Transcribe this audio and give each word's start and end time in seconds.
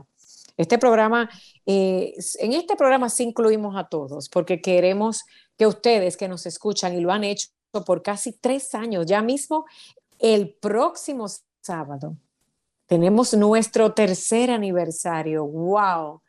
Este 0.55 0.77
programa, 0.79 1.29
eh, 1.65 2.15
en 2.39 2.53
este 2.53 2.75
programa 2.75 3.09
sí 3.09 3.23
incluimos 3.23 3.75
a 3.75 3.89
todos, 3.89 4.29
porque 4.29 4.61
queremos 4.61 5.23
que 5.57 5.67
ustedes 5.67 6.17
que 6.17 6.27
nos 6.27 6.45
escuchan 6.45 6.97
y 6.97 7.01
lo 7.01 7.11
han 7.11 7.23
hecho 7.23 7.49
por 7.85 8.01
casi 8.01 8.31
tres 8.31 8.73
años, 8.73 9.05
ya 9.05 9.21
mismo 9.21 9.65
el 10.17 10.55
próximo 10.55 11.27
sábado, 11.61 12.15
tenemos 12.87 13.33
nuestro 13.33 13.93
tercer 13.93 14.49
aniversario. 14.49 15.45
¡Wow! 15.45 16.21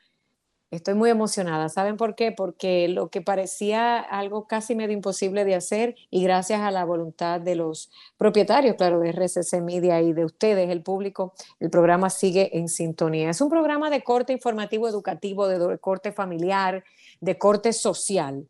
Estoy 0.70 0.92
muy 0.92 1.08
emocionada. 1.08 1.70
¿Saben 1.70 1.97
por 1.97 2.14
qué? 2.14 2.30
Porque 2.30 2.88
lo 2.88 3.08
que 3.08 3.22
parecía 3.22 3.98
algo 3.98 4.47
casi 4.47 4.74
medio 4.74 4.92
imposible 4.92 5.47
de 5.47 5.55
hacer 5.55 5.97
y 6.11 6.22
gracias 6.22 6.61
a 6.61 6.70
la 6.70 6.84
voluntad 6.84 7.41
de 7.41 7.55
los 7.55 7.91
propietarios, 8.19 8.77
claro, 8.77 9.00
de 9.00 9.08
RCC 9.08 9.62
Media 9.62 10.02
y 10.02 10.12
de 10.12 10.27
ustedes, 10.27 10.69
el 10.69 10.83
público, 10.83 11.33
el 11.58 11.70
programa 11.70 12.11
sigue 12.11 12.58
en 12.58 12.69
sintonía. 12.69 13.30
Es 13.30 13.41
un 13.41 13.48
programa 13.48 13.89
de 13.89 14.05
corte 14.05 14.34
informativo 14.34 14.86
educativo, 14.86 15.48
de 15.48 15.78
corte 15.78 16.12
familiar, 16.12 16.84
de 17.20 17.39
corte 17.39 17.72
social. 17.72 18.46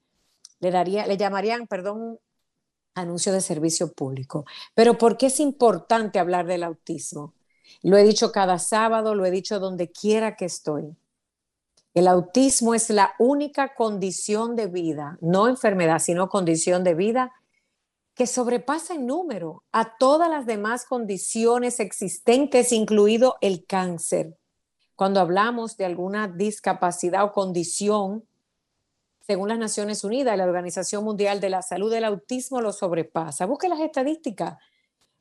Le, 0.59 0.73
daría, 0.73 1.07
le 1.07 1.17
llamarían, 1.17 1.69
perdón, 1.69 2.19
anuncio 2.97 3.33
de 3.33 3.41
servicio 3.41 3.93
público. 3.93 4.45
Pero 4.75 4.99
¿por 4.99 5.17
qué 5.19 5.27
es 5.27 5.39
importante 5.39 6.19
hablar 6.19 6.47
del 6.47 6.65
autismo? 6.65 7.35
Lo 7.83 7.97
he 7.97 8.03
dicho 8.03 8.33
cada 8.33 8.59
sábado, 8.59 9.15
lo 9.15 9.25
he 9.25 9.31
dicho 9.31 9.61
donde 9.61 9.93
quiera 9.93 10.35
que 10.35 10.47
estoy 10.47 10.97
el 11.99 12.09
autismo 12.09 12.75
es 12.75 12.91
la 12.91 13.15
única 13.19 13.75
condición 13.75 14.57
de 14.57 14.67
vida, 14.67 15.19
no 15.21 15.49
enfermedad, 15.49 15.99
sino 15.99 16.29
condición 16.29 16.85
de 16.85 16.95
vida 16.95 17.33
que 18.15 18.27
sobrepasa 18.27 18.95
en 18.95 19.07
número 19.07 19.63
a 19.71 19.97
todas 19.97 20.29
las 20.29 20.45
demás 20.45 20.85
condiciones 20.85 21.79
existentes, 21.79 22.73
incluido 22.73 23.37
el 23.41 23.65
cáncer. 23.65 24.37
Cuando 24.97 25.21
hablamos 25.21 25.77
de 25.77 25.85
alguna 25.85 26.27
discapacidad 26.27 27.23
o 27.25 27.33
condición, 27.33 28.27
según 29.21 29.51
las 29.51 29.59
Naciones 29.59 30.03
Unidas 30.03 30.35
y 30.35 30.39
la 30.39 30.47
Organización 30.47 31.05
Mundial 31.05 31.41
de 31.41 31.51
la 31.51 31.63
Salud, 31.63 31.93
el 31.93 32.03
autismo 32.03 32.61
lo 32.61 32.73
sobrepasa. 32.73 33.47
Busque 33.47 33.69
las 33.69 33.79
estadísticas, 33.79 34.59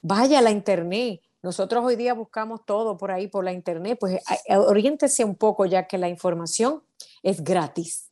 vaya 0.02 0.40
a 0.40 0.42
la 0.42 0.52
internet, 0.52 1.22
nosotros 1.42 1.84
hoy 1.86 1.96
día 1.96 2.14
buscamos 2.14 2.66
todo 2.66 2.98
por 2.98 3.12
ahí, 3.12 3.28
por 3.28 3.44
la 3.44 3.54
internet, 3.54 3.98
pues 4.00 4.22
oriéntese 4.50 5.24
un 5.24 5.36
poco 5.36 5.66
ya 5.66 5.88
que 5.88 5.98
la 5.98 6.10
información 6.10 6.84
es 7.24 7.44
gratis 7.44 8.10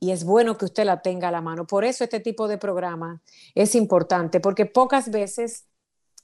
y 0.00 0.10
es 0.10 0.24
bueno 0.24 0.56
que 0.56 0.64
usted 0.64 0.84
la 0.84 1.02
tenga 1.02 1.28
a 1.28 1.30
la 1.30 1.42
mano. 1.42 1.66
Por 1.66 1.84
eso 1.84 2.04
este 2.04 2.20
tipo 2.20 2.48
de 2.48 2.58
programa 2.58 3.22
es 3.54 3.74
importante, 3.74 4.40
porque 4.40 4.66
pocas 4.66 5.10
veces 5.10 5.66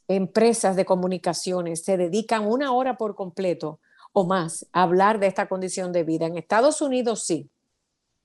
empresas 0.09 0.77
de 0.77 0.85
comunicaciones 0.85 1.85
se 1.85 1.97
dedican 1.97 2.47
una 2.47 2.73
hora 2.73 2.97
por 2.97 3.15
completo 3.15 3.79
o 4.13 4.25
más 4.25 4.67
a 4.73 4.83
hablar 4.83 5.21
de 5.21 5.27
esta 5.27 5.47
condición 5.47 5.93
de 5.93 6.05
vida. 6.05 6.27
En 6.27 6.39
Estados 6.39 6.81
Unidos 6.81 7.25
sí, 7.25 7.51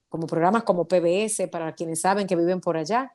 como 0.07 0.25
programas 0.25 0.63
como 0.63 0.88
PBS, 0.88 1.47
para 1.49 1.73
quienes 1.73 2.01
saben 2.01 2.28
que 2.28 2.35
viven 2.35 2.61
por 2.61 2.78
allá, 2.78 3.13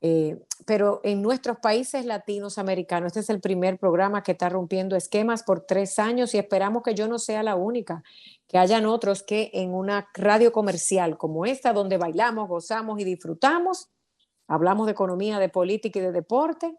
eh, 0.00 0.40
pero 0.64 1.00
en 1.02 1.22
nuestros 1.22 1.58
países 1.58 2.04
latinos 2.04 2.58
americanos, 2.58 3.08
este 3.08 3.20
es 3.20 3.30
el 3.30 3.40
primer 3.40 3.78
programa 3.78 4.22
que 4.22 4.32
está 4.32 4.48
rompiendo 4.48 4.96
esquemas 4.96 5.42
por 5.42 5.62
tres 5.62 5.98
años 5.98 6.34
y 6.34 6.38
esperamos 6.38 6.82
que 6.82 6.94
yo 6.94 7.08
no 7.08 7.18
sea 7.18 7.42
la 7.42 7.56
única, 7.56 8.04
que 8.46 8.58
hayan 8.58 8.86
otros 8.86 9.22
que 9.22 9.50
en 9.54 9.74
una 9.74 10.08
radio 10.14 10.52
comercial 10.52 11.18
como 11.18 11.46
esta, 11.46 11.72
donde 11.72 11.98
bailamos, 11.98 12.48
gozamos 12.48 13.00
y 13.00 13.04
disfrutamos, 13.04 13.88
hablamos 14.46 14.86
de 14.86 14.92
economía, 14.92 15.38
de 15.38 15.48
política 15.48 15.98
y 15.98 16.02
de 16.02 16.12
deporte, 16.12 16.76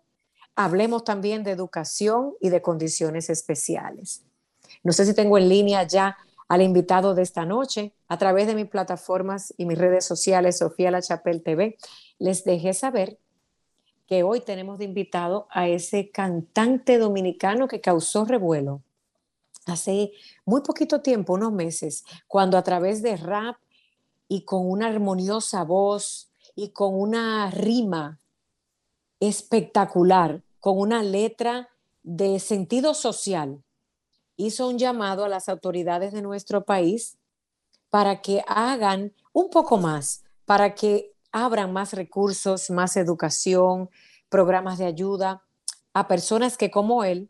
hablemos 0.56 1.04
también 1.04 1.44
de 1.44 1.52
educación 1.52 2.36
y 2.40 2.50
de 2.50 2.62
condiciones 2.62 3.30
especiales. 3.30 4.24
No 4.84 4.94
sé 4.94 5.06
si 5.06 5.14
tengo 5.14 5.38
en 5.38 5.50
línea 5.50 5.84
ya 5.84 6.18
al 6.50 6.62
invitado 6.62 7.16
de 7.16 7.22
esta 7.22 7.46
noche. 7.46 7.94
A 8.10 8.18
través 8.18 8.48
de 8.48 8.56
mis 8.56 8.68
plataformas 8.68 9.54
y 9.58 9.66
mis 9.66 9.78
redes 9.78 10.06
sociales, 10.06 10.58
Sofía 10.58 10.92
La 10.92 11.02
Chapelle 11.02 11.40
TV 11.40 11.78
les 12.18 12.44
dejé 12.44 12.74
saber 12.74 13.18
que 14.08 14.24
hoy 14.24 14.42
tenemos 14.42 14.80
de 14.80 14.86
invitado 14.86 15.48
a 15.52 15.70
ese 15.70 16.10
cantante 16.10 16.98
dominicano 16.98 17.68
que 17.68 17.80
causó 17.80 18.26
revuelo 18.26 18.82
hace 19.66 20.12
muy 20.46 20.62
poquito 20.62 21.02
tiempo, 21.02 21.34
unos 21.34 21.52
meses, 21.52 22.04
cuando 22.28 22.58
a 22.58 22.64
través 22.64 23.02
de 23.02 23.18
rap 23.18 23.58
y 24.28 24.42
con 24.42 24.70
una 24.70 24.88
armoniosa 24.88 25.64
voz 25.64 26.32
y 26.56 26.70
con 26.70 27.00
una 27.00 27.50
rima 27.52 28.20
espectacular, 29.20 30.42
con 30.60 30.80
una 30.80 31.04
letra 31.04 31.70
de 32.04 32.40
sentido 32.40 32.94
social, 32.94 33.62
hizo 34.40 34.70
un 34.70 34.78
llamado 34.78 35.26
a 35.26 35.30
las 35.30 35.50
autoridades 35.50 36.14
de 36.14 36.22
nuestro 36.22 36.64
país 36.64 37.18
para 37.90 38.22
que 38.22 38.42
hagan 38.48 39.14
un 39.34 39.50
poco 39.50 39.78
más, 39.78 40.24
para 40.46 40.76
que 40.76 41.12
abran 41.34 41.74
más 41.74 41.92
recursos, 41.92 42.70
más 42.70 42.96
educación, 42.96 43.90
programas 44.30 44.78
de 44.78 44.86
ayuda 44.86 45.44
a 45.94 46.08
personas 46.08 46.58
que 46.58 46.72
como 46.72 47.04
él 47.04 47.30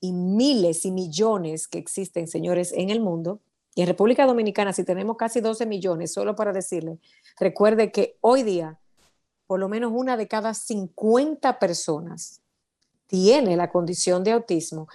y 0.00 0.12
miles 0.12 0.86
y 0.86 0.92
millones 0.92 1.68
que 1.68 1.78
existen, 1.78 2.26
señores, 2.26 2.72
en 2.72 2.88
el 2.88 3.00
mundo. 3.00 3.40
Y 3.74 3.82
en 3.82 3.88
República 3.88 4.24
Dominicana, 4.24 4.72
si 4.72 4.82
tenemos 4.82 5.18
casi 5.18 5.42
12 5.42 5.66
millones, 5.66 6.14
solo 6.14 6.34
para 6.34 6.52
decirle, 6.52 6.98
recuerde 7.38 7.92
que 7.92 8.16
hoy 8.22 8.44
día, 8.44 8.78
por 9.46 9.60
lo 9.60 9.68
menos 9.68 9.92
una 9.94 10.16
de 10.16 10.26
cada 10.26 10.54
50 10.54 11.58
personas 11.58 12.40
tiene 13.08 13.56
la 13.56 13.70
condición 13.70 14.24
de 14.24 14.32
autismo, 14.32 14.88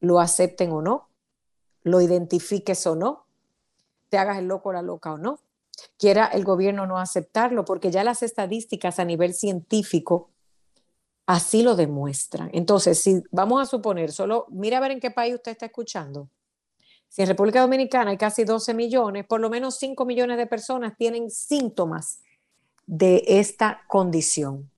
lo 0.00 0.20
acepten 0.20 0.72
o 0.72 0.82
no, 0.82 1.08
lo 1.82 2.00
identifiques 2.00 2.86
o 2.86 2.96
no, 2.96 3.26
te 4.08 4.18
hagas 4.18 4.38
el 4.38 4.48
loco 4.48 4.70
o 4.70 4.72
la 4.72 4.82
loca 4.82 5.12
o 5.12 5.18
no 5.18 5.38
quiera 5.96 6.26
el 6.26 6.44
gobierno 6.44 6.86
no 6.86 6.98
aceptarlo, 6.98 7.64
porque 7.64 7.90
ya 7.90 8.04
las 8.04 8.22
estadísticas 8.22 8.98
a 8.98 9.04
nivel 9.04 9.34
científico 9.34 10.30
así 11.26 11.62
lo 11.62 11.76
demuestran. 11.76 12.50
Entonces, 12.52 13.00
si 13.00 13.22
vamos 13.30 13.60
a 13.60 13.66
suponer, 13.66 14.12
solo 14.12 14.46
mira 14.50 14.78
a 14.78 14.80
ver 14.80 14.92
en 14.92 15.00
qué 15.00 15.10
país 15.10 15.34
usted 15.34 15.52
está 15.52 15.66
escuchando. 15.66 16.28
Si 17.08 17.22
en 17.22 17.28
República 17.28 17.60
Dominicana 17.60 18.10
hay 18.10 18.18
casi 18.18 18.44
12 18.44 18.74
millones, 18.74 19.26
por 19.26 19.40
lo 19.40 19.48
menos 19.50 19.76
5 19.78 20.04
millones 20.04 20.36
de 20.36 20.46
personas 20.46 20.96
tienen 20.96 21.30
síntomas 21.30 22.20
de 22.86 23.22
esta 23.26 23.82
condición. 23.88 24.70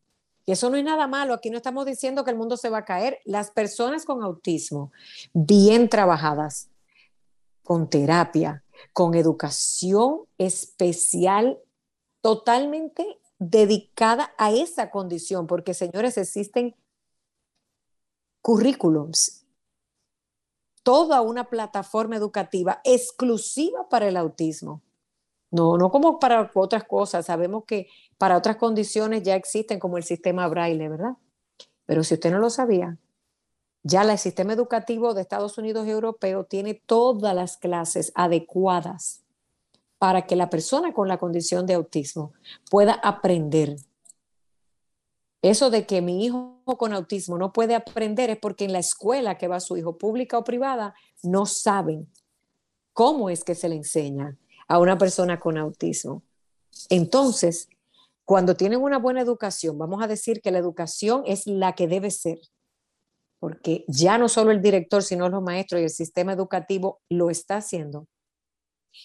Y 0.50 0.52
eso 0.52 0.68
no 0.68 0.76
es 0.76 0.82
nada 0.82 1.06
malo, 1.06 1.32
aquí 1.32 1.48
no 1.48 1.58
estamos 1.58 1.86
diciendo 1.86 2.24
que 2.24 2.32
el 2.32 2.36
mundo 2.36 2.56
se 2.56 2.70
va 2.70 2.78
a 2.78 2.84
caer. 2.84 3.20
Las 3.24 3.52
personas 3.52 4.04
con 4.04 4.20
autismo, 4.24 4.90
bien 5.32 5.88
trabajadas, 5.88 6.68
con 7.62 7.88
terapia, 7.88 8.64
con 8.92 9.14
educación 9.14 10.22
especial 10.38 11.60
totalmente 12.20 13.20
dedicada 13.38 14.34
a 14.38 14.50
esa 14.50 14.90
condición, 14.90 15.46
porque 15.46 15.72
señores, 15.72 16.18
existen 16.18 16.74
currículums, 18.42 19.46
toda 20.82 21.20
una 21.20 21.48
plataforma 21.48 22.16
educativa 22.16 22.80
exclusiva 22.82 23.88
para 23.88 24.08
el 24.08 24.16
autismo. 24.16 24.82
No, 25.50 25.76
no 25.76 25.90
como 25.90 26.18
para 26.18 26.50
otras 26.54 26.84
cosas. 26.84 27.26
Sabemos 27.26 27.64
que 27.64 27.88
para 28.18 28.36
otras 28.36 28.56
condiciones 28.56 29.22
ya 29.22 29.34
existen 29.34 29.78
como 29.78 29.96
el 29.96 30.04
sistema 30.04 30.46
braille, 30.48 30.88
¿verdad? 30.88 31.16
Pero 31.86 32.04
si 32.04 32.14
usted 32.14 32.30
no 32.30 32.38
lo 32.38 32.50
sabía, 32.50 32.98
ya 33.82 34.02
el 34.02 34.18
sistema 34.18 34.52
educativo 34.52 35.14
de 35.14 35.22
Estados 35.22 35.58
Unidos 35.58 35.86
y 35.86 35.90
europeo 35.90 36.44
tiene 36.44 36.74
todas 36.74 37.34
las 37.34 37.56
clases 37.56 38.12
adecuadas 38.14 39.24
para 39.98 40.26
que 40.26 40.36
la 40.36 40.50
persona 40.50 40.92
con 40.92 41.08
la 41.08 41.18
condición 41.18 41.66
de 41.66 41.74
autismo 41.74 42.32
pueda 42.70 42.92
aprender. 42.94 43.76
Eso 45.42 45.70
de 45.70 45.86
que 45.86 46.02
mi 46.02 46.24
hijo 46.24 46.62
con 46.78 46.92
autismo 46.92 47.38
no 47.38 47.52
puede 47.52 47.74
aprender 47.74 48.30
es 48.30 48.38
porque 48.38 48.66
en 48.66 48.72
la 48.72 48.78
escuela 48.78 49.38
que 49.38 49.48
va 49.48 49.60
su 49.60 49.76
hijo, 49.76 49.96
pública 49.96 50.38
o 50.38 50.44
privada, 50.44 50.94
no 51.22 51.46
saben 51.46 52.08
cómo 52.92 53.30
es 53.30 53.42
que 53.42 53.54
se 53.54 53.68
le 53.68 53.76
enseña 53.76 54.36
a 54.70 54.78
una 54.78 54.96
persona 54.96 55.40
con 55.40 55.58
autismo. 55.58 56.22
Entonces, 56.90 57.68
cuando 58.24 58.54
tienen 58.54 58.80
una 58.80 58.98
buena 58.98 59.20
educación, 59.20 59.76
vamos 59.76 60.00
a 60.00 60.06
decir 60.06 60.40
que 60.40 60.52
la 60.52 60.58
educación 60.58 61.24
es 61.26 61.44
la 61.48 61.74
que 61.74 61.88
debe 61.88 62.12
ser, 62.12 62.38
porque 63.40 63.84
ya 63.88 64.16
no 64.16 64.28
solo 64.28 64.52
el 64.52 64.62
director, 64.62 65.02
sino 65.02 65.28
los 65.28 65.42
maestros 65.42 65.80
y 65.80 65.84
el 65.84 65.90
sistema 65.90 66.34
educativo 66.34 67.00
lo 67.08 67.30
está 67.30 67.56
haciendo. 67.56 68.06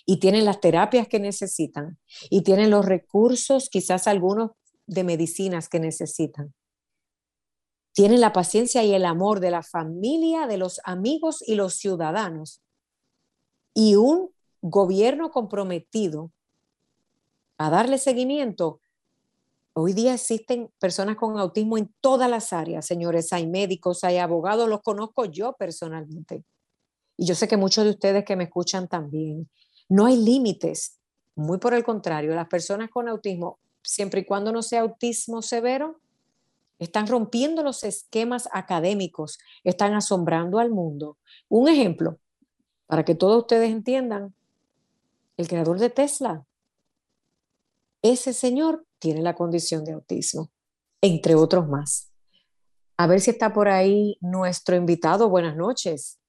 Y 0.05 0.19
tienen 0.19 0.45
las 0.45 0.59
terapias 0.59 1.07
que 1.07 1.19
necesitan 1.19 1.97
y 2.29 2.43
tienen 2.43 2.69
los 2.69 2.85
recursos, 2.85 3.67
quizás 3.71 4.07
algunos 4.07 4.51
de 4.85 5.03
medicinas 5.03 5.67
que 5.67 5.79
necesitan. 5.79 6.53
Tienen 7.91 8.21
la 8.21 8.33
paciencia 8.33 8.83
y 8.83 8.93
el 8.93 9.05
amor 9.05 9.39
de 9.39 9.49
la 9.49 9.63
familia, 9.63 10.45
de 10.45 10.57
los 10.57 10.79
amigos 10.83 11.41
y 11.41 11.55
los 11.55 11.73
ciudadanos. 11.73 12.61
Y 13.73 13.95
un 13.95 14.34
gobierno 14.69 15.29
comprometido 15.29 16.31
a 17.57 17.69
darle 17.69 17.99
seguimiento. 17.99 18.79
Hoy 19.73 19.93
día 19.93 20.15
existen 20.15 20.71
personas 20.79 21.17
con 21.17 21.37
autismo 21.37 21.77
en 21.77 21.93
todas 22.01 22.29
las 22.29 22.51
áreas, 22.51 22.85
señores. 22.85 23.31
Hay 23.31 23.45
médicos, 23.45 24.03
hay 24.03 24.17
abogados, 24.17 24.67
los 24.67 24.81
conozco 24.81 25.25
yo 25.25 25.53
personalmente. 25.53 26.43
Y 27.15 27.25
yo 27.27 27.35
sé 27.35 27.47
que 27.47 27.57
muchos 27.57 27.83
de 27.83 27.91
ustedes 27.91 28.25
que 28.25 28.35
me 28.35 28.45
escuchan 28.45 28.87
también. 28.87 29.47
No 29.87 30.07
hay 30.07 30.17
límites. 30.17 30.99
Muy 31.35 31.59
por 31.59 31.73
el 31.73 31.83
contrario, 31.83 32.33
las 32.33 32.47
personas 32.47 32.89
con 32.89 33.07
autismo, 33.07 33.59
siempre 33.83 34.21
y 34.21 34.25
cuando 34.25 34.51
no 34.51 34.63
sea 34.63 34.81
autismo 34.81 35.41
severo, 35.41 35.99
están 36.79 37.05
rompiendo 37.07 37.61
los 37.61 37.83
esquemas 37.83 38.49
académicos, 38.51 39.37
están 39.63 39.93
asombrando 39.93 40.57
al 40.57 40.71
mundo. 40.71 41.17
Un 41.49 41.67
ejemplo, 41.67 42.17
para 42.87 43.05
que 43.05 43.15
todos 43.15 43.37
ustedes 43.37 43.69
entiendan, 43.69 44.33
el 45.37 45.47
creador 45.47 45.79
de 45.79 45.89
Tesla. 45.89 46.45
Ese 48.01 48.33
señor 48.33 48.85
tiene 48.99 49.21
la 49.21 49.35
condición 49.35 49.83
de 49.83 49.93
autismo, 49.93 50.51
entre 51.01 51.35
otros 51.35 51.67
más. 51.67 52.11
A 52.97 53.07
ver 53.07 53.19
si 53.19 53.31
está 53.31 53.51
por 53.51 53.67
ahí 53.67 54.17
nuestro 54.21 54.75
invitado. 54.75 55.29
Buenas 55.29 55.55
noches. 55.55 56.19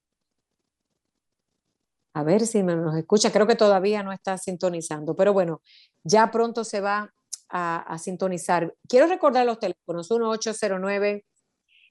A 2.15 2.25
ver 2.25 2.47
si 2.47 2.63
nos 2.63 2.97
escucha. 2.97 3.31
Creo 3.31 3.47
que 3.47 3.57
todavía 3.57 4.03
no 4.03 4.11
está 4.13 4.39
sintonizando, 4.39 5.15
pero 5.15 5.33
bueno, 5.33 5.61
ya 6.03 6.31
pronto 6.31 6.65
se 6.65 6.81
va 6.81 7.13
a, 7.49 7.99
sintonizar. 7.99 8.75
Quiero 8.89 9.07
recordar 9.07 9.47
los 9.47 9.59
teléfonos 9.59 10.11
1809 10.11 11.25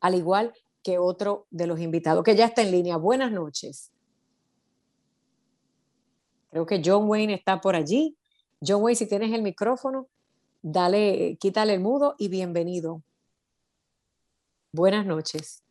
al 0.00 0.14
igual 0.14 0.52
que 0.82 0.98
otro 0.98 1.46
de 1.50 1.66
los 1.66 1.80
invitados, 1.80 2.22
que 2.22 2.36
ya 2.36 2.44
está 2.44 2.60
en 2.60 2.70
línea. 2.70 2.98
Buenas 2.98 3.32
noches. 3.32 3.90
Creo 6.50 6.66
que 6.66 6.82
John 6.84 7.08
Wayne 7.08 7.32
está 7.32 7.62
por 7.62 7.74
allí. 7.74 8.14
John 8.66 8.82
Way, 8.82 8.96
si 8.96 9.06
tienes 9.06 9.32
el 9.32 9.42
micrófono, 9.42 10.08
dale, 10.62 11.36
quítale 11.38 11.74
el 11.74 11.80
mudo 11.80 12.14
y 12.18 12.28
bienvenido. 12.28 13.02
Buenas 14.72 15.04
noches. 15.06 15.62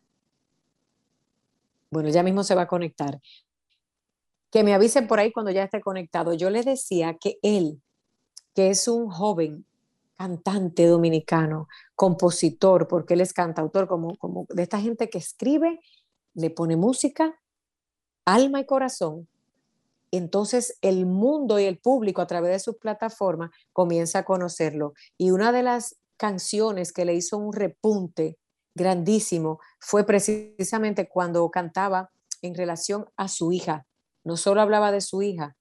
Bueno, 1.90 2.10
ya 2.10 2.24
mismo 2.24 2.44
se 2.44 2.56
va 2.56 2.63
a 2.63 2.68
conectar. 2.68 3.19
Que 4.51 4.63
me 4.63 4.74
avisen 4.74 5.07
por 5.07 5.19
ahí 5.19 5.31
cuando 5.31 5.51
ya 5.51 5.63
esté 5.63 5.81
conectado. 5.81 6.34
Yo 6.34 6.50
les 6.50 6.66
decía 6.66 7.16
que 7.16 7.40
él, 7.42 7.81
que 8.54 8.69
es 8.69 8.88
un 8.88 9.10
joven 9.10 9.66
cantante 10.16 10.86
dominicano, 10.86 11.68
compositor, 11.96 12.88
porque 12.88 13.16
él 13.16 13.22
es 13.22 13.34
cantautor, 13.34 13.88
como, 13.88 14.16
como 14.18 14.46
de 14.50 14.63
esta 14.63 14.80
gente 14.80 15.10
que 15.10 15.18
escribe, 15.18 15.80
le 16.36 16.50
pone 16.50 16.75
música, 16.75 17.39
alma 18.25 18.60
y 18.62 18.66
corazón 18.66 19.27
entonces 20.17 20.77
el 20.82 21.05
mundo 21.05 21.60
y 21.60 21.65
el 21.65 21.79
público 21.79 22.22
a 22.22 22.27
través 22.27 22.51
de 22.51 22.60
sus 22.60 22.77
plataformas 22.77 23.51
comienza 23.72 24.20
a 24.20 24.25
conocerlo. 24.25 24.93
Y 25.17 25.32
una 25.32 25.51
de 25.51 25.63
las 25.63 25.98
canciones 26.17 26.93
que 26.93 27.05
le 27.05 27.15
hizo 27.15 27.38
un 27.38 27.53
repunte 27.53 28.38
grandísimo 28.75 29.60
fue 29.79 30.05
precisamente 30.05 31.08
cuando 31.08 31.50
cantaba 31.50 32.12
en 32.41 32.55
relación 32.55 33.05
a 33.17 33.27
su 33.27 33.51
hija. 33.51 33.86
No 34.24 34.38
solo 34.38 34.62
hablaba 34.62 34.91
de 34.91 35.01
su 35.01 35.22
hija, 35.22 35.55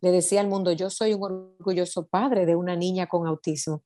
le 0.00 0.10
decía 0.10 0.40
al 0.40 0.48
mundo, 0.48 0.72
yo 0.72 0.90
soy 0.90 1.14
un 1.14 1.22
orgulloso 1.58 2.06
padre 2.06 2.46
de 2.46 2.54
una 2.54 2.76
niña 2.76 3.08
con 3.08 3.26
autismo, 3.26 3.82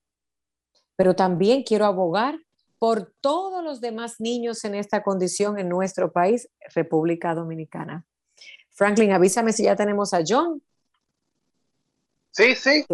pero 0.97 1.17
también 1.17 1.63
quiero 1.63 1.87
abogar 1.87 2.39
por 2.79 3.13
todos 3.21 3.63
los 3.63 3.81
demás 3.81 4.17
niños 4.19 4.65
en 4.65 4.75
esta 4.75 5.03
condición 5.03 5.59
en 5.59 5.69
nuestro 5.69 6.13
país, 6.13 6.49
República 6.75 7.35
Dominicana. 7.35 8.07
Franklin, 8.81 9.13
avísame 9.13 9.53
si 9.53 9.65
ya 9.65 9.77
tenemos 9.77 10.15
a 10.15 10.23
John. 10.27 10.63
Sí, 12.31 12.55
sí. 12.55 12.87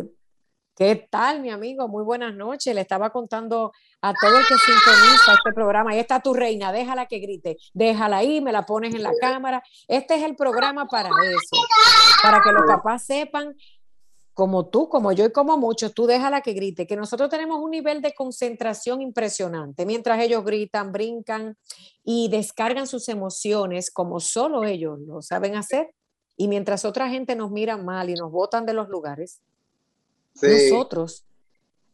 ¿Qué 0.75 1.07
tal, 1.09 1.40
mi 1.40 1.50
amigo? 1.50 1.87
Muy 1.87 2.02
buenas 2.02 2.35
noches. 2.35 2.75
Le 2.75 2.81
estaba 2.81 3.11
contando 3.11 3.71
a 4.02 4.12
todo 4.12 4.37
el 4.37 4.45
que 4.49 4.57
sintoniza 4.57 5.35
este 5.35 5.52
programa. 5.55 5.93
Ahí 5.93 6.00
está 6.00 6.19
tu 6.19 6.35
reina, 6.35 6.73
déjala 6.73 7.07
que 7.07 7.21
grite. 7.21 7.57
Déjala 7.73 8.16
ahí, 8.16 8.40
me 8.40 8.50
la 8.50 8.66
pones 8.66 8.97
en 8.97 9.05
la 9.05 9.12
cámara. 9.21 9.62
Este 9.87 10.16
es 10.16 10.25
el 10.25 10.35
programa 10.35 10.87
para 10.87 11.09
eso, 11.09 11.62
para 12.21 12.40
que 12.40 12.50
los 12.50 12.64
papás 12.66 13.07
sepan 13.07 13.55
como 14.37 14.66
tú, 14.66 14.90
como 14.90 15.12
yo 15.12 15.25
y 15.25 15.33
como 15.33 15.57
muchos, 15.57 15.95
tú 15.95 16.07
déjala 16.07 16.43
que 16.43 16.52
grite, 16.52 16.87
que 16.87 16.95
nosotros 16.95 17.31
tenemos 17.31 17.59
un 17.59 17.71
nivel 17.71 18.02
de 18.02 18.12
concentración 18.12 19.00
impresionante. 19.00 19.87
Mientras 19.87 20.21
ellos 20.21 20.45
gritan, 20.45 20.93
brincan 20.93 21.57
y 22.05 22.28
descargan 22.28 22.87
sus 22.87 23.09
emociones 23.09 23.90
como 23.90 24.21
solo 24.21 24.64
ellos 24.64 24.99
lo 25.00 25.23
saben 25.23 25.57
hacer, 25.57 25.95
y 26.37 26.49
mientras 26.49 26.85
otra 26.85 27.09
gente 27.09 27.35
nos 27.35 27.50
mira 27.50 27.78
mal 27.78 28.11
y 28.11 28.14
nos 28.14 28.31
botan 28.31 28.66
de 28.66 28.75
los 28.75 28.90
lugares, 28.90 29.40
nosotros 30.43 31.25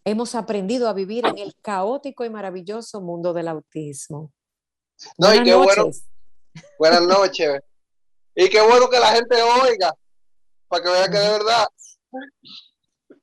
hemos 0.04 0.34
aprendido 0.34 0.88
a 0.88 0.94
vivir 0.94 1.24
en 1.24 1.38
el 1.38 1.54
caótico 1.62 2.24
y 2.24 2.30
maravilloso 2.30 3.00
mundo 3.00 3.32
del 3.32 3.46
autismo. 3.46 4.32
No, 5.16 5.28
Buenas 5.28 5.42
y 5.42 5.44
qué 5.44 5.50
noches. 5.52 5.76
bueno. 5.76 6.68
Buenas 6.76 7.02
noches. 7.02 7.60
y 8.34 8.48
qué 8.48 8.60
bueno 8.62 8.90
que 8.90 8.98
la 8.98 9.12
gente 9.12 9.36
oiga, 9.62 9.94
para 10.66 10.82
que 10.82 10.90
vea 10.90 11.08
que 11.08 11.18
de 11.18 11.30
verdad 11.30 11.68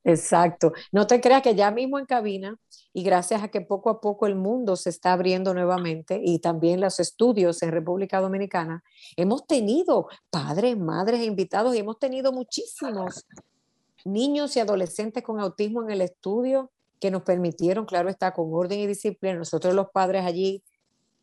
Exacto. 0.04 0.74
No 0.92 1.08
te 1.08 1.22
creas 1.22 1.42
que 1.42 1.56
ya 1.56 1.72
mismo 1.72 2.00
en 2.00 2.06
cabina, 2.06 2.58
y 2.94 3.04
gracias 3.04 3.44
a 3.44 3.50
que 3.50 3.62
poco 3.62 3.90
a 3.90 4.02
poco 4.02 4.26
el 4.28 4.36
mundo 4.36 4.76
se 4.76 4.90
está 4.90 5.14
abriendo 5.14 5.54
nuevamente 5.54 6.20
y 6.24 6.40
también 6.40 6.82
los 6.82 7.00
estudios 7.00 7.62
en 7.62 7.72
República 7.72 8.20
Dominicana, 8.20 8.84
hemos 9.16 9.46
tenido 9.46 10.08
padres, 10.30 10.78
madres 10.78 11.24
invitados 11.24 11.76
y 11.76 11.80
hemos 11.80 12.00
tenido 12.00 12.32
muchísimos 12.32 13.26
niños 14.06 14.56
y 14.56 14.60
adolescentes 14.60 15.24
con 15.24 15.40
autismo 15.40 15.84
en 15.84 15.92
el 15.92 16.02
estudio 16.02 16.72
que 17.00 17.12
nos 17.12 17.22
permitieron, 17.22 17.86
claro 17.86 18.10
está, 18.10 18.34
con 18.34 18.50
orden 18.52 18.80
y 18.80 18.88
disciplina, 18.88 19.38
nosotros 19.38 19.74
los 19.74 19.90
padres 19.92 20.26
allí 20.26 20.64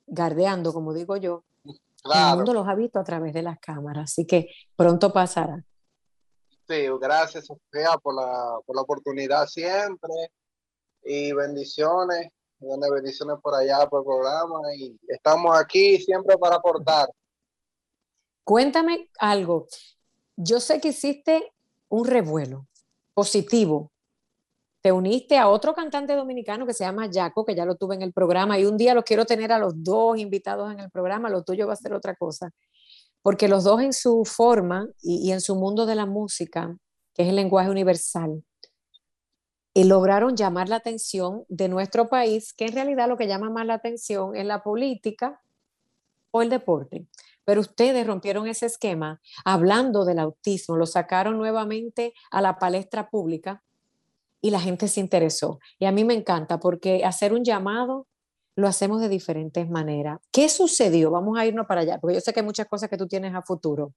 gardeando, 0.06 0.72
como 0.72 0.94
digo 0.94 1.16
yo, 1.16 1.44
el 1.64 2.36
mundo 2.36 2.54
los 2.54 2.68
ha 2.68 2.74
visto 2.74 3.00
a 3.00 3.04
través 3.04 3.34
de 3.34 3.42
las 3.42 3.58
cámaras, 3.58 4.12
así 4.12 4.24
que 4.24 4.48
pronto 4.76 5.12
pasará. 5.12 5.64
Sí, 6.68 6.86
gracias 7.00 7.46
Sofía 7.46 7.96
por 8.02 8.14
la, 8.14 8.58
por 8.66 8.74
la 8.74 8.82
oportunidad 8.82 9.46
siempre 9.46 10.10
y 11.04 11.32
bendiciones, 11.32 12.28
bendiciones 12.58 13.36
por 13.40 13.54
allá 13.54 13.86
por 13.88 14.00
el 14.00 14.04
programa 14.04 14.74
y 14.76 14.98
estamos 15.06 15.56
aquí 15.56 15.98
siempre 15.98 16.36
para 16.36 16.56
aportar. 16.56 17.08
Cuéntame 18.42 19.08
algo. 19.18 19.68
Yo 20.34 20.58
sé 20.58 20.80
que 20.80 20.88
hiciste 20.88 21.52
un 21.88 22.04
revuelo 22.04 22.66
positivo. 23.14 23.92
Te 24.80 24.90
uniste 24.90 25.38
a 25.38 25.48
otro 25.48 25.72
cantante 25.72 26.14
dominicano 26.14 26.66
que 26.66 26.74
se 26.74 26.84
llama 26.84 27.08
Jaco, 27.12 27.44
que 27.44 27.54
ya 27.54 27.64
lo 27.64 27.76
tuve 27.76 27.94
en 27.94 28.02
el 28.02 28.12
programa, 28.12 28.58
y 28.58 28.66
un 28.66 28.76
día 28.76 28.94
los 28.94 29.04
quiero 29.04 29.24
tener 29.24 29.52
a 29.52 29.58
los 29.58 29.82
dos 29.82 30.18
invitados 30.18 30.72
en 30.72 30.80
el 30.80 30.90
programa, 30.90 31.28
lo 31.28 31.42
tuyo 31.42 31.66
va 31.66 31.72
a 31.72 31.76
ser 31.76 31.92
otra 31.92 32.14
cosa 32.16 32.52
porque 33.22 33.48
los 33.48 33.64
dos 33.64 33.80
en 33.80 33.92
su 33.92 34.24
forma 34.24 34.88
y, 35.02 35.32
en 35.32 35.40
su 35.40 35.56
mundo 35.56 35.86
de 35.86 35.94
la 35.94 36.06
música, 36.06 36.76
que 37.14 37.22
es 37.22 37.28
el 37.28 37.36
lenguaje 37.36 37.70
universal, 37.70 38.44
y 39.74 39.84
lograron 39.84 40.36
llamar 40.36 40.68
la 40.68 40.76
atención 40.76 41.44
de 41.48 41.68
nuestro 41.68 42.08
país, 42.08 42.54
que 42.54 42.66
en 42.66 42.72
realidad 42.72 43.08
lo 43.08 43.16
que 43.16 43.26
llama 43.26 43.50
más 43.50 43.66
la 43.66 43.74
atención 43.74 44.34
es 44.34 44.46
la 44.46 44.62
política 44.62 45.40
o 46.30 46.40
el 46.40 46.48
deporte. 46.48 47.06
Pero 47.44 47.60
ustedes 47.60 48.06
rompieron 48.06 48.46
ese 48.48 48.66
esquema 48.66 49.20
hablando 49.44 50.04
del 50.04 50.18
autismo, 50.18 50.76
lo 50.76 50.86
sacaron 50.86 51.36
nuevamente 51.36 52.14
a 52.30 52.40
la 52.40 52.58
palestra 52.58 53.10
pública 53.10 53.62
y 54.40 54.50
la 54.50 54.60
gente 54.60 54.88
se 54.88 55.00
interesó. 55.00 55.60
Y 55.78 55.84
a 55.84 55.92
mí 55.92 56.04
me 56.04 56.14
encanta 56.14 56.58
porque 56.58 57.04
hacer 57.04 57.32
un 57.32 57.44
llamado 57.44 58.06
lo 58.56 58.66
hacemos 58.66 59.00
de 59.00 59.08
diferentes 59.08 59.68
maneras. 59.68 60.18
¿Qué 60.32 60.48
sucedió? 60.48 61.10
Vamos 61.10 61.38
a 61.38 61.44
irnos 61.44 61.66
para 61.66 61.82
allá, 61.82 61.98
porque 62.00 62.14
yo 62.14 62.20
sé 62.20 62.32
que 62.32 62.40
hay 62.40 62.46
muchas 62.46 62.66
cosas 62.66 62.88
que 62.88 62.96
tú 62.96 63.06
tienes 63.06 63.34
a 63.34 63.42
futuro. 63.42 63.92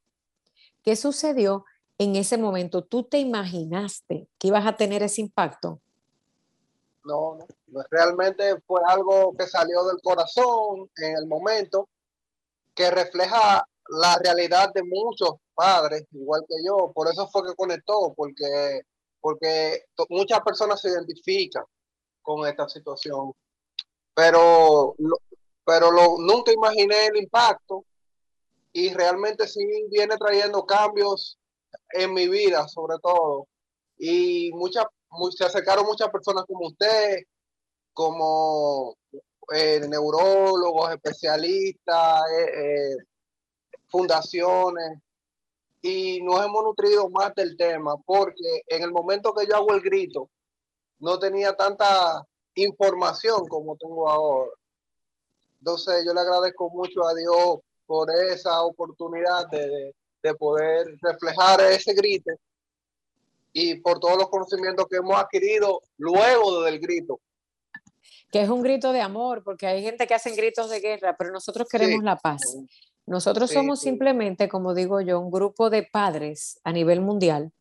¿Qué 0.84 0.98
sucedió 0.98 1.66
en 1.98 2.18
ese 2.18 2.38
momento? 2.38 2.84
¿Tú 2.84 3.04
te 3.04 3.20
imaginaste 3.20 4.28
que 4.38 4.48
ibas 4.50 4.68
a 4.68 4.76
tener 4.76 5.02
ese 5.02 5.22
impacto? 5.22 5.80
No, 7.06 7.38
no, 7.68 7.84
realmente 7.90 8.60
fue 8.68 8.82
algo 8.86 9.34
que 9.38 9.48
salió 9.48 9.86
del 9.86 10.02
corazón 10.04 10.90
en 10.98 11.16
el 11.16 11.26
momento, 11.26 11.88
que 12.76 12.92
refleja 12.92 13.66
la 13.88 14.20
realidad 14.22 14.74
de 14.74 14.84
muchos 14.84 15.36
padres, 15.56 16.06
igual 16.12 16.44
que 16.48 16.56
yo. 16.66 16.92
Por 16.94 17.08
eso 17.08 17.28
fue 17.30 17.44
que 17.48 17.56
conectó, 17.56 18.14
porque, 18.14 18.82
porque 19.22 19.86
muchas 20.10 20.42
personas 20.42 20.82
se 20.82 20.90
identifican 20.90 21.64
con 22.22 22.46
esta 22.46 22.68
situación 22.68 23.34
pero, 24.20 24.96
pero 25.66 25.92
lo, 25.92 26.18
nunca 26.18 26.52
imaginé 26.52 27.08
el 27.08 27.16
impacto 27.16 27.86
y 28.74 28.94
realmente 28.94 29.48
sí 29.48 29.66
viene 29.90 30.18
trayendo 30.18 30.66
cambios 30.66 31.38
en 31.92 32.14
mi 32.14 32.28
vida, 32.28 32.68
sobre 32.68 32.98
todo. 33.02 33.48
Y 33.98 34.52
muchas, 34.52 34.84
se 35.38 35.46
acercaron 35.46 35.86
muchas 35.86 36.10
personas 36.10 36.44
como 36.46 36.68
usted, 36.68 37.20
como 37.94 38.98
eh, 39.56 39.80
neurólogos, 39.88 40.92
especialistas, 40.92 42.22
eh, 42.30 42.62
eh, 42.62 42.98
fundaciones, 43.88 45.00
y 45.82 46.22
nos 46.24 46.46
hemos 46.46 46.62
nutrido 46.62 47.10
más 47.10 47.34
del 47.36 47.56
tema, 47.56 47.96
porque 48.06 48.64
en 48.68 48.84
el 48.84 48.92
momento 48.92 49.34
que 49.34 49.48
yo 49.48 49.56
hago 49.56 49.74
el 49.74 49.82
grito, 49.82 50.30
no 51.00 51.18
tenía 51.20 51.56
tanta 51.56 52.28
información 52.56 53.48
como 53.48 53.76
tengo 53.78 54.10
ahora. 54.10 54.52
Entonces 55.60 56.04
yo 56.06 56.14
le 56.14 56.22
agradezco 56.22 56.70
mucho 56.70 57.06
a 57.08 57.14
Dios 57.14 57.60
por 57.86 58.10
esa 58.12 58.62
oportunidad 58.64 59.48
de, 59.50 59.94
poder 60.38 60.86
reflejar 61.02 61.62
ese 61.62 61.94
grito 61.94 62.32
y 63.52 63.76
por 63.76 64.00
todos 64.00 64.18
los 64.18 64.30
conocimientos 64.30 64.86
que 64.88 64.98
hemos 64.98 65.18
adquirido 65.18 65.82
luego 65.98 66.62
del 66.64 66.80
grito. 66.80 67.20
Que 68.32 68.42
es 68.42 68.50
un 68.50 68.62
grito 68.62 68.92
de 68.92 69.02
amor, 69.02 69.44
porque 69.44 69.66
hay 69.66 69.82
gente 69.82 70.06
que 70.06 70.14
hace 70.14 70.36
gritos 70.36 70.70
de 70.70 70.82
guerra, 70.82 71.16
pero 71.18 71.32
nosotros 71.32 71.68
queremos 71.68 72.04
la 72.04 72.16
paz. 72.16 72.42
Nosotros 73.08 73.50
somos 73.50 73.80
simplemente, 73.80 74.48
como 74.48 74.76
digo 74.76 75.02
yo, 75.02 75.20
un 75.20 75.32
grupo 75.32 75.72
de 75.72 75.82
padres 75.82 76.60
a 76.64 76.72
nivel 76.72 77.02
mundial 77.02 77.52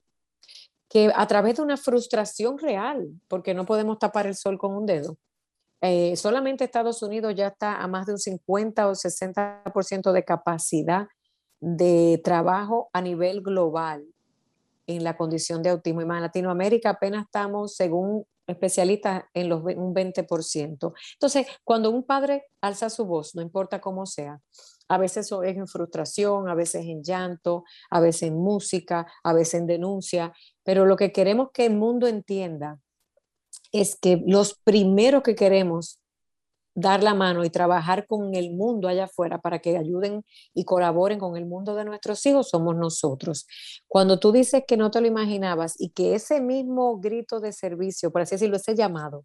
que 0.88 1.12
a 1.14 1.26
través 1.26 1.56
de 1.56 1.62
una 1.62 1.76
frustración 1.76 2.58
real, 2.58 3.08
porque 3.28 3.54
no 3.54 3.66
podemos 3.66 3.98
tapar 3.98 4.26
el 4.26 4.34
sol 4.34 4.58
con 4.58 4.74
un 4.74 4.86
dedo, 4.86 5.18
eh, 5.80 6.16
solamente 6.16 6.64
Estados 6.64 7.02
Unidos 7.02 7.34
ya 7.36 7.48
está 7.48 7.76
a 7.76 7.86
más 7.86 8.06
de 8.06 8.12
un 8.12 8.18
50 8.18 8.88
o 8.88 8.94
60% 8.94 10.12
de 10.12 10.24
capacidad 10.24 11.08
de 11.60 12.20
trabajo 12.24 12.88
a 12.92 13.00
nivel 13.00 13.42
global 13.42 14.04
en 14.86 15.04
la 15.04 15.16
condición 15.16 15.62
de 15.62 15.70
autismo. 15.70 16.00
Y 16.00 16.04
en 16.04 16.22
Latinoamérica 16.22 16.90
apenas 16.90 17.26
estamos, 17.26 17.76
según 17.76 18.24
especialistas, 18.46 19.24
en 19.34 19.48
los, 19.48 19.62
un 19.62 19.94
20%. 19.94 20.92
Entonces, 21.12 21.46
cuando 21.62 21.90
un 21.90 22.02
padre 22.02 22.46
alza 22.60 22.90
su 22.90 23.04
voz, 23.04 23.34
no 23.34 23.42
importa 23.42 23.80
cómo 23.80 24.06
sea, 24.06 24.40
a 24.88 24.98
veces 24.98 25.30
es 25.30 25.56
en 25.56 25.68
frustración, 25.68 26.48
a 26.48 26.54
veces 26.54 26.84
en 26.86 27.02
llanto, 27.02 27.64
a 27.90 28.00
veces 28.00 28.24
en 28.24 28.36
música, 28.36 29.06
a 29.22 29.32
veces 29.32 29.54
en 29.54 29.66
denuncia, 29.66 30.32
pero 30.64 30.86
lo 30.86 30.96
que 30.96 31.12
queremos 31.12 31.50
que 31.52 31.66
el 31.66 31.76
mundo 31.76 32.06
entienda 32.06 32.78
es 33.72 33.98
que 34.00 34.22
los 34.26 34.54
primeros 34.64 35.22
que 35.22 35.34
queremos 35.34 36.00
dar 36.74 37.02
la 37.02 37.14
mano 37.14 37.44
y 37.44 37.50
trabajar 37.50 38.06
con 38.06 38.34
el 38.34 38.52
mundo 38.52 38.86
allá 38.86 39.04
afuera 39.04 39.40
para 39.40 39.58
que 39.58 39.76
ayuden 39.76 40.24
y 40.54 40.64
colaboren 40.64 41.18
con 41.18 41.36
el 41.36 41.44
mundo 41.44 41.74
de 41.74 41.84
nuestros 41.84 42.24
hijos 42.24 42.50
somos 42.50 42.76
nosotros. 42.76 43.46
Cuando 43.88 44.20
tú 44.20 44.30
dices 44.30 44.62
que 44.66 44.76
no 44.76 44.90
te 44.90 45.00
lo 45.00 45.08
imaginabas 45.08 45.74
y 45.78 45.90
que 45.90 46.14
ese 46.14 46.40
mismo 46.40 47.00
grito 47.00 47.40
de 47.40 47.52
servicio, 47.52 48.12
por 48.12 48.22
así 48.22 48.36
decirlo, 48.36 48.56
ese 48.56 48.76
llamado, 48.76 49.24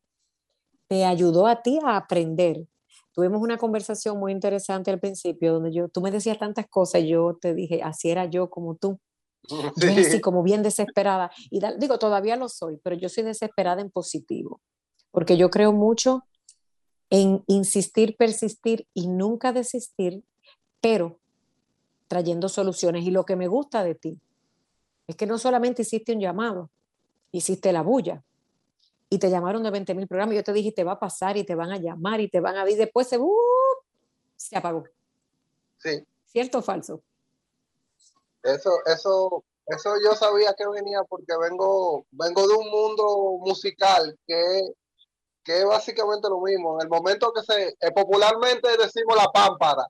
te 0.88 1.06
ayudó 1.06 1.46
a 1.46 1.62
ti 1.62 1.80
a 1.86 1.96
aprender 1.96 2.66
tuvimos 3.14 3.42
una 3.42 3.58
conversación 3.58 4.20
muy 4.20 4.32
interesante 4.32 4.92
al 4.92 5.00
principio 5.00 5.54
donde 5.54 5.72
yo, 5.72 5.88
tú 5.88 6.02
me 6.02 6.12
decías 6.12 6.38
tantas 6.40 6.68
cosas 6.68 7.02
y 7.02 7.10
yo 7.10 7.38
te 7.40 7.54
dije, 7.54 7.82
así 7.84 8.10
era 8.10 8.26
yo 8.26 8.50
como 8.50 8.76
tú. 8.76 9.00
Yo 9.76 9.90
así 9.90 10.22
como 10.22 10.42
bien 10.42 10.64
desesperada. 10.64 11.30
Y 11.52 11.60
digo, 11.78 12.00
todavía 12.00 12.38
lo 12.38 12.48
soy, 12.48 12.78
pero 12.82 12.96
yo 12.96 13.10
soy 13.10 13.26
desesperada 13.26 13.82
en 13.82 13.92
positivo, 13.92 14.62
porque 15.12 15.36
yo 15.36 15.50
creo 15.50 15.74
mucho 15.74 16.24
en 17.10 17.44
insistir, 17.48 18.16
persistir 18.16 18.88
y 18.94 19.08
nunca 19.10 19.52
desistir, 19.52 20.24
pero 20.80 21.20
trayendo 22.08 22.48
soluciones. 22.48 23.04
Y 23.04 23.12
lo 23.12 23.26
que 23.26 23.36
me 23.36 23.50
gusta 23.50 23.84
de 23.84 23.96
ti 23.96 24.18
es 25.08 25.18
que 25.18 25.28
no 25.28 25.38
solamente 25.38 25.82
hiciste 25.82 26.14
un 26.14 26.22
llamado, 26.22 26.70
hiciste 27.34 27.74
la 27.74 27.82
bulla, 27.82 28.24
y 29.14 29.20
te 29.20 29.30
llamaron 29.30 29.62
de 29.62 29.70
20 29.70 29.94
mil 29.94 30.08
programas. 30.08 30.36
Yo 30.36 30.44
te 30.44 30.54
dije, 30.54 30.72
te 30.72 30.84
va 30.84 30.94
a 30.94 31.00
pasar 31.00 31.38
y 31.38 31.44
te 31.44 31.54
van 31.54 31.72
a 31.72 31.78
llamar 31.78 32.20
y 32.20 32.30
te 32.30 32.40
van 32.40 32.58
a 32.58 32.64
ver. 32.64 32.76
Después 32.76 33.08
se, 33.08 33.20
uh, 33.20 33.32
se 34.36 34.58
apagó. 34.58 34.86
Sí. 35.78 36.04
¿Cierto 36.26 36.58
o 36.58 36.62
falso? 36.64 37.00
Eso, 38.42 38.72
eso, 38.88 39.44
eso 39.68 39.94
yo 40.04 40.16
sabía 40.16 40.56
que 40.58 40.68
venía 40.68 41.04
porque 41.04 41.32
vengo, 41.40 42.08
vengo 42.10 42.48
de 42.48 42.56
un 42.56 42.72
mundo 42.72 43.38
musical 43.42 44.18
que, 44.26 44.74
que 45.44 45.60
es 45.60 45.66
básicamente 45.66 46.28
lo 46.28 46.42
mismo. 46.42 46.80
En 46.80 46.86
el 46.86 46.90
momento 46.90 47.32
que 47.34 47.44
se, 47.44 47.68
eh, 47.68 47.92
popularmente 47.94 48.68
decimos 48.78 49.16
la 49.16 49.32
pámpara, 49.32 49.86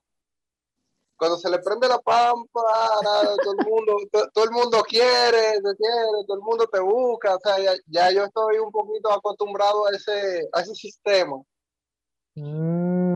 cuando 1.24 1.38
se 1.38 1.48
le 1.48 1.58
prende 1.60 1.88
la 1.88 1.98
pámpara, 2.00 3.00
todo 3.42 3.54
el 3.58 3.66
mundo, 3.66 3.96
todo, 4.34 4.44
el 4.44 4.50
mundo 4.50 4.82
quiere, 4.82 5.54
te 5.54 5.76
quiere, 5.76 6.24
todo 6.26 6.36
el 6.36 6.42
mundo 6.42 6.68
te 6.70 6.80
busca, 6.80 7.36
o 7.36 7.40
sea, 7.40 7.56
ya, 7.86 8.10
yo 8.10 8.24
estoy 8.24 8.58
un 8.58 8.70
poquito 8.70 9.10
acostumbrado 9.10 9.86
a 9.86 9.90
ese, 9.92 10.46
a 10.52 10.60
ese 10.60 10.74
sistema. 10.74 11.40
Mm. 12.34 13.14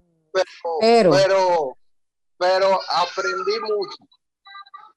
pero, 0.81 1.11
pero, 1.11 1.77
pero 2.39 2.81
aprendí 2.89 3.61
mucho. 3.61 3.99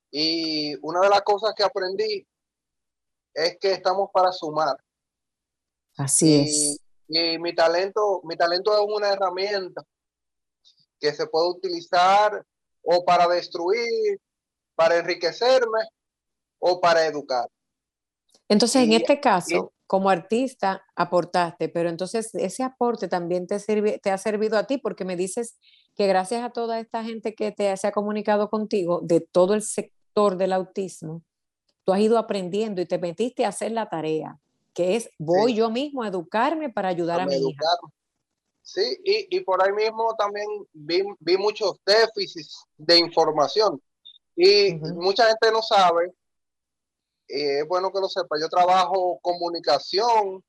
Y 0.10 0.74
una 0.82 1.02
de 1.02 1.10
las 1.10 1.22
cosas 1.24 1.54
que 1.54 1.64
aprendí 1.64 2.26
es 3.34 3.58
que 3.60 3.74
estamos 3.74 4.10
para 4.14 4.32
sumar. 4.32 4.78
Así 5.98 6.40
es. 6.40 6.80
Y 7.10 7.38
mi 7.40 7.54
talento, 7.54 8.22
mi 8.24 8.38
talento 8.38 8.74
es 8.74 8.86
una 8.88 9.10
herramienta 9.10 9.84
que 10.98 11.14
se 11.14 11.28
puede 11.28 11.50
utilizar 11.50 12.46
o 12.82 13.06
para 13.06 13.28
destruir, 13.28 14.20
para 14.76 14.98
enriquecerme 14.98 15.80
o 16.60 16.80
para 16.80 17.06
educar. 17.06 17.48
Entonces, 18.48 18.84
en 18.84 18.94
este 18.94 19.20
caso, 19.20 19.72
como 19.88 20.10
artista 20.10 20.84
aportaste, 20.96 21.70
pero 21.70 21.90
entonces 21.90 22.34
ese 22.36 22.64
aporte 22.64 23.08
también 23.08 23.48
te, 23.48 23.60
sirve, 23.60 24.00
te 24.00 24.12
ha 24.12 24.18
servido 24.18 24.58
a 24.58 24.66
ti 24.66 24.78
porque 24.78 25.06
me 25.06 25.16
dices 25.16 25.58
que 25.96 26.08
gracias 26.08 26.44
a 26.44 26.50
toda 26.50 26.80
esta 26.80 27.04
gente 27.04 27.36
que 27.36 27.52
te 27.52 27.76
se 27.76 27.88
ha 27.88 27.92
comunicado 27.92 28.50
contigo 28.50 29.02
de 29.04 29.20
todo 29.20 29.54
el 29.54 29.62
sector 29.62 30.38
del 30.38 30.54
autismo, 30.54 31.24
tú 31.84 31.94
has 31.94 32.00
ido 32.00 32.18
aprendiendo 32.18 32.82
y 32.82 32.86
te 32.86 33.00
metiste 33.00 33.46
a 33.46 33.50
hacer 33.50 33.72
la 33.72 33.90
tarea, 33.90 34.40
que 34.74 34.96
es 34.96 35.10
voy 35.18 35.56
yo 35.56 35.70
mismo 35.70 36.04
a 36.04 36.08
educarme 36.08 36.70
para 36.70 36.90
ayudar 36.90 37.20
a, 37.20 37.26
mi 37.26 37.36
hija. 37.36 37.66
Sí, 38.64 38.98
y, 39.04 39.38
y, 39.38 39.42
por 39.42 39.64
ahí 39.64 39.74
mismo 39.74 40.16
también 40.16 40.48
vi, 40.72 41.02
vi 41.20 41.38
muchos 41.38 41.78
déficits 41.86 42.64
de 42.78 43.00
información. 43.00 43.82
Y 44.36 44.76
mucha 44.76 45.26
gente 45.28 45.52
no 45.52 45.62
sabe 45.62 46.14
es 47.32 47.68
bueno 47.68 47.92
que 47.92 48.00
lo 48.00 48.10
sepa, 48.10 48.38
yo 48.40 48.50
trabajo 48.50 49.20
comunicación 49.22 50.44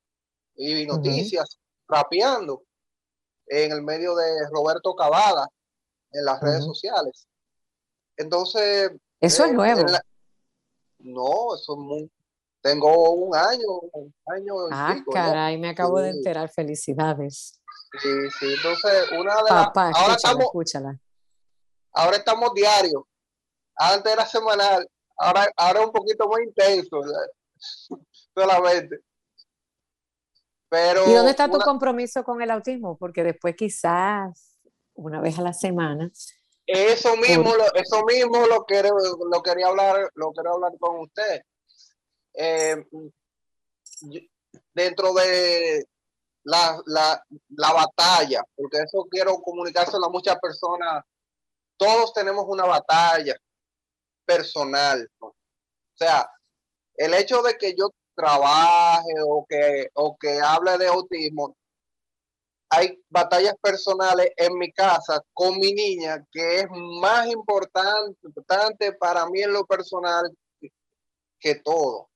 y 0.55 0.87
noticias, 0.87 1.59
rapeando 1.89 2.63
en 3.47 3.73
el 3.73 3.83
medio 3.83 4.15
de 4.15 4.49
Roberto 4.51 4.95
Cavada 4.95 5.49
en 6.13 6.25
las 6.25 6.41
redes 6.41 6.65
sociales. 6.65 7.27
Entonces... 8.17 8.93
Eso 9.21 9.45
es 9.45 9.51
eh, 9.51 9.55
nuevo. 9.55 9.83
no, 10.99 11.55
eso 11.55 11.73
es 11.73 11.79
muy... 11.79 12.11
Tengo 12.61 13.11
un 13.11 13.35
año, 13.35 13.67
un 13.93 14.15
año. 14.27 14.55
Ah, 14.71 14.97
caray, 15.13 15.59
me 15.59 15.71
acabo 15.71 15.99
de 15.99 16.11
enterar. 16.11 16.49
Felicidades. 16.49 17.61
Sí, 18.01 18.31
sí. 18.39 18.55
Entonces, 18.55 19.11
una 19.13 19.37
de 19.37 19.43
las... 19.43 19.71
ahora 19.75 20.15
estamos, 20.15 20.45
escúchala. 20.45 20.99
Ahora 21.93 22.17
estamos 22.17 22.55
diarios. 22.55 23.03
Antes 23.77 24.13
era 24.13 24.27
semanal 24.27 24.87
ahora, 25.23 25.53
ahora 25.57 25.81
es 25.81 25.87
un 25.87 25.93
poquito 25.93 26.29
más 26.29 26.41
intenso 26.41 27.01
solamente. 28.35 28.99
Pero 30.69 31.09
¿Y 31.09 31.13
dónde 31.13 31.31
está 31.31 31.51
tu 31.51 31.59
compromiso 31.59 32.25
con 32.25 32.41
el 32.41 32.51
autismo? 32.51 32.97
Porque 32.97 33.23
después 33.23 33.55
quizás 33.55 34.59
una 34.95 35.21
vez 35.21 35.39
a 35.39 35.43
la 35.43 35.53
semana. 35.53 36.11
Eso 36.67 37.17
mismo, 37.17 37.55
lo, 37.55 37.75
eso 37.75 38.05
mismo 38.05 38.47
lo, 38.47 38.65
quiero, 38.65 38.91
lo 39.31 39.43
quería 39.43 39.67
hablar, 39.67 40.11
lo 40.15 40.33
quiero 40.33 40.55
hablar 40.55 40.73
con 40.79 41.01
usted. 41.01 41.43
Eh, 42.35 42.87
dentro 44.73 45.13
de 45.13 45.87
la, 46.45 46.81
la, 46.87 47.25
la, 47.51 47.73
batalla, 47.73 48.43
porque 48.57 48.79
eso 48.79 49.07
quiero 49.11 49.37
comunicárselo 49.43 50.07
a 50.07 50.11
muchas 50.11 50.39
personas. 50.41 51.05
Todos 51.77 52.13
tenemos 52.13 52.45
una 52.49 52.65
batalla 52.65 53.37
personal. 54.25 55.09
O 55.21 55.35
sea, 55.95 56.29
el 56.97 57.15
hecho 57.15 57.43
de 57.43 57.57
que 57.57 57.75
yo 57.75 57.91
trabaje 58.15 59.15
o 59.27 59.47
que, 59.49 59.89
o 59.95 60.17
que 60.19 60.41
hable 60.41 60.79
de 60.79 60.89
autismo, 60.89 61.57
hay 62.71 62.99
batallas 63.11 63.55
personales 63.61 64.31
en 64.37 64.57
mi 64.57 64.73
casa 64.73 65.21
con 65.35 65.59
mi 65.59 65.75
niña 65.75 66.27
que 66.33 66.61
es 66.61 66.67
más 66.71 67.27
importante, 67.27 68.19
importante 68.25 68.93
para 68.95 69.27
mí 69.27 69.43
en 69.43 69.53
lo 69.53 69.67
personal 69.67 70.25
que 71.39 71.57
todo, 71.57 72.09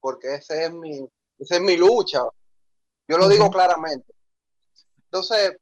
porque 0.00 0.34
ese 0.34 0.64
es 0.64 0.72
mi, 0.72 1.08
esa 1.38 1.54
es 1.54 1.60
mi 1.62 1.76
lucha. 1.76 2.20
Yo 3.08 3.16
lo 3.16 3.28
digo 3.28 3.50
claramente. 3.50 4.12
Entonces, 5.04 5.56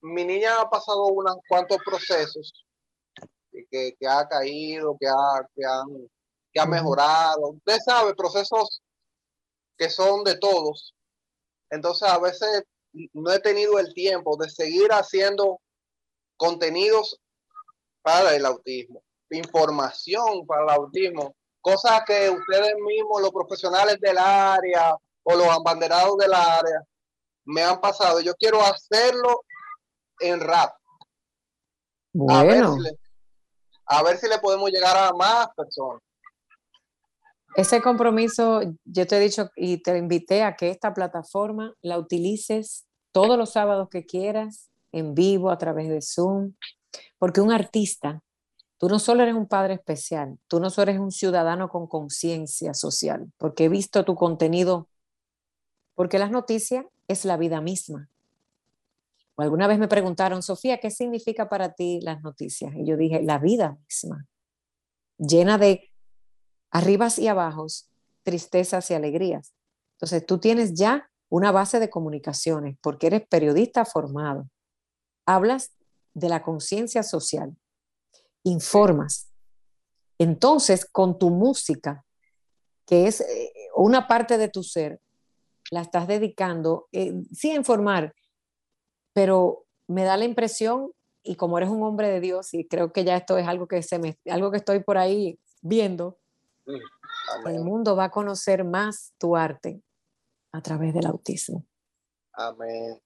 mi 0.00 0.24
niña 0.24 0.60
ha 0.60 0.70
pasado 0.70 1.04
unos 1.08 1.36
cuantos 1.46 1.78
procesos 1.84 2.64
que, 3.70 3.94
ha 4.08 4.26
caído, 4.26 4.96
que 4.98 5.06
ha, 5.06 5.46
que, 5.54 5.62
que 6.52 6.60
ha 6.60 6.66
mejorado. 6.66 7.50
Usted 7.50 7.78
sabe, 7.84 8.14
procesos 8.14 8.80
que 9.76 9.90
son 9.90 10.24
de 10.24 10.38
todos. 10.38 10.94
Entonces, 11.68 12.08
a 12.08 12.18
veces 12.18 12.62
no 13.12 13.30
he 13.30 13.40
tenido 13.40 13.78
el 13.78 13.92
tiempo 13.92 14.36
de 14.38 14.48
seguir 14.48 14.88
haciendo 14.90 15.60
contenidos 16.38 17.20
para 18.00 18.34
el 18.34 18.46
autismo, 18.46 19.02
información 19.30 20.46
para 20.46 20.62
el 20.64 20.70
autismo, 20.70 21.36
cosas 21.60 22.02
que 22.06 22.30
ustedes 22.30 22.74
mismos, 22.76 23.20
los 23.20 23.30
profesionales 23.30 23.98
del 24.00 24.16
área 24.16 24.96
o 25.22 25.36
los 25.36 25.48
abanderados 25.48 26.16
del 26.18 26.32
área, 26.32 26.82
me 27.44 27.62
han 27.62 27.80
pasado. 27.80 28.20
Yo 28.20 28.34
quiero 28.34 28.62
hacerlo 28.62 29.44
en 30.20 30.40
rap. 30.40 30.74
Bueno 32.12 32.76
a 33.90 34.04
ver 34.04 34.18
si 34.18 34.28
le 34.28 34.38
podemos 34.38 34.70
llegar 34.70 34.96
a 34.96 35.12
más 35.12 35.48
personas. 35.56 36.00
Ese 37.56 37.82
compromiso, 37.82 38.60
yo 38.84 39.06
te 39.08 39.16
he 39.16 39.20
dicho 39.20 39.50
y 39.56 39.82
te 39.82 39.98
invité 39.98 40.44
a 40.44 40.54
que 40.54 40.70
esta 40.70 40.94
plataforma 40.94 41.74
la 41.82 41.98
utilices 41.98 42.86
todos 43.10 43.36
los 43.36 43.50
sábados 43.50 43.88
que 43.90 44.06
quieras, 44.06 44.70
en 44.92 45.14
vivo, 45.14 45.50
a 45.50 45.58
través 45.58 45.88
de 45.88 46.00
Zoom, 46.00 46.54
porque 47.18 47.40
un 47.40 47.50
artista, 47.50 48.22
tú 48.78 48.88
no 48.88 49.00
solo 49.00 49.24
eres 49.24 49.34
un 49.34 49.48
padre 49.48 49.74
especial, 49.74 50.38
tú 50.46 50.60
no 50.60 50.70
solo 50.70 50.92
eres 50.92 51.00
un 51.00 51.10
ciudadano 51.10 51.68
con 51.68 51.88
conciencia 51.88 52.74
social, 52.74 53.32
porque 53.38 53.64
he 53.64 53.68
visto 53.68 54.04
tu 54.04 54.14
contenido, 54.14 54.88
porque 56.00 56.18
las 56.18 56.30
noticias 56.30 56.86
es 57.08 57.26
la 57.26 57.36
vida 57.36 57.60
misma 57.60 58.08
alguna 59.42 59.66
vez 59.66 59.78
me 59.78 59.88
preguntaron, 59.88 60.42
Sofía, 60.42 60.78
¿qué 60.78 60.90
significa 60.90 61.48
para 61.48 61.72
ti 61.72 62.00
las 62.00 62.22
noticias? 62.22 62.72
Y 62.74 62.86
yo 62.86 62.96
dije, 62.96 63.22
la 63.22 63.38
vida 63.38 63.78
misma, 63.86 64.26
llena 65.18 65.58
de 65.58 65.90
arribas 66.70 67.18
y 67.18 67.28
abajos, 67.28 67.90
tristezas 68.22 68.90
y 68.90 68.94
alegrías. 68.94 69.54
Entonces, 69.96 70.24
tú 70.24 70.38
tienes 70.38 70.74
ya 70.74 71.10
una 71.28 71.52
base 71.52 71.80
de 71.80 71.90
comunicaciones 71.90 72.76
porque 72.80 73.08
eres 73.08 73.26
periodista 73.28 73.84
formado. 73.84 74.48
Hablas 75.26 75.72
de 76.14 76.28
la 76.28 76.42
conciencia 76.42 77.02
social, 77.02 77.56
informas. 78.42 79.30
Entonces, 80.18 80.84
con 80.84 81.18
tu 81.18 81.30
música, 81.30 82.04
que 82.86 83.06
es 83.06 83.20
eh, 83.20 83.52
una 83.76 84.06
parte 84.06 84.38
de 84.38 84.48
tu 84.48 84.62
ser, 84.62 85.00
la 85.70 85.82
estás 85.82 86.06
dedicando, 86.08 86.88
eh, 86.92 87.14
sí 87.32 87.50
a 87.50 87.54
informar, 87.54 88.14
pero 89.12 89.66
me 89.86 90.04
da 90.04 90.16
la 90.16 90.24
impresión, 90.24 90.92
y 91.22 91.36
como 91.36 91.58
eres 91.58 91.70
un 91.70 91.82
hombre 91.82 92.08
de 92.08 92.20
Dios, 92.20 92.54
y 92.54 92.66
creo 92.66 92.92
que 92.92 93.04
ya 93.04 93.16
esto 93.16 93.38
es 93.38 93.46
algo 93.46 93.68
que, 93.68 93.82
se 93.82 93.98
me, 93.98 94.18
algo 94.26 94.50
que 94.50 94.56
estoy 94.56 94.80
por 94.80 94.98
ahí 94.98 95.38
viendo, 95.62 96.18
el 97.46 97.60
mundo 97.64 97.96
va 97.96 98.04
a 98.04 98.10
conocer 98.10 98.64
más 98.64 99.12
tu 99.18 99.36
arte 99.36 99.82
a 100.52 100.60
través 100.60 100.94
del 100.94 101.06
autismo. 101.06 101.66
Amén. 102.32 103.00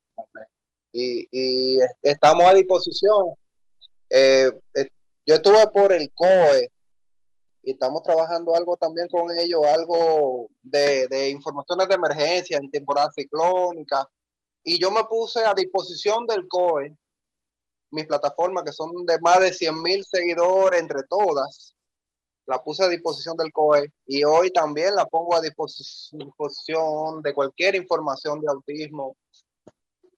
Y, 0.92 1.78
estamos 2.02 2.44
a 2.44 2.54
disposición. 2.54 3.34
Eh, 4.08 4.50
eh, 4.74 4.88
yo 5.26 5.34
estuve 5.34 5.66
por 5.68 5.92
el 5.92 6.12
COE 6.12 6.70
y 7.64 7.72
estamos 7.72 8.02
trabajando 8.02 8.54
algo 8.54 8.76
también 8.76 9.08
con 9.08 9.30
ellos, 9.36 9.64
algo 9.66 10.48
de, 10.62 11.08
de 11.08 11.30
informaciones 11.30 11.88
de 11.88 11.94
emergencia 11.94 12.58
en 12.58 12.70
temporada 12.70 13.10
ciclónica 13.12 14.08
y 14.66 14.80
yo 14.80 14.90
me 14.90 15.04
puse 15.04 15.44
a 15.44 15.52
disposición 15.52 16.26
del 16.26 16.48
COE, 16.48 16.96
mis 17.90 18.06
plataformas 18.06 18.64
que 18.64 18.72
son 18.72 19.04
de 19.04 19.20
más 19.20 19.38
de 19.40 19.52
100 19.52 19.82
mil 19.82 20.04
seguidores 20.04 20.80
entre 20.80 21.02
todas, 21.02 21.76
la 22.46 22.62
puse 22.62 22.82
a 22.82 22.88
disposición 22.88 23.36
del 23.36 23.52
COE 23.52 23.92
y 24.06 24.24
hoy 24.24 24.50
también 24.50 24.94
la 24.94 25.04
pongo 25.04 25.36
a 25.36 25.42
disposición 25.42 27.20
de 27.22 27.34
cualquier 27.34 27.74
información 27.74 28.40
de 28.40 28.48
autismo, 28.48 29.16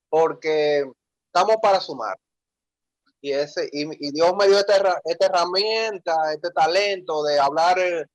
porque 0.09 0.89
estamos 1.27 1.57
para 1.61 1.81
sumar. 1.81 2.17
Y, 3.27 3.33
ese, 3.33 3.69
y, 3.73 4.13
Dios 4.13 4.33
me 4.39 4.47
dio 4.47 4.59
esta, 4.59 5.01
esta, 5.05 5.27
herramienta, 5.27 6.33
este 6.33 6.51
talento 6.51 7.25
de 7.25 7.41
hablar, 7.41 7.77
de, 7.77 8.07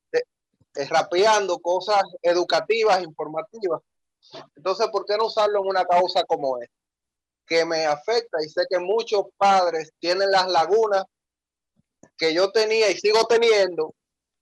de, 0.74 0.86
rapeando 0.86 1.60
cosas 1.60 2.02
educativas, 2.22 3.04
informativas 3.04 3.82
entonces, 4.56 4.88
¿por 4.92 5.06
qué 5.06 5.18
no 5.18 5.28
usarlo 5.28 5.62
en 5.62 5.68
una 5.68 5.86
causa 5.86 6.24
como 6.24 6.58
esta? 6.60 6.76
Que 7.46 7.66
me 7.66 7.86
afecta 7.86 8.38
y 8.44 8.50
sé 8.50 8.62
que 8.70 8.80
muchos 8.80 9.26
padres 9.38 9.92
tienen 10.00 10.32
las 10.32 10.48
lagunas 10.50 11.04
que 12.18 12.34
yo 12.34 12.52
tenía 12.52 12.90
y 12.90 12.96
sigo 12.96 13.26
teniendo, 13.28 13.94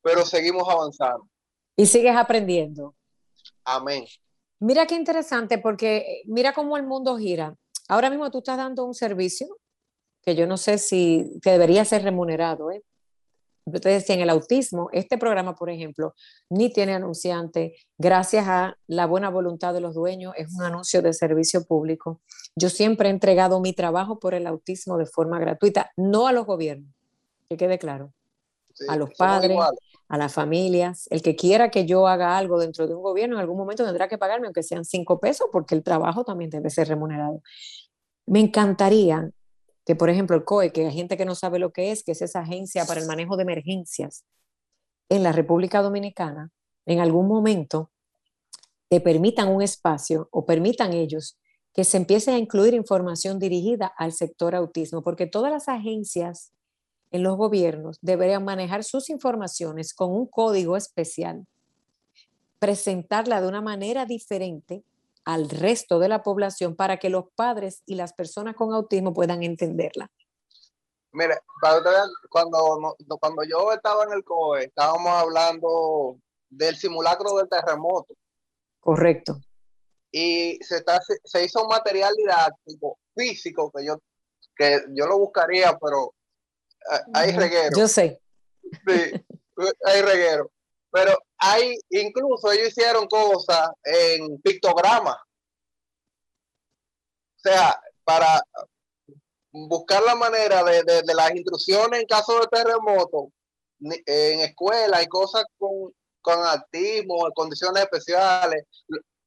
pero 0.01 0.25
seguimos 0.25 0.67
avanzando. 0.69 1.27
Y 1.75 1.86
sigues 1.86 2.15
aprendiendo. 2.15 2.95
Amén. 3.63 4.05
Mira 4.60 4.86
qué 4.86 4.95
interesante, 4.95 5.58
porque 5.58 5.97
eh, 5.97 6.21
mira 6.25 6.53
cómo 6.53 6.75
el 6.75 6.84
mundo 6.84 7.17
gira. 7.17 7.55
Ahora 7.88 8.10
mismo 8.10 8.29
tú 8.29 8.39
estás 8.39 8.58
dando 8.58 8.84
un 8.86 8.93
servicio 8.93 9.47
que 10.29 10.35
yo 10.35 10.45
no 10.45 10.57
sé 10.57 10.77
si 10.77 11.39
que 11.41 11.51
debería 11.51 11.83
ser 11.85 12.03
remunerado, 12.03 12.69
¿eh? 12.69 12.83
Ustedes 13.65 14.01
decía, 14.01 14.15
en 14.15 14.21
el 14.21 14.29
autismo, 14.29 14.89
este 14.93 15.17
programa, 15.17 15.55
por 15.55 15.69
ejemplo, 15.69 16.13
ni 16.49 16.71
tiene 16.71 16.93
anunciante, 16.93 17.75
gracias 17.97 18.47
a 18.47 18.77
la 18.87 19.05
buena 19.05 19.29
voluntad 19.29 19.73
de 19.73 19.81
los 19.81 19.95
dueños, 19.95 20.33
es 20.37 20.53
un 20.55 20.63
anuncio 20.63 21.01
de 21.01 21.13
servicio 21.13 21.65
público. 21.65 22.21
Yo 22.55 22.69
siempre 22.69 23.09
he 23.09 23.11
entregado 23.11 23.59
mi 23.59 23.73
trabajo 23.73 24.19
por 24.19 24.33
el 24.33 24.45
autismo 24.45 24.97
de 24.97 25.05
forma 25.07 25.39
gratuita, 25.39 25.91
no 25.97 26.27
a 26.27 26.31
los 26.31 26.45
gobiernos, 26.45 26.93
que 27.49 27.57
quede 27.57 27.79
claro. 27.79 28.13
a 28.87 28.95
los 28.95 29.09
padres, 29.17 29.57
a 30.07 30.17
las 30.17 30.33
familias. 30.33 31.07
El 31.09 31.21
que 31.21 31.35
quiera 31.35 31.69
que 31.69 31.85
yo 31.85 32.07
haga 32.07 32.37
algo 32.37 32.59
dentro 32.59 32.87
de 32.87 32.95
un 32.95 33.01
gobierno, 33.01 33.35
en 33.35 33.41
algún 33.41 33.57
momento 33.57 33.83
tendrá 33.83 34.07
que 34.07 34.17
pagarme, 34.17 34.47
aunque 34.47 34.63
sean 34.63 34.85
cinco 34.85 35.19
pesos, 35.19 35.47
porque 35.51 35.75
el 35.75 35.83
trabajo 35.83 36.23
también 36.23 36.49
debe 36.49 36.69
ser 36.69 36.87
remunerado. 36.87 37.41
Me 38.25 38.39
encantaría 38.39 39.31
que, 39.89 39.95
por 39.95 40.12
ejemplo, 40.12 40.36
el 40.36 40.43
COE, 40.43 40.71
que 40.71 40.86
hay 40.86 40.93
gente 40.93 41.17
que 41.17 41.25
no 41.25 41.34
sabe 41.34 41.58
lo 41.58 41.73
que 41.73 41.91
es, 41.91 42.04
que 42.04 42.12
es 42.12 42.21
esa 42.21 42.41
agencia 42.41 42.86
para 42.86 43.02
el 43.02 43.08
manejo 43.08 43.38
de 43.38 43.41
emergencias 43.41 44.23
en 45.10 45.23
la 45.23 45.32
República 45.32 45.82
Dominicana, 45.82 46.52
en 46.86 46.99
algún 46.99 47.28
momento 47.28 47.89
te 48.88 49.02
permitan 49.02 49.47
un 49.47 49.63
espacio 49.63 50.30
o 50.32 50.45
permitan 50.45 50.93
ellos 50.93 51.39
que 51.73 51.84
se 51.86 51.97
empiece 51.97 52.30
a 52.30 52.38
incluir 52.38 52.75
información 52.75 53.39
dirigida 53.39 53.91
al 53.97 54.12
sector 54.12 54.54
autismo, 54.54 55.02
porque 55.02 55.25
todas 55.25 55.52
las 55.52 55.67
agencias 55.67 56.54
en 57.10 57.23
los 57.23 57.36
gobiernos 57.36 57.97
deberían 58.04 58.45
manejar 58.45 58.84
sus 58.84 59.10
informaciones 59.10 59.95
con 59.95 60.12
un 60.12 60.28
código 60.28 60.78
especial, 60.78 61.47
presentarla 62.60 63.41
de 63.41 63.47
una 63.47 63.62
manera 63.62 64.06
diferente 64.06 64.84
al 65.25 65.49
resto 65.49 65.99
de 65.99 66.10
la 66.10 66.23
población 66.23 66.75
para 66.75 66.97
que 66.97 67.10
los 67.10 67.25
padres 67.36 67.84
y 67.86 67.95
las 67.95 68.13
personas 68.13 68.55
con 68.55 68.73
autismo 68.73 69.13
puedan 69.13 69.43
entenderla. 69.43 70.12
Mire, 71.12 71.39
cuando, 71.60 72.95
cuando 73.19 73.43
yo 73.43 73.71
estaba 73.73 74.03
en 74.03 74.13
el 74.13 74.23
COE, 74.23 74.65
estábamos 74.65 75.10
hablando 75.10 76.17
del 76.49 76.75
simulacro 76.75 77.36
del 77.36 77.49
terremoto. 77.49 78.13
Correcto. 78.79 79.39
Y 80.12 80.60
se, 80.63 80.77
está, 80.77 80.99
se 81.23 81.43
hizo 81.43 81.63
un 81.63 81.69
material 81.69 82.13
didáctico, 82.15 82.99
físico, 83.15 83.71
que 83.75 83.86
yo, 83.86 84.01
que 84.55 84.82
yo 84.93 85.05
lo 85.08 85.19
buscaría, 85.19 85.77
pero 85.77 86.13
hay 87.13 87.32
reguero. 87.32 87.77
Yo 87.77 87.88
sé. 87.88 88.21
Sí, 88.62 89.25
hay 89.86 90.01
reguero. 90.01 90.51
Pero 90.91 91.17
hay, 91.38 91.75
incluso 91.89 92.52
ellos 92.52 92.69
hicieron 92.69 93.08
cosas 93.08 93.69
en 93.84 94.39
pictogramas. 94.41 95.17
O 97.38 97.41
sea, 97.41 97.80
para 98.04 98.41
buscar 99.52 100.04
la 100.04 100.15
manera 100.15 100.63
de, 100.63 100.84
de, 100.84 101.13
las 101.13 101.32
instrucciones 101.32 102.02
en 102.02 102.08
caso 102.08 102.39
de 102.39 102.47
terremoto 102.47 103.32
en 103.82 104.41
escuela 104.41 105.02
y 105.02 105.08
cosas 105.08 105.45
con, 105.58 105.93
con 106.21 106.45
autismo, 106.45 107.30
condiciones 107.34 107.84
especiales, 107.84 108.65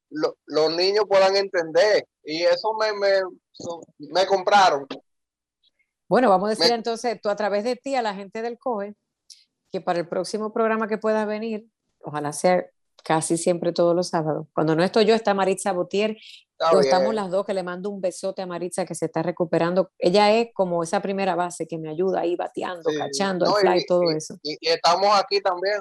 los 0.09 0.75
niños 0.75 1.05
puedan 1.07 1.35
entender. 1.35 2.07
Y 2.23 2.43
eso 2.43 2.73
me, 2.73 2.93
me, 2.93 3.21
me 3.97 4.25
compraron. 4.27 4.87
Bueno, 6.07 6.29
vamos 6.29 6.47
a 6.47 6.49
decir 6.51 6.71
entonces, 6.71 7.19
tú 7.21 7.29
a 7.29 7.35
través 7.35 7.63
de 7.63 7.75
ti, 7.75 7.95
a 7.95 8.01
la 8.01 8.13
gente 8.13 8.41
del 8.41 8.59
COE, 8.59 8.95
que 9.73 9.81
para 9.81 9.99
el 9.99 10.07
próximo 10.07 10.53
programa 10.53 10.87
que 10.87 10.99
pueda 10.99 11.25
venir, 11.25 11.65
ojalá 12.03 12.31
sea 12.31 12.63
casi 13.03 13.37
siempre 13.37 13.73
todos 13.73 13.95
los 13.95 14.09
sábados. 14.09 14.45
Cuando 14.53 14.75
no 14.75 14.83
estoy 14.83 15.05
yo, 15.05 15.15
está 15.15 15.33
Maritza 15.33 15.73
Botier. 15.73 16.15
estamos 16.79 17.15
las 17.15 17.31
dos, 17.31 17.43
que 17.43 17.55
le 17.55 17.63
mando 17.63 17.89
un 17.89 17.99
besote 17.99 18.43
a 18.43 18.45
Maritza 18.45 18.85
que 18.85 18.93
se 18.93 19.07
está 19.07 19.23
recuperando. 19.23 19.89
Ella 19.97 20.31
es 20.31 20.49
como 20.53 20.83
esa 20.83 21.01
primera 21.01 21.33
base 21.33 21.65
que 21.67 21.79
me 21.79 21.89
ayuda 21.89 22.19
ahí 22.19 22.35
bateando, 22.35 22.87
cachando, 22.95 23.57
el 23.57 23.67
fly, 23.67 23.79
y, 23.79 23.85
todo 23.87 24.11
eso. 24.11 24.37
Y, 24.43 24.57
estamos 24.61 25.07
aquí 25.19 25.41
también. 25.41 25.79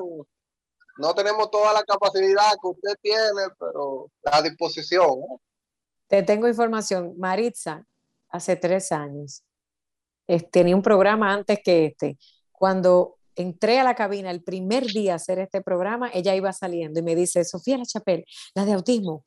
No 0.96 1.14
tenemos 1.14 1.50
toda 1.50 1.74
la 1.74 1.82
capacidad 1.82 2.50
que 2.62 2.68
usted 2.68 2.94
tiene, 3.02 3.42
pero 3.58 4.10
la 4.22 4.40
disposición. 4.40 5.20
Te 6.08 6.22
tengo 6.22 6.48
información. 6.48 7.12
Maritza, 7.18 7.84
hace 8.30 8.56
tres 8.56 8.90
años, 8.90 9.44
tenía 10.50 10.74
un 10.74 10.82
programa 10.82 11.30
antes 11.30 11.60
que 11.62 11.84
este. 11.84 12.18
Cuando 12.50 13.18
entré 13.36 13.78
a 13.78 13.84
la 13.84 13.94
cabina 13.94 14.30
el 14.30 14.42
primer 14.42 14.86
día 14.86 15.12
a 15.12 15.16
hacer 15.16 15.38
este 15.38 15.62
programa, 15.62 16.10
ella 16.12 16.34
iba 16.34 16.52
saliendo 16.52 17.00
y 17.00 17.02
me 17.02 17.14
dice, 17.14 17.44
Sofía 17.44 17.78
La 17.78 17.84
Chapel, 17.84 18.24
la 18.54 18.64
de 18.64 18.72
autismo. 18.72 19.24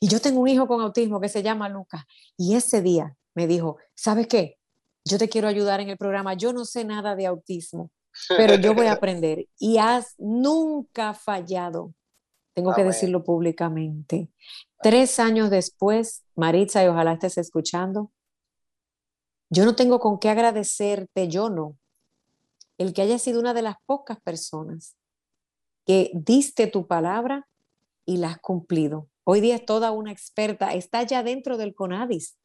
Y 0.00 0.08
yo 0.08 0.20
tengo 0.20 0.40
un 0.40 0.48
hijo 0.48 0.66
con 0.66 0.80
autismo 0.80 1.20
que 1.20 1.28
se 1.28 1.42
llama 1.42 1.68
Lucas. 1.68 2.04
Y 2.36 2.54
ese 2.54 2.82
día 2.82 3.16
me 3.34 3.46
dijo, 3.46 3.76
¿sabes 3.94 4.26
qué? 4.26 4.58
Yo 5.04 5.18
te 5.18 5.28
quiero 5.28 5.48
ayudar 5.48 5.80
en 5.80 5.90
el 5.90 5.98
programa. 5.98 6.34
Yo 6.34 6.52
no 6.52 6.64
sé 6.64 6.84
nada 6.84 7.14
de 7.14 7.26
autismo, 7.26 7.90
pero 8.28 8.54
yo 8.54 8.74
voy 8.74 8.86
a 8.86 8.92
aprender. 8.94 9.46
Y 9.58 9.78
has 9.78 10.14
nunca 10.18 11.14
fallado. 11.14 11.94
Tengo 12.54 12.74
que 12.74 12.84
decirlo 12.84 13.22
públicamente. 13.22 14.30
Tres 14.82 15.20
años 15.20 15.50
después, 15.50 16.24
Maritza, 16.34 16.82
y 16.82 16.88
ojalá 16.88 17.12
estés 17.12 17.36
escuchando, 17.36 18.10
yo 19.50 19.64
no 19.64 19.76
tengo 19.76 20.00
con 20.00 20.18
qué 20.18 20.30
agradecerte, 20.30 21.28
yo 21.28 21.50
no, 21.50 21.76
el 22.78 22.92
que 22.92 23.02
haya 23.02 23.18
sido 23.18 23.40
una 23.40 23.54
de 23.54 23.62
las 23.62 23.76
pocas 23.86 24.20
personas 24.20 24.96
que 25.84 26.10
diste 26.14 26.66
tu 26.66 26.86
palabra 26.86 27.48
y 28.04 28.18
la 28.18 28.30
has 28.30 28.38
cumplido. 28.38 29.08
Hoy 29.24 29.40
día 29.40 29.56
es 29.56 29.64
toda 29.64 29.90
una 29.92 30.12
experta, 30.12 30.72
está 30.74 31.02
ya 31.02 31.22
dentro 31.22 31.56
del 31.56 31.74
CONADIS. 31.74 32.36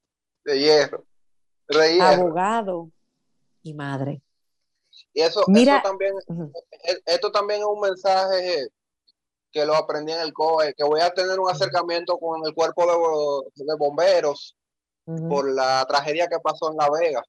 De 0.43 0.59
hierro. 0.59 1.05
Abogado 2.01 2.91
y 3.61 3.73
madre. 3.73 4.21
Y 5.13 5.21
eso, 5.21 5.43
Mira, 5.47 5.81
también, 5.81 6.13
e, 6.83 7.01
esto 7.05 7.31
también 7.31 7.61
es 7.61 7.65
un 7.65 7.79
mensaje 7.79 8.67
que 9.51 9.65
lo 9.65 9.75
aprendí 9.75 10.11
en 10.11 10.21
el 10.21 10.33
COE, 10.33 10.73
que 10.73 10.83
voy 10.83 11.01
a 11.01 11.13
tener 11.13 11.39
un 11.39 11.49
acercamiento 11.49 12.17
con 12.17 12.45
el 12.45 12.53
cuerpo 12.53 12.85
de 13.55 13.75
bomberos 13.77 14.57
por 15.29 15.51
la 15.51 15.85
tragedia 15.87 16.27
que 16.27 16.39
pasó 16.39 16.71
en 16.71 16.77
La 16.77 16.89
Vega. 16.89 17.23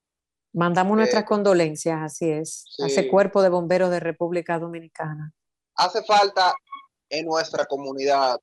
Mandamos 0.55 0.97
nuestras 0.97 1.23
eh, 1.23 1.27
condolencias, 1.27 1.99
así 2.03 2.31
es, 2.31 2.67
a 2.83 2.87
ese 2.87 3.09
cuerpo 3.09 3.43
de 3.43 3.49
bomberos 3.49 3.91
de 3.91 4.01
República 4.01 4.59
Dominicana. 4.59 5.33
Hace 5.77 6.03
falta 6.05 6.53
en 7.09 7.27
nuestra 7.27 7.65
comunidad 7.65 8.39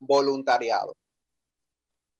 voluntariado, 0.00 0.96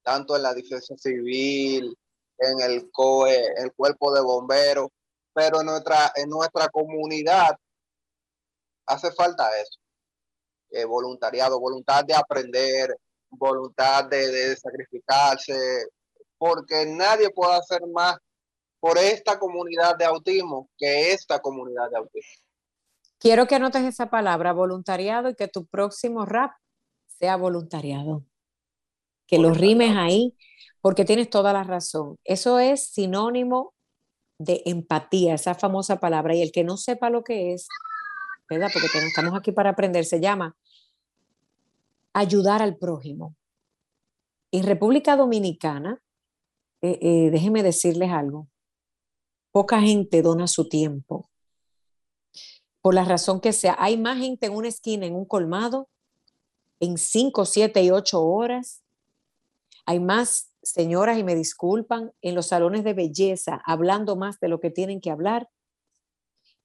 tanto 0.05 0.37
en 0.37 0.43
la 0.43 0.55
defensa 0.55 0.97
civil, 0.97 1.97
en 2.39 2.61
el 2.61 2.91
COE, 2.93 3.55
el 3.57 3.73
cuerpo 3.73 4.15
de 4.15 4.21
bomberos, 4.21 4.89
pero 5.33 5.61
en 5.61 5.67
nuestra, 5.67 6.13
en 6.15 6.29
nuestra 6.29 6.69
comunidad 6.69 7.57
hace 8.87 9.11
falta 9.13 9.51
eso. 9.61 9.81
Eh, 10.71 10.85
voluntariado, 10.85 11.59
voluntad 11.59 12.05
de 12.05 12.15
aprender, 12.15 12.97
voluntad 13.31 14.05
de, 14.05 14.29
de 14.29 14.57
sacrificarse, 14.57 15.87
porque 16.39 16.87
nadie 16.87 17.31
puede 17.31 17.55
hacer 17.55 17.81
más 17.93 18.17
por 18.85 18.99
esta 18.99 19.39
comunidad 19.39 19.97
de 19.97 20.05
autismo 20.05 20.69
que 20.77 21.13
esta 21.13 21.39
comunidad 21.41 21.89
de 21.89 21.97
autismo. 21.97 22.45
Quiero 23.19 23.47
que 23.47 23.55
anotes 23.55 23.83
esa 23.83 24.11
palabra, 24.11 24.53
voluntariado, 24.53 25.31
y 25.31 25.35
que 25.35 25.49
tu 25.49 25.65
próximo 25.65 26.27
rap 26.27 26.53
sea 27.07 27.37
voluntariado. 27.37 28.27
Que 29.27 29.39
lo 29.39 29.55
rimes 29.55 29.97
ahí, 29.97 30.37
porque 30.83 31.07
tienes 31.07 31.31
toda 31.31 31.55
la 31.55 31.65
razón. 31.65 32.19
Eso 32.25 32.59
es 32.59 32.89
sinónimo 32.89 33.73
de 34.37 34.61
empatía, 34.67 35.37
esa 35.37 35.55
famosa 35.55 35.99
palabra. 35.99 36.35
Y 36.35 36.43
el 36.43 36.53
que 36.53 36.63
no 36.63 36.77
sepa 36.77 37.09
lo 37.09 37.25
que 37.25 37.55
es, 37.55 37.67
¿verdad? 38.51 38.69
Porque 38.71 38.89
estamos 38.99 39.35
aquí 39.35 39.51
para 39.51 39.71
aprender, 39.71 40.05
se 40.05 40.21
llama 40.21 40.59
ayudar 42.13 42.61
al 42.61 42.77
prójimo. 42.77 43.35
En 44.53 44.65
República 44.65 45.17
Dominicana, 45.17 46.03
eh, 46.83 46.99
eh, 47.01 47.31
déjenme 47.31 47.63
decirles 47.63 48.11
algo, 48.11 48.47
poca 49.55 49.81
gente 49.81 50.21
dona 50.21 50.49
su 50.49 50.69
tiempo. 50.69 51.31
Por 52.81 52.93
la 52.93 53.05
razón 53.05 53.41
que 53.41 53.53
sea, 53.53 53.77
hay 53.79 53.97
más 53.97 54.19
gente 54.19 54.47
en 54.47 54.53
una 54.53 54.67
esquina, 54.67 55.07
en 55.07 55.15
un 55.15 55.25
colmado, 55.25 55.89
en 56.81 56.99
5, 56.99 57.45
7 57.45 57.81
y 57.85 57.93
8 57.93 58.21
horas. 58.21 58.83
Hay 59.87 60.01
más 60.01 60.51
señoras, 60.61 61.19
y 61.19 61.23
me 61.23 61.37
disculpan, 61.37 62.11
en 62.21 62.35
los 62.35 62.49
salones 62.49 62.83
de 62.83 62.95
belleza, 62.95 63.63
hablando 63.65 64.17
más 64.17 64.41
de 64.41 64.49
lo 64.49 64.59
que 64.59 64.73
tienen 64.73 65.01
que 65.01 65.13
hablar, 65.13 65.49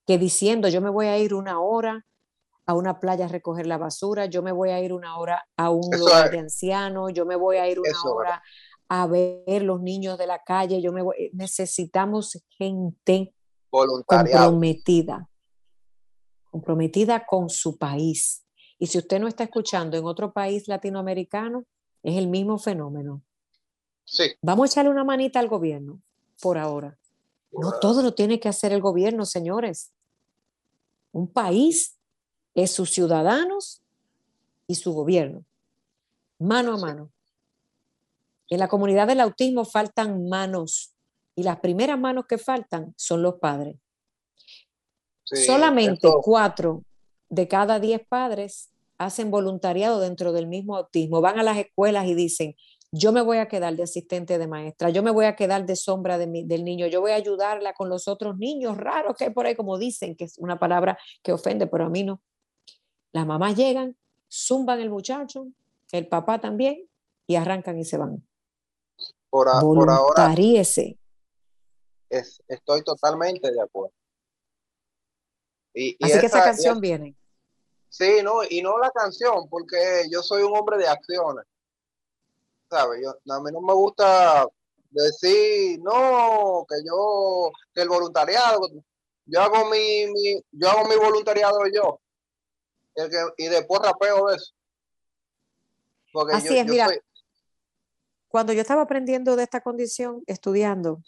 que 0.04 0.18
diciendo, 0.18 0.66
yo 0.68 0.80
me 0.80 0.90
voy 0.90 1.06
a 1.06 1.16
ir 1.16 1.32
una 1.32 1.60
hora 1.60 2.04
a 2.66 2.74
una 2.74 2.98
playa 2.98 3.26
a 3.26 3.28
recoger 3.28 3.68
la 3.68 3.78
basura, 3.78 4.26
yo 4.26 4.42
me 4.42 4.50
voy 4.50 4.70
a 4.70 4.80
ir 4.80 4.92
una 4.92 5.16
hora 5.16 5.46
a 5.56 5.70
un 5.70 5.96
lugar 5.96 6.32
de 6.32 6.40
ancianos, 6.40 7.12
yo 7.12 7.24
me 7.24 7.36
voy 7.36 7.58
a 7.58 7.70
ir 7.70 7.78
una 7.78 8.02
hora 8.02 8.42
a 8.92 9.06
ver 9.06 9.62
los 9.62 9.80
niños 9.80 10.18
de 10.18 10.26
la 10.26 10.42
calle. 10.42 10.82
Yo 10.82 10.92
me 10.92 11.02
necesitamos 11.32 12.44
gente 12.48 13.32
comprometida, 13.70 15.30
comprometida 16.50 17.24
con 17.24 17.48
su 17.48 17.78
país. 17.78 18.44
Y 18.80 18.88
si 18.88 18.98
usted 18.98 19.20
no 19.20 19.28
está 19.28 19.44
escuchando 19.44 19.96
en 19.96 20.04
otro 20.06 20.32
país 20.32 20.66
latinoamericano, 20.66 21.66
es 22.02 22.16
el 22.16 22.26
mismo 22.26 22.58
fenómeno. 22.58 23.22
Sí. 24.04 24.24
Vamos 24.42 24.64
a 24.64 24.72
echarle 24.72 24.90
una 24.90 25.04
manita 25.04 25.38
al 25.38 25.48
gobierno 25.48 26.02
por 26.42 26.58
ahora. 26.58 26.98
No 27.52 27.78
todo 27.78 28.02
lo 28.02 28.12
tiene 28.12 28.40
que 28.40 28.48
hacer 28.48 28.72
el 28.72 28.80
gobierno, 28.80 29.24
señores. 29.24 29.92
Un 31.12 31.28
país 31.28 31.96
es 32.56 32.72
sus 32.72 32.90
ciudadanos 32.90 33.82
y 34.66 34.74
su 34.74 34.92
gobierno, 34.92 35.44
mano 36.40 36.74
a 36.74 36.76
mano. 36.76 37.12
En 38.50 38.58
la 38.58 38.68
comunidad 38.68 39.06
del 39.06 39.20
autismo 39.20 39.64
faltan 39.64 40.28
manos 40.28 40.94
y 41.36 41.44
las 41.44 41.60
primeras 41.60 41.98
manos 41.98 42.26
que 42.28 42.36
faltan 42.36 42.92
son 42.96 43.22
los 43.22 43.36
padres. 43.36 43.76
Solamente 45.24 46.08
cuatro 46.22 46.82
de 47.28 47.46
cada 47.46 47.78
diez 47.78 48.02
padres 48.08 48.70
hacen 48.98 49.30
voluntariado 49.30 50.00
dentro 50.00 50.32
del 50.32 50.48
mismo 50.48 50.76
autismo, 50.76 51.20
van 51.20 51.38
a 51.38 51.44
las 51.44 51.56
escuelas 51.56 52.06
y 52.06 52.14
dicen, 52.14 52.56
yo 52.92 53.12
me 53.12 53.22
voy 53.22 53.38
a 53.38 53.46
quedar 53.46 53.76
de 53.76 53.84
asistente 53.84 54.36
de 54.36 54.48
maestra, 54.48 54.90
yo 54.90 55.04
me 55.04 55.12
voy 55.12 55.26
a 55.26 55.36
quedar 55.36 55.64
de 55.64 55.76
sombra 55.76 56.18
del 56.18 56.64
niño, 56.64 56.88
yo 56.88 57.00
voy 57.00 57.12
a 57.12 57.14
ayudarla 57.14 57.72
con 57.72 57.88
los 57.88 58.08
otros 58.08 58.36
niños 58.36 58.76
raros 58.76 59.16
que 59.16 59.24
hay 59.24 59.30
por 59.30 59.46
ahí, 59.46 59.54
como 59.54 59.78
dicen, 59.78 60.16
que 60.16 60.24
es 60.24 60.36
una 60.38 60.58
palabra 60.58 60.98
que 61.22 61.32
ofende, 61.32 61.68
pero 61.68 61.86
a 61.86 61.88
mí 61.88 62.02
no. 62.02 62.20
Las 63.12 63.26
mamás 63.26 63.56
llegan, 63.56 63.96
zumban 64.28 64.80
el 64.80 64.90
muchacho, 64.90 65.46
el 65.92 66.08
papá 66.08 66.40
también, 66.40 66.88
y 67.28 67.36
arrancan 67.36 67.78
y 67.78 67.84
se 67.84 67.96
van. 67.96 68.24
Por, 69.30 69.48
ahora. 69.48 70.34
estoy 72.08 72.82
totalmente 72.82 73.50
de 73.50 73.62
acuerdo. 73.62 73.94
Y, 75.72 75.96
Así 76.04 76.18
que 76.18 76.26
esa 76.26 76.42
canción 76.42 76.80
viene. 76.80 77.16
Sí, 77.88 78.20
no, 78.22 78.42
y 78.48 78.60
no 78.62 78.78
la 78.78 78.90
canción, 78.90 79.48
porque 79.48 80.04
yo 80.10 80.22
soy 80.22 80.42
un 80.42 80.56
hombre 80.56 80.78
de 80.78 80.88
acciones. 80.88 81.44
¿Sabes? 82.68 83.00
Yo, 83.02 83.10
a 83.10 83.40
mí 83.40 83.50
no 83.52 83.60
me 83.60 83.74
gusta 83.74 84.46
decir, 84.90 85.80
no, 85.80 86.64
que 86.68 86.76
yo, 86.84 87.50
que 87.72 87.82
el 87.82 87.88
voluntariado, 87.88 88.60
yo 89.26 89.40
hago 89.40 89.70
mi, 89.70 90.06
mi 90.06 90.42
yo 90.52 90.70
hago 90.70 90.88
mi 90.88 90.96
voluntariado 90.96 91.60
yo. 91.72 92.00
y 93.36 93.46
después 93.46 93.80
rapeo 93.80 94.30
eso. 94.30 94.52
Así 96.32 96.58
es, 96.58 96.66
mira, 96.66 96.88
cuando 98.30 98.52
yo 98.52 98.60
estaba 98.60 98.82
aprendiendo 98.82 99.36
de 99.36 99.42
esta 99.42 99.60
condición, 99.60 100.22
estudiando 100.26 101.02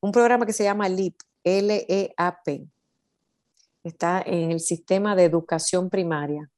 un 0.00 0.12
programa 0.12 0.46
que 0.46 0.52
se 0.52 0.64
llama 0.64 0.88
LEAP, 0.88 1.14
L-E-A-P, 1.42 2.68
está 3.82 4.22
en 4.24 4.52
el 4.52 4.60
sistema 4.60 5.16
de 5.16 5.24
educación 5.24 5.90
primaria 5.90 6.48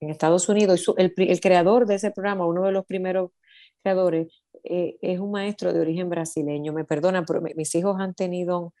en 0.00 0.10
Estados 0.10 0.48
Unidos. 0.48 0.84
El, 0.96 1.40
creador 1.40 1.86
de 1.86 1.94
ese 1.96 2.10
programa, 2.10 2.46
uno 2.46 2.64
de 2.64 2.72
los 2.72 2.84
primeros 2.84 3.30
creadores, 3.82 4.42
eh, 4.64 4.98
es 5.00 5.20
un 5.20 5.30
maestro 5.30 5.72
de 5.72 5.80
origen 5.80 6.08
brasileño. 6.08 6.72
Me 6.72 6.84
perdonan, 6.84 7.24
pero 7.24 7.40
mis 7.40 7.74
hijos 7.74 8.00
han 8.00 8.14
tenido 8.14 8.74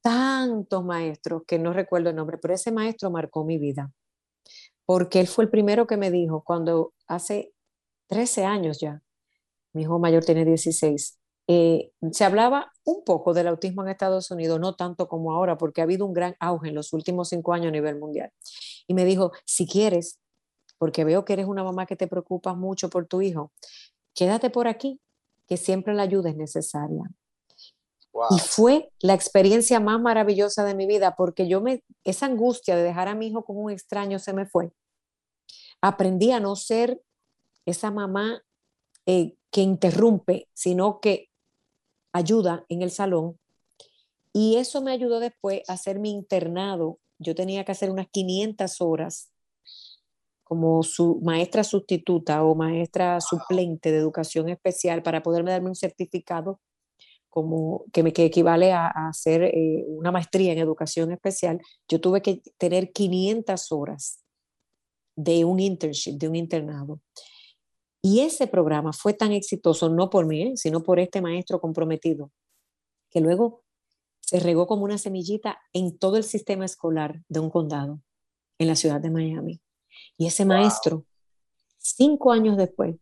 tantos 0.00 0.84
maestros 0.84 1.42
que 1.46 1.58
no 1.58 1.72
recuerdo 1.72 2.10
el 2.10 2.16
nombre, 2.16 2.38
pero 2.38 2.54
ese 2.54 2.72
maestro 2.72 3.10
marcó 3.10 3.44
mi 3.44 3.58
vida 3.58 3.92
porque 4.90 5.20
él 5.20 5.28
fue 5.28 5.44
el 5.44 5.50
primero 5.50 5.86
que 5.86 5.96
me 5.96 6.10
dijo 6.10 6.42
cuando 6.42 6.94
hace 7.06 7.52
13 8.08 8.44
años 8.44 8.80
ya, 8.80 9.00
mi 9.72 9.82
hijo 9.82 9.98
mayor 9.98 10.24
tiene 10.24 10.44
16, 10.44 11.18
eh, 11.46 11.90
se 12.12 12.24
hablaba 12.24 12.72
un 12.84 13.02
poco 13.04 13.34
del 13.34 13.48
autismo 13.48 13.82
en 13.82 13.88
Estados 13.88 14.30
Unidos, 14.30 14.60
no 14.60 14.76
tanto 14.76 15.08
como 15.08 15.32
ahora, 15.32 15.58
porque 15.58 15.80
ha 15.80 15.84
habido 15.84 16.06
un 16.06 16.12
gran 16.12 16.36
auge 16.38 16.68
en 16.68 16.74
los 16.74 16.92
últimos 16.92 17.28
cinco 17.28 17.52
años 17.52 17.68
a 17.68 17.72
nivel 17.72 17.98
mundial. 17.98 18.32
Y 18.86 18.94
me 18.94 19.04
dijo, 19.04 19.32
si 19.44 19.66
quieres, 19.66 20.20
porque 20.78 21.04
veo 21.04 21.24
que 21.24 21.32
eres 21.32 21.46
una 21.46 21.64
mamá 21.64 21.86
que 21.86 21.96
te 21.96 22.06
preocupas 22.06 22.56
mucho 22.56 22.88
por 22.88 23.06
tu 23.06 23.20
hijo, 23.20 23.52
quédate 24.14 24.50
por 24.50 24.68
aquí, 24.68 25.00
que 25.46 25.56
siempre 25.56 25.94
la 25.94 26.02
ayuda 26.02 26.30
es 26.30 26.36
necesaria. 26.36 27.10
Y 28.30 28.38
fue 28.38 28.90
la 29.00 29.14
experiencia 29.14 29.80
más 29.80 30.00
maravillosa 30.00 30.64
de 30.64 30.74
mi 30.74 30.86
vida 30.86 31.14
porque 31.16 31.48
yo 31.48 31.60
me, 31.60 31.82
esa 32.04 32.26
angustia 32.26 32.76
de 32.76 32.82
dejar 32.82 33.08
a 33.08 33.14
mi 33.14 33.28
hijo 33.28 33.44
con 33.44 33.56
un 33.56 33.70
extraño 33.70 34.18
se 34.18 34.32
me 34.32 34.46
fue 34.46 34.72
aprendí 35.80 36.30
a 36.32 36.40
no 36.40 36.56
ser 36.56 37.00
esa 37.66 37.90
mamá 37.90 38.42
eh, 39.10 39.34
que 39.50 39.62
interrumpe, 39.62 40.48
sino 40.54 41.00
que 41.00 41.30
ayuda 42.12 42.64
en 42.68 42.82
el 42.82 42.92
salón. 42.92 43.40
Y 44.32 44.56
eso 44.56 44.80
me 44.82 44.92
ayudó 44.92 45.18
después 45.18 45.62
a 45.68 45.72
hacer 45.72 45.98
mi 45.98 46.12
internado. 46.12 47.00
Yo 47.18 47.34
tenía 47.34 47.64
que 47.64 47.72
hacer 47.72 47.90
unas 47.90 48.06
500 48.08 48.80
horas 48.80 49.32
como 50.44 50.84
su 50.84 51.20
maestra 51.22 51.64
sustituta 51.64 52.44
o 52.44 52.54
maestra 52.54 53.20
suplente 53.20 53.90
de 53.90 53.98
educación 53.98 54.48
especial 54.48 55.02
para 55.02 55.22
poderme 55.24 55.50
darme 55.50 55.70
un 55.70 55.74
certificado 55.76 56.60
como 57.28 57.84
que 57.92 58.04
me 58.04 58.12
que 58.12 58.24
equivale 58.24 58.72
a, 58.72 58.88
hacer 59.08 59.42
eh, 59.42 59.84
una 59.88 60.12
maestría 60.12 60.52
en 60.52 60.58
educación 60.58 61.10
especial. 61.12 61.60
Yo 61.88 62.00
tuve 62.00 62.22
que 62.22 62.42
tener 62.58 62.92
500 62.92 63.72
horas 63.72 64.24
de 65.16 65.44
un 65.44 65.58
internship, 65.58 66.16
de 66.16 66.28
un 66.28 66.36
internado. 66.36 67.00
Y 68.02 68.20
ese 68.20 68.46
programa 68.46 68.92
fue 68.92 69.12
tan 69.12 69.32
exitoso, 69.32 69.88
no 69.88 70.08
por 70.08 70.26
mí, 70.26 70.42
¿eh? 70.42 70.52
sino 70.56 70.82
por 70.82 70.98
este 70.98 71.20
maestro 71.20 71.60
comprometido, 71.60 72.30
que 73.10 73.20
luego 73.20 73.62
se 74.20 74.40
regó 74.40 74.66
como 74.66 74.84
una 74.84 74.96
semillita 74.96 75.58
en 75.72 75.98
todo 75.98 76.16
el 76.16 76.24
sistema 76.24 76.64
escolar 76.64 77.22
de 77.28 77.40
un 77.40 77.50
condado 77.50 78.00
en 78.58 78.68
la 78.68 78.76
ciudad 78.76 79.00
de 79.00 79.10
Miami. 79.10 79.60
Y 80.16 80.26
ese 80.26 80.44
maestro, 80.44 81.04
cinco 81.78 82.32
años 82.32 82.56
después, 82.56 82.96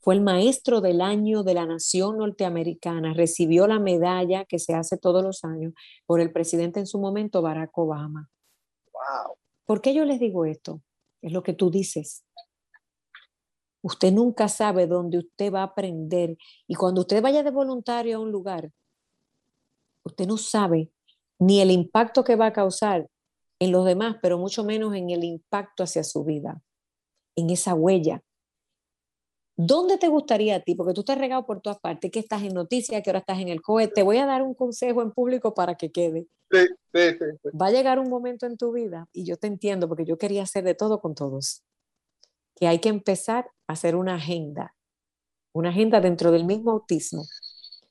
fue 0.00 0.14
el 0.14 0.20
maestro 0.20 0.80
del 0.80 1.00
año 1.00 1.42
de 1.42 1.54
la 1.54 1.66
nación 1.66 2.18
norteamericana, 2.18 3.14
recibió 3.14 3.66
la 3.66 3.78
medalla 3.78 4.44
que 4.44 4.58
se 4.58 4.74
hace 4.74 4.96
todos 4.96 5.22
los 5.22 5.44
años 5.44 5.74
por 6.06 6.20
el 6.20 6.32
presidente 6.32 6.80
en 6.80 6.86
su 6.86 6.98
momento, 6.98 7.42
Barack 7.42 7.76
Obama. 7.76 8.30
Wow. 8.92 9.36
¿Por 9.64 9.80
qué 9.80 9.94
yo 9.94 10.04
les 10.04 10.20
digo 10.20 10.44
esto? 10.44 10.82
es 11.22 11.32
lo 11.32 11.42
que 11.42 11.52
tú 11.52 11.70
dices. 11.70 12.24
Usted 13.82 14.12
nunca 14.12 14.48
sabe 14.48 14.86
dónde 14.86 15.18
usted 15.18 15.52
va 15.52 15.60
a 15.60 15.64
aprender. 15.64 16.36
Y 16.66 16.74
cuando 16.74 17.02
usted 17.02 17.22
vaya 17.22 17.42
de 17.42 17.50
voluntario 17.50 18.16
a 18.16 18.20
un 18.20 18.32
lugar, 18.32 18.70
usted 20.04 20.26
no 20.26 20.36
sabe 20.36 20.90
ni 21.38 21.60
el 21.60 21.70
impacto 21.70 22.24
que 22.24 22.36
va 22.36 22.46
a 22.46 22.52
causar 22.52 23.08
en 23.60 23.72
los 23.72 23.84
demás, 23.84 24.16
pero 24.22 24.38
mucho 24.38 24.64
menos 24.64 24.94
en 24.94 25.10
el 25.10 25.24
impacto 25.24 25.82
hacia 25.82 26.04
su 26.04 26.24
vida, 26.24 26.60
en 27.36 27.50
esa 27.50 27.74
huella. 27.74 28.22
¿Dónde 29.56 29.98
te 29.98 30.06
gustaría 30.06 30.56
a 30.56 30.60
ti? 30.60 30.76
Porque 30.76 30.94
tú 30.94 31.04
has 31.08 31.18
regado 31.18 31.44
por 31.44 31.60
todas 31.60 31.80
partes, 31.80 32.12
que 32.12 32.20
estás 32.20 32.42
en 32.42 32.54
noticias, 32.54 33.02
que 33.02 33.10
ahora 33.10 33.18
estás 33.18 33.40
en 33.40 33.48
el 33.48 33.60
COE. 33.60 33.88
Te 33.88 34.04
voy 34.04 34.18
a 34.18 34.26
dar 34.26 34.42
un 34.42 34.54
consejo 34.54 35.02
en 35.02 35.10
público 35.10 35.52
para 35.52 35.74
que 35.76 35.90
quede. 35.90 36.28
Sí, 36.50 36.66
sí, 36.92 37.00
sí, 37.18 37.58
Va 37.60 37.66
a 37.66 37.70
llegar 37.72 37.98
un 37.98 38.08
momento 38.08 38.46
en 38.46 38.56
tu 38.56 38.72
vida, 38.72 39.08
y 39.12 39.24
yo 39.24 39.36
te 39.36 39.48
entiendo, 39.48 39.88
porque 39.88 40.04
yo 40.04 40.16
quería 40.16 40.44
hacer 40.44 40.62
de 40.62 40.74
todo 40.74 41.00
con 41.00 41.14
todos, 41.14 41.64
que 42.58 42.66
hay 42.66 42.80
que 42.80 42.88
empezar 42.88 43.50
a 43.66 43.74
hacer 43.74 43.94
una 43.94 44.16
agenda, 44.16 44.74
una 45.52 45.70
agenda 45.70 46.00
dentro 46.00 46.30
del 46.32 46.44
mismo 46.44 46.70
autismo, 46.70 47.24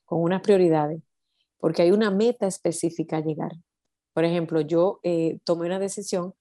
con 0.04 0.22
unas 0.22 0.42
prioridades, 0.42 1.02
porque 1.58 1.82
hay 1.82 1.90
una 1.90 2.10
meta 2.10 2.46
específica 2.46 3.18
a 3.18 3.20
llegar. 3.20 3.52
Por 4.12 4.24
ejemplo, 4.24 4.60
yo 4.60 5.00
eh, 5.02 5.38
tomé 5.44 5.66
una 5.66 5.78
decisión 5.78 6.34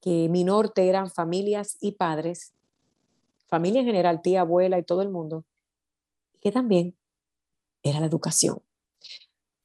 que 0.00 0.28
mi 0.28 0.44
norte 0.44 0.88
eran 0.88 1.10
familias 1.10 1.76
y 1.80 1.92
padres 1.92 2.52
familia 3.48 3.80
en 3.80 3.86
general, 3.86 4.22
tía, 4.22 4.40
abuela 4.42 4.78
y 4.78 4.82
todo 4.82 5.02
el 5.02 5.08
mundo, 5.08 5.44
que 6.40 6.52
también 6.52 6.96
era 7.82 8.00
la 8.00 8.06
educación. 8.06 8.60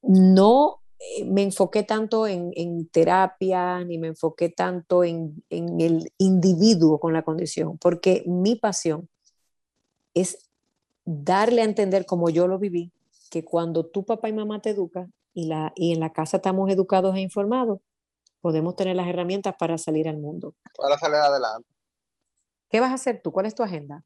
No 0.02 0.81
me 1.26 1.44
enfoqué 1.44 1.84
tanto 1.84 2.28
en, 2.28 2.88
terapia, 2.90 3.84
ni 3.84 3.98
me 3.98 4.08
enfoqué 4.08 4.50
tanto 4.50 5.04
en, 5.04 5.44
en 5.50 5.82
el 5.82 6.12
individuo 6.18 7.00
con 7.00 7.14
la 7.14 7.24
condición, 7.24 7.78
porque 7.78 8.24
mi 8.26 8.56
pasión 8.56 9.10
es 10.14 10.50
darle 11.06 11.62
a 11.62 11.66
entender 11.66 12.06
como 12.06 12.30
yo 12.30 12.48
lo 12.48 12.60
viví, 12.60 12.92
que 13.30 13.44
cuando 13.44 13.86
tu 13.86 14.06
papá 14.06 14.30
y 14.30 14.34
mamá 14.34 14.62
te 14.62 14.72
educan 14.72 15.14
y, 15.34 15.48
la, 15.48 15.74
y 15.76 15.94
en 15.94 16.00
la 16.00 16.14
casa 16.14 16.38
estamos 16.38 16.70
educados 16.70 17.16
e 17.16 17.22
informados, 17.22 17.80
podemos 18.42 18.76
tener 18.76 18.96
las 18.96 19.08
herramientas 19.08 19.56
para 19.58 19.78
salir 19.78 20.08
al 20.08 20.18
mundo. 20.18 20.56
Para 20.76 20.98
salir 20.98 21.18
adelante. 21.18 21.68
¿Qué 22.70 22.80
vas 22.80 22.92
a 22.92 22.96
hacer 22.96 23.22
tú? 23.22 23.32
¿Cuál 23.32 23.46
es 23.46 23.56
tu 23.56 23.64
agenda? 23.64 24.04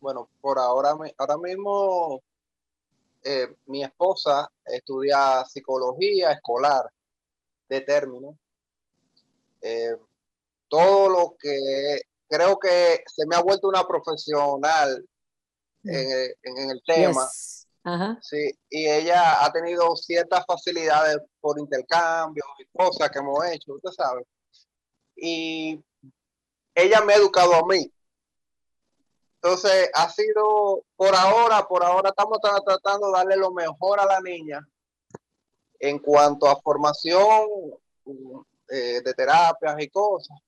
Bueno, 0.00 0.28
por 0.40 0.58
ahora, 0.58 0.96
ahora 1.18 1.38
mismo 1.38 2.22
eh, 3.24 3.54
mi 3.66 3.82
esposa 3.84 4.50
estudia 4.64 5.44
psicología 5.44 6.32
escolar 6.32 6.84
de 7.68 7.80
término. 7.82 8.38
Eh, 9.60 9.96
todo 10.68 11.08
lo 11.08 11.36
que 11.38 12.00
creo 12.28 12.58
que 12.58 13.04
se 13.06 13.26
me 13.26 13.36
ha 13.36 13.42
vuelto 13.42 13.68
una 13.68 13.86
profesional 13.86 15.06
en, 15.84 16.34
mm. 16.44 16.70
el 16.70 16.82
tema. 16.84 17.28
Sí, 18.20 18.50
y 18.70 18.86
ella 18.86 19.44
ha 19.44 19.52
tenido 19.52 19.94
ciertas 19.96 20.44
facilidades 20.46 21.18
por 21.40 21.58
intercambio 21.58 22.44
y 22.58 22.64
cosas 22.76 23.10
que 23.10 23.18
hemos 23.18 23.44
hecho, 23.46 23.74
usted 23.74 23.90
sabe. 23.90 24.24
Y 25.16 25.82
ella 26.74 27.00
me 27.02 27.14
ha 27.14 27.16
educado 27.16 27.54
a 27.54 27.66
mí. 27.66 27.92
Entonces, 29.42 29.90
ha 29.94 30.08
sido 30.08 30.84
por 30.94 31.14
ahora, 31.16 31.66
por 31.66 31.84
ahora 31.84 32.10
estamos 32.10 32.38
tratando 32.40 33.08
de 33.08 33.12
darle 33.12 33.36
lo 33.36 33.50
mejor 33.50 33.98
a 33.98 34.06
la 34.06 34.20
niña 34.20 34.60
en 35.80 35.98
cuanto 35.98 36.46
a 36.46 36.60
formación 36.60 37.48
eh, 38.68 39.00
de 39.02 39.14
terapias 39.14 39.74
y 39.80 39.88
cosas. 39.88 40.38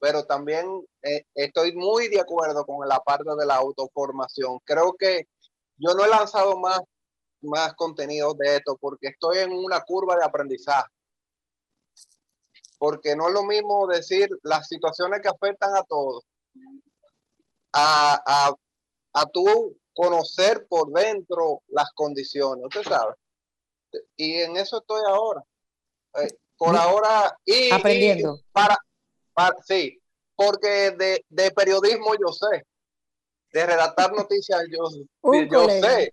Pero 0.00 0.24
también 0.24 0.66
eh, 1.02 1.24
estoy 1.34 1.72
muy 1.76 2.08
de 2.08 2.20
acuerdo 2.20 2.66
con 2.66 2.88
la 2.88 2.98
parte 2.98 3.30
de 3.38 3.46
la 3.46 3.56
autoformación. 3.56 4.58
Creo 4.64 4.94
que 4.98 5.28
yo 5.76 5.94
no 5.94 6.04
he 6.04 6.08
lanzado 6.08 6.58
más, 6.58 6.80
más 7.42 7.74
contenido 7.74 8.34
de 8.34 8.56
esto 8.56 8.76
porque 8.80 9.08
estoy 9.08 9.38
en 9.38 9.52
una 9.52 9.82
curva 9.82 10.16
de 10.16 10.24
aprendizaje. 10.24 10.90
porque 12.78 13.14
no 13.14 13.28
es 13.28 13.34
lo 13.34 13.44
mismo 13.44 13.86
decir 13.86 14.28
las 14.42 14.66
situaciones 14.66 15.20
que 15.20 15.28
afectan 15.28 15.76
a 15.76 15.84
todos, 15.84 16.24
a, 17.72 18.20
a, 18.24 18.54
a 19.14 19.26
tú 19.26 19.76
conocer 19.92 20.66
por 20.68 20.92
dentro 20.92 21.62
las 21.68 21.90
condiciones, 21.94 22.64
usted 22.64 22.82
sabe. 22.82 23.14
Y 24.16 24.34
en 24.34 24.56
eso 24.56 24.78
estoy 24.78 25.02
ahora. 25.06 25.42
Eh, 26.14 26.28
por 26.56 26.76
ahora, 26.76 27.36
y, 27.44 27.70
aprendiendo. 27.70 28.40
para, 28.52 28.76
para, 29.32 29.56
sí, 29.62 29.98
porque 30.34 30.90
de, 30.90 31.24
de, 31.28 31.50
periodismo 31.52 32.14
yo 32.14 32.32
sé, 32.32 32.64
de 33.52 33.66
redactar 33.66 34.12
noticias 34.12 34.62
yo, 34.70 34.84
yo 35.50 35.68
sé, 35.68 36.12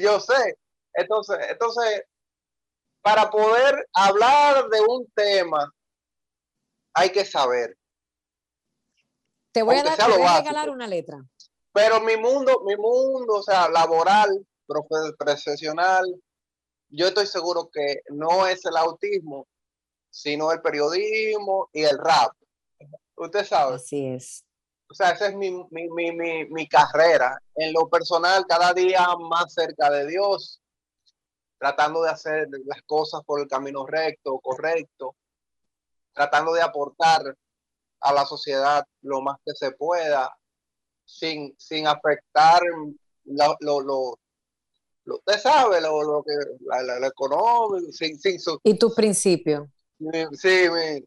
yo 0.00 0.20
sé. 0.20 0.58
Entonces, 0.94 1.38
entonces, 1.48 2.02
para 3.02 3.30
poder 3.30 3.86
hablar 3.94 4.68
de 4.68 4.80
un 4.80 5.10
tema, 5.14 5.72
hay 6.94 7.10
que 7.10 7.24
saber. 7.24 7.76
Te 9.52 9.62
voy 9.62 9.76
a 9.76 9.84
dar, 9.84 9.96
te 9.96 10.04
voy 10.04 10.26
a 10.26 10.38
regalar 10.38 10.70
una 10.70 10.86
letra. 10.86 11.22
Pero 11.72 12.00
mi 12.00 12.16
mundo, 12.16 12.62
mi 12.64 12.76
mundo, 12.76 13.34
o 13.34 13.42
sea, 13.42 13.68
laboral, 13.68 14.46
profesional, 15.18 16.04
yo 16.88 17.08
estoy 17.08 17.26
seguro 17.26 17.70
que 17.72 18.02
no 18.10 18.46
es 18.46 18.64
el 18.64 18.76
autismo, 18.76 19.46
sino 20.10 20.52
el 20.52 20.60
periodismo 20.60 21.68
y 21.72 21.82
el 21.82 21.98
rap. 21.98 22.32
Usted 23.16 23.44
sabe. 23.44 23.76
Así 23.76 24.06
es. 24.06 24.44
O 24.88 24.94
sea, 24.94 25.10
esa 25.12 25.28
es 25.28 25.34
mi, 25.34 25.50
mi, 25.70 25.88
mi, 25.88 26.44
mi, 26.44 26.68
carrera. 26.68 27.38
En 27.54 27.72
lo 27.72 27.88
personal, 27.88 28.44
cada 28.46 28.74
día 28.74 29.06
más 29.18 29.54
cerca 29.54 29.90
de 29.90 30.06
Dios, 30.06 30.60
tratando 31.58 32.02
de 32.02 32.10
hacer 32.10 32.48
las 32.66 32.82
cosas 32.82 33.22
por 33.24 33.40
el 33.40 33.48
camino 33.48 33.86
recto, 33.86 34.38
correcto, 34.40 35.16
tratando 36.12 36.52
de 36.52 36.60
aportar 36.60 37.22
a 38.02 38.12
la 38.12 38.24
sociedad 38.24 38.86
lo 39.02 39.22
más 39.22 39.38
que 39.44 39.52
se 39.54 39.72
pueda, 39.72 40.34
sin, 41.04 41.54
sin 41.58 41.86
afectar 41.86 42.60
lo, 43.24 43.56
lo, 43.60 43.80
lo, 45.04 45.16
usted 45.16 45.38
sabe, 45.38 45.80
lo, 45.80 46.02
lo 46.02 46.22
que, 46.22 46.32
la, 46.60 46.98
la, 46.98 47.06
económico, 47.06 47.92
sin, 47.92 48.18
sin 48.18 48.38
su... 48.40 48.58
¿Y 48.64 48.78
tu 48.78 48.94
principio? 48.94 49.70
Sí, 50.32 50.66
mi, 50.70 51.04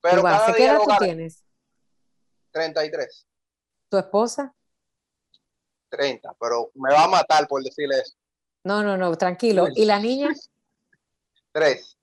pero 0.00 0.22
cada 0.22 0.54
¿Qué 0.54 0.64
edad 0.64 0.78
tú 0.84 0.90
tienes? 0.98 1.44
33. 2.52 3.26
¿Tu 3.88 3.96
esposa? 3.96 4.54
30, 5.90 6.34
pero 6.38 6.70
me 6.74 6.92
va 6.92 7.04
a 7.04 7.08
matar 7.08 7.48
por 7.48 7.62
decirle 7.62 7.98
eso. 8.00 8.14
No, 8.64 8.82
no, 8.82 8.96
no, 8.96 9.16
tranquilo. 9.16 9.68
¿Y 9.74 9.84
la 9.84 9.98
niña? 9.98 10.28
Tres. 11.52 11.96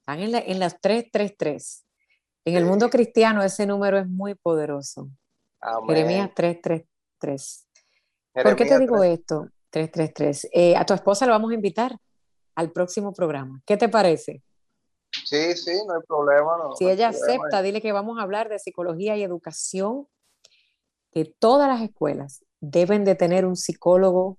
Están 0.00 0.20
en, 0.20 0.32
la, 0.32 0.38
en 0.40 0.58
las 0.58 0.80
tres, 0.80 1.06
tres, 1.12 1.36
tres. 1.36 1.81
En 2.44 2.56
el 2.56 2.64
mundo 2.64 2.90
cristiano 2.90 3.42
ese 3.42 3.66
número 3.66 3.98
es 3.98 4.08
muy 4.08 4.34
poderoso. 4.34 5.08
Jeremías 5.86 6.30
333. 6.34 7.68
¿Por 8.34 8.56
qué 8.56 8.64
te 8.64 8.78
digo 8.78 9.02
esto? 9.04 9.48
333. 9.70 10.48
Eh, 10.52 10.76
a 10.76 10.84
tu 10.84 10.94
esposa 10.94 11.26
la 11.26 11.32
vamos 11.32 11.52
a 11.52 11.54
invitar 11.54 11.96
al 12.54 12.72
próximo 12.72 13.12
programa. 13.12 13.62
¿Qué 13.64 13.76
te 13.76 13.88
parece? 13.88 14.42
Sí, 15.24 15.54
sí, 15.54 15.72
no 15.86 15.94
hay 15.94 16.00
problema. 16.06 16.52
si 16.78 16.88
ella 16.88 17.08
acepta, 17.08 17.62
dile 17.62 17.80
que 17.80 17.92
vamos 17.92 18.18
a 18.18 18.22
hablar 18.22 18.48
de 18.48 18.58
psicología 18.58 19.16
y 19.16 19.22
educación, 19.22 20.08
que 21.12 21.24
todas 21.24 21.68
las 21.68 21.82
escuelas 21.82 22.44
deben 22.60 23.04
de 23.04 23.14
tener 23.14 23.44
un 23.44 23.56
psicólogo 23.56 24.38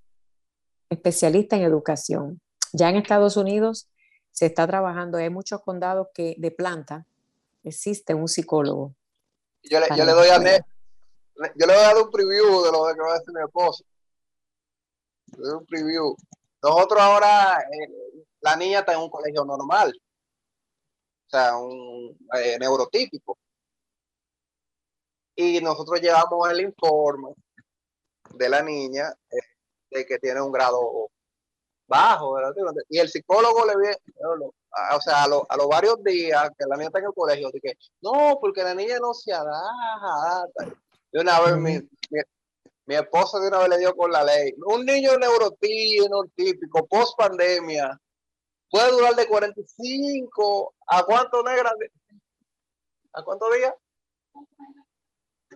especialista 0.89 1.55
en 1.55 1.63
educación. 1.63 2.41
Ya 2.73 2.89
en 2.89 2.95
Estados 2.97 3.37
Unidos 3.37 3.89
se 4.31 4.47
está 4.47 4.65
trabajando, 4.65 5.19
hay 5.19 5.29
muchos 5.29 5.61
condados 5.61 6.07
que 6.13 6.35
de 6.37 6.51
planta 6.51 7.05
existe 7.63 8.13
un 8.13 8.27
psicólogo. 8.27 8.95
Yo 9.63 9.79
le, 9.79 9.87
yo 9.95 10.05
le 10.05 10.11
doy 10.11 10.27
a, 10.29 10.37
yo 11.55 11.65
le 11.65 11.73
voy 11.73 11.83
a 11.83 11.87
dar 11.87 11.97
un 11.97 12.11
preview 12.11 12.63
de 12.63 12.71
lo 12.71 12.93
que 12.93 13.01
va 13.01 13.15
a 13.15 13.19
decir 13.19 13.33
mi 13.33 13.41
esposo. 13.41 13.83
Un 15.37 15.65
preview. 15.65 16.15
Nosotros 16.61 17.01
ahora, 17.01 17.59
eh, 17.59 18.25
la 18.41 18.55
niña 18.55 18.79
está 18.79 18.93
en 18.93 18.99
un 18.99 19.09
colegio 19.09 19.43
normal, 19.43 19.93
o 21.25 21.29
sea, 21.29 21.57
un 21.57 22.17
eh, 22.35 22.57
neurotípico. 22.59 23.37
Y 25.35 25.59
nosotros 25.61 25.99
llevamos 25.99 26.49
el 26.51 26.61
informe 26.61 27.33
de 28.35 28.49
la 28.49 28.61
niña 28.61 29.11
eh, 29.31 29.37
de 29.89 30.05
que 30.05 30.19
tiene 30.19 30.41
un 30.41 30.51
grado 30.51 31.09
bajo, 31.87 32.37
y 32.89 32.99
el 32.99 33.09
psicólogo 33.09 33.65
le 33.65 33.77
viene, 33.77 33.97
o 34.95 35.01
sea, 35.01 35.23
a, 35.23 35.27
los 35.27 35.43
a 35.49 35.57
los 35.57 35.67
varios 35.67 36.03
días 36.03 36.49
que 36.57 36.65
la 36.67 36.75
niña 36.75 36.87
está 36.87 36.99
en 36.99 37.05
el 37.05 37.13
colegio, 37.13 37.51
que 37.61 37.73
no, 38.01 38.37
porque 38.39 38.63
la 38.63 38.73
niña 38.73 38.97
no 38.99 39.13
se 39.13 39.33
adapta. 39.33 40.73
De 41.11 41.19
una 41.19 41.39
vez 41.41 41.57
mi, 41.57 41.79
mi, 42.87 42.95
esposa 42.95 43.39
de 43.39 43.49
una 43.49 43.59
vez 43.59 43.69
le 43.69 43.77
dio 43.79 43.95
con 43.95 44.11
la 44.11 44.23
ley. 44.23 44.53
Un 44.65 44.85
niño 44.85 45.11
neurotípico, 45.17 46.87
post 46.87 47.15
pandemia, 47.17 47.99
puede 48.73 48.91
durar 48.91 49.15
de 49.15 49.27
45 49.27 50.73
a 50.87 51.03
cuánto 51.03 51.43
negra 51.43 51.71
a 53.13 53.23
cuántos 53.23 53.53
días 53.53 53.73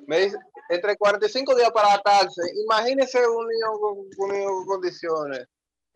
me 0.06 0.20
dice 0.20 0.38
entre 0.70 0.96
45 0.96 1.56
días 1.56 1.72
para 1.72 1.88
adaptarse 1.88 2.42
imagínese 2.64 3.28
un 3.28 3.48
niño 3.48 3.72
con, 3.80 4.10
con, 4.12 4.66
condiciones 4.68 5.48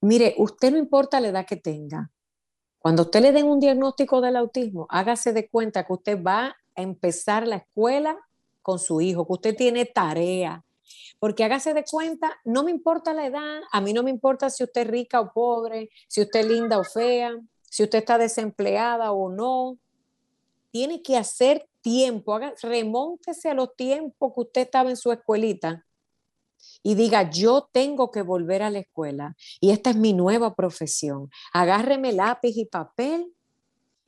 Mire, 0.00 0.34
usted 0.38 0.72
no 0.72 0.78
importa 0.78 1.20
la 1.20 1.28
edad 1.28 1.46
que 1.46 1.56
tenga, 1.56 2.10
cuando 2.84 3.04
usted 3.04 3.22
le 3.22 3.32
den 3.32 3.46
un 3.46 3.60
diagnóstico 3.60 4.20
del 4.20 4.36
autismo, 4.36 4.86
hágase 4.90 5.32
de 5.32 5.48
cuenta 5.48 5.86
que 5.86 5.92
usted 5.94 6.22
va 6.22 6.54
a 6.76 6.82
empezar 6.82 7.48
la 7.48 7.56
escuela 7.56 8.18
con 8.60 8.78
su 8.78 9.00
hijo, 9.00 9.26
que 9.26 9.32
usted 9.32 9.56
tiene 9.56 9.86
tarea. 9.86 10.62
Porque 11.18 11.44
hágase 11.44 11.72
de 11.72 11.86
cuenta, 11.90 12.38
no 12.44 12.62
me 12.62 12.70
importa 12.70 13.14
la 13.14 13.26
edad, 13.26 13.62
a 13.72 13.80
mí 13.80 13.94
no 13.94 14.02
me 14.02 14.10
importa 14.10 14.50
si 14.50 14.64
usted 14.64 14.82
es 14.82 14.88
rica 14.88 15.22
o 15.22 15.32
pobre, 15.32 15.88
si 16.08 16.20
usted 16.20 16.40
es 16.40 16.46
linda 16.46 16.78
o 16.78 16.84
fea, 16.84 17.34
si 17.74 17.82
usted 17.82 17.98
está 17.98 18.18
desempleada 18.18 19.10
o 19.10 19.28
no. 19.30 19.78
Tiene 20.70 21.02
que 21.02 21.16
hacer 21.16 21.68
tiempo, 21.80 22.38
remóntese 22.62 23.50
a 23.50 23.54
los 23.54 23.74
tiempos 23.74 24.32
que 24.32 24.40
usted 24.42 24.60
estaba 24.60 24.90
en 24.90 24.96
su 24.96 25.10
escuelita 25.10 25.84
y 26.84 26.94
diga, 26.94 27.28
yo 27.30 27.68
tengo 27.72 28.12
que 28.12 28.22
volver 28.22 28.62
a 28.62 28.70
la 28.70 28.78
escuela 28.78 29.34
y 29.60 29.72
esta 29.72 29.90
es 29.90 29.96
mi 29.96 30.12
nueva 30.12 30.54
profesión. 30.54 31.30
Agárreme 31.52 32.12
lápiz 32.12 32.56
y 32.56 32.66
papel 32.66 33.34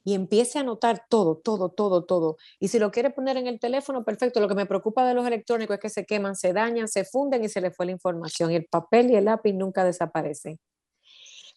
y 0.05 0.14
empiece 0.14 0.59
a 0.59 0.61
anotar 0.61 1.05
todo, 1.09 1.37
todo, 1.37 1.69
todo, 1.69 2.05
todo. 2.05 2.37
Y 2.61 2.69
si 2.69 2.79
lo 2.79 2.93
quiere 2.93 3.11
poner 3.11 3.37
en 3.37 3.49
el 3.49 3.59
teléfono, 3.59 4.05
perfecto. 4.05 4.39
Lo 4.39 4.47
que 4.47 4.55
me 4.55 4.67
preocupa 4.67 5.05
de 5.09 5.14
los 5.14 5.27
electrónicos 5.27 5.75
es 5.75 5.81
que 5.81 5.91
se 5.91 6.07
queman, 6.07 6.37
se 6.37 6.53
dañan, 6.53 6.87
se 6.87 7.05
funden 7.05 7.43
y 7.43 7.49
se 7.49 7.61
le 7.61 7.73
fue 7.73 7.87
la 7.87 7.93
información. 7.93 8.53
El 8.53 8.67
papel 8.67 9.11
y 9.11 9.17
el 9.17 9.25
lápiz 9.25 9.55
nunca 9.55 9.83
desaparecen. 9.83 10.61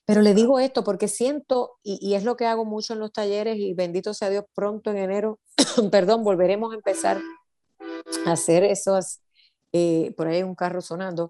Pero 0.10 0.24
le 0.24 0.34
digo 0.34 0.60
esto 0.60 0.84
porque 0.84 1.08
siento, 1.08 1.78
y, 1.84 2.00
y, 2.02 2.16
es 2.16 2.24
lo 2.24 2.36
que 2.36 2.48
hago 2.48 2.66
mucho 2.66 2.94
en 2.94 3.00
los 3.00 3.14
talleres, 3.14 3.58
y 3.60 3.76
bendito 3.76 4.16
sea 4.16 4.32
Dios, 4.32 4.44
pronto 4.56 4.90
en 4.90 4.98
enero, 4.98 5.38
perdón, 5.92 6.24
volveremos 6.24 6.72
a 6.74 6.78
empezar 6.78 7.22
a 8.26 8.32
hacer 8.32 8.64
esos, 8.64 9.20
eh, 9.72 10.12
por 10.18 10.26
ahí 10.26 10.38
hay 10.38 10.42
un 10.42 10.56
carro 10.56 10.82
sonando, 10.82 11.30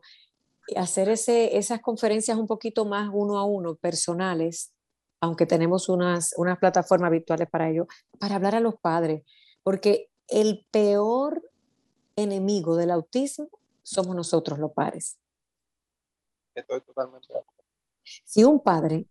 hacer 0.77 1.09
ese, 1.09 1.57
esas 1.57 1.81
conferencias 1.81 2.37
un 2.37 2.47
poquito 2.47 2.85
más 2.85 3.09
uno 3.11 3.37
a 3.37 3.43
uno, 3.43 3.75
personales, 3.75 4.71
aunque 5.19 5.45
tenemos 5.45 5.89
unas, 5.89 6.33
unas 6.37 6.57
plataformas 6.57 7.11
virtuales 7.11 7.49
para 7.49 7.69
ello, 7.69 7.85
para 8.17 8.35
hablar 8.35 8.55
a 8.55 8.61
los 8.61 8.75
padres, 8.79 9.23
porque 9.61 10.09
el 10.29 10.65
peor 10.71 11.43
enemigo 12.15 12.77
del 12.77 12.91
autismo 12.91 13.49
somos 13.83 14.15
nosotros 14.15 14.57
los 14.57 14.71
padres. 14.71 15.19
Estoy 16.55 16.79
totalmente 16.79 17.27
de 17.27 17.39
acuerdo. 17.39 17.58
Si 18.25 18.43
un 18.43 18.61
padre 18.61 19.05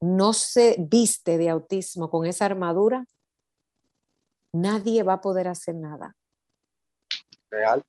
no 0.00 0.32
se 0.32 0.76
viste 0.78 1.38
de 1.38 1.50
autismo 1.50 2.10
con 2.10 2.26
esa 2.26 2.46
armadura, 2.46 3.06
nadie 4.52 5.02
va 5.02 5.14
a 5.14 5.20
poder 5.20 5.48
hacer 5.48 5.74
nada. 5.74 6.16
Real. 7.50 7.84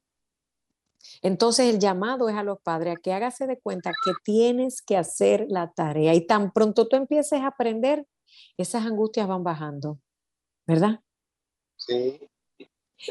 Entonces 1.21 1.73
el 1.73 1.79
llamado 1.79 2.29
es 2.29 2.35
a 2.35 2.43
los 2.43 2.59
padres 2.59 2.95
a 2.95 2.99
que 2.99 3.13
hágase 3.13 3.47
de 3.47 3.59
cuenta 3.59 3.91
que 4.03 4.11
tienes 4.23 4.81
que 4.81 4.97
hacer 4.97 5.45
la 5.49 5.71
tarea 5.71 6.13
y 6.13 6.25
tan 6.25 6.51
pronto 6.51 6.87
tú 6.87 6.95
empieces 6.95 7.41
a 7.41 7.47
aprender, 7.47 8.05
esas 8.57 8.85
angustias 8.85 9.27
van 9.27 9.43
bajando, 9.43 9.99
¿verdad? 10.65 10.99
Sí. 11.77 12.27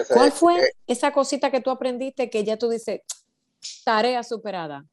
¿Cuál 0.09 0.33
fue 0.33 0.73
esa 0.87 1.13
cosita 1.13 1.51
que 1.51 1.61
tú 1.61 1.71
aprendiste 1.71 2.31
que 2.31 2.45
ya 2.45 2.57
tú 2.57 2.69
dices, 2.69 3.01
tarea 3.85 4.23
superada? 4.23 4.87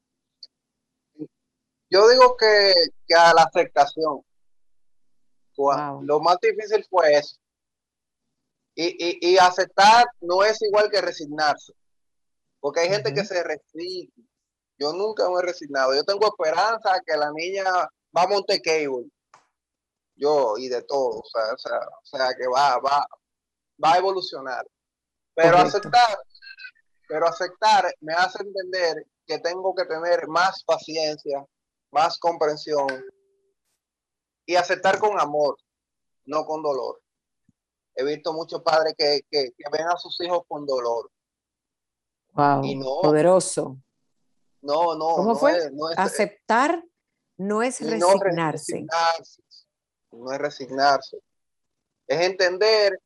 Yo 1.89 2.07
digo 2.09 2.35
que, 2.37 2.73
a 3.15 3.33
la 3.33 3.43
aceptación. 3.43 4.21
Lo 5.57 6.19
más 6.19 6.37
difícil 6.41 6.85
fue 6.89 7.15
eso. 7.15 7.37
Y, 8.75 9.27
y, 9.27 9.37
aceptar 9.39 10.05
no 10.21 10.43
es 10.43 10.61
igual 10.61 10.89
que 10.91 11.01
resignarse. 11.01 11.73
Porque 12.59 12.81
hay 12.81 12.89
gente 12.89 13.11
que 13.13 13.25
se 13.25 13.43
resigna. 13.43 14.23
Yo 14.77 14.93
nunca 14.93 15.27
me 15.29 15.39
he 15.39 15.41
resignado. 15.41 15.95
Yo 15.95 16.03
tengo 16.03 16.27
esperanza 16.27 17.01
que 17.05 17.17
la 17.17 17.31
niña 17.31 17.63
va 18.15 18.23
a 18.23 18.27
Monte 18.27 18.61
Cable. 18.61 19.09
Yo, 20.15 20.57
y 20.57 20.67
de 20.67 20.83
todo. 20.83 21.21
O 21.21 21.25
sea, 21.25 21.53
o 21.53 21.57
sea, 21.57 21.79
o 21.79 22.05
sea 22.05 22.35
que 22.35 22.47
va, 22.47 22.77
va, 22.77 23.07
va 23.83 23.93
a 23.93 23.97
evolucionar. 23.97 24.63
Pero 25.33 25.57
aceptar, 25.57 26.17
pero 27.07 27.27
aceptar 27.27 27.93
me 28.01 28.13
hace 28.13 28.43
entender 28.43 29.05
que 29.25 29.39
tengo 29.39 29.73
que 29.75 29.85
tener 29.85 30.27
más 30.27 30.63
paciencia, 30.63 31.45
más 31.91 32.17
comprensión 32.19 32.87
y 34.45 34.55
aceptar 34.55 34.97
con 34.99 35.19
amor, 35.19 35.57
no 36.25 36.45
con 36.45 36.61
dolor. 36.61 37.01
He 37.95 38.03
visto 38.03 38.33
muchos 38.33 38.61
padres 38.61 38.93
que, 38.97 39.21
ven 39.71 39.87
a 39.87 39.97
sus 39.97 40.19
hijos 40.21 40.43
con 40.47 40.65
dolor. 40.65 41.11
Wow, 42.33 42.61
poderoso. 43.01 43.77
No, 44.61 44.95
no. 44.95 45.15
¿Cómo 45.15 45.35
fue? 45.35 45.71
Aceptar 45.97 46.83
no 47.37 47.63
es 47.63 47.81
resignarse. 47.81 48.85
No 50.11 50.31
es 50.31 50.37
resignarse. 50.37 51.17
Es 52.05 52.21
entender 52.21 52.99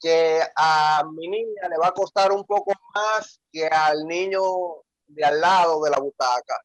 que 0.00 0.40
a 0.56 1.02
mi 1.12 1.28
niña 1.28 1.68
le 1.68 1.78
va 1.78 1.88
a 1.88 1.92
costar 1.92 2.32
un 2.32 2.44
poco 2.44 2.72
más 2.94 3.40
que 3.50 3.66
al 3.66 4.06
niño 4.06 4.42
de 5.06 5.24
al 5.24 5.40
lado 5.40 5.82
de 5.82 5.90
la 5.90 5.98
butaca 5.98 6.56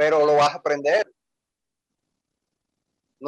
pero 0.00 0.24
lo 0.24 0.36
vas 0.36 0.54
a 0.54 0.56
aprender. 0.56 1.14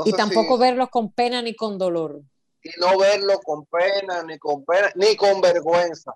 y 0.07 0.13
tampoco 0.15 0.57
verlo 0.57 0.89
con 0.89 1.13
pena 1.13 1.43
ni 1.43 1.55
con 1.55 1.77
dolor. 1.77 2.23
Y 2.63 2.71
no 2.81 2.97
verlo 2.97 3.39
con 3.41 3.67
pena, 3.67 4.23
ni 4.23 4.39
con 4.39 4.65
pena, 4.65 4.91
ni 4.95 5.15
con 5.15 5.43
vergüenza. 5.43 6.15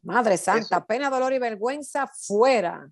Madre 0.00 0.38
Santa, 0.38 0.86
pena, 0.86 1.10
dolor 1.10 1.34
y 1.34 1.38
vergüenza 1.38 2.06
fuera. 2.06 2.90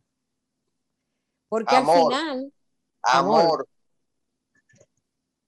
Porque 1.49 1.77
al 1.77 1.87
final. 1.87 2.53
Amor. 3.01 3.67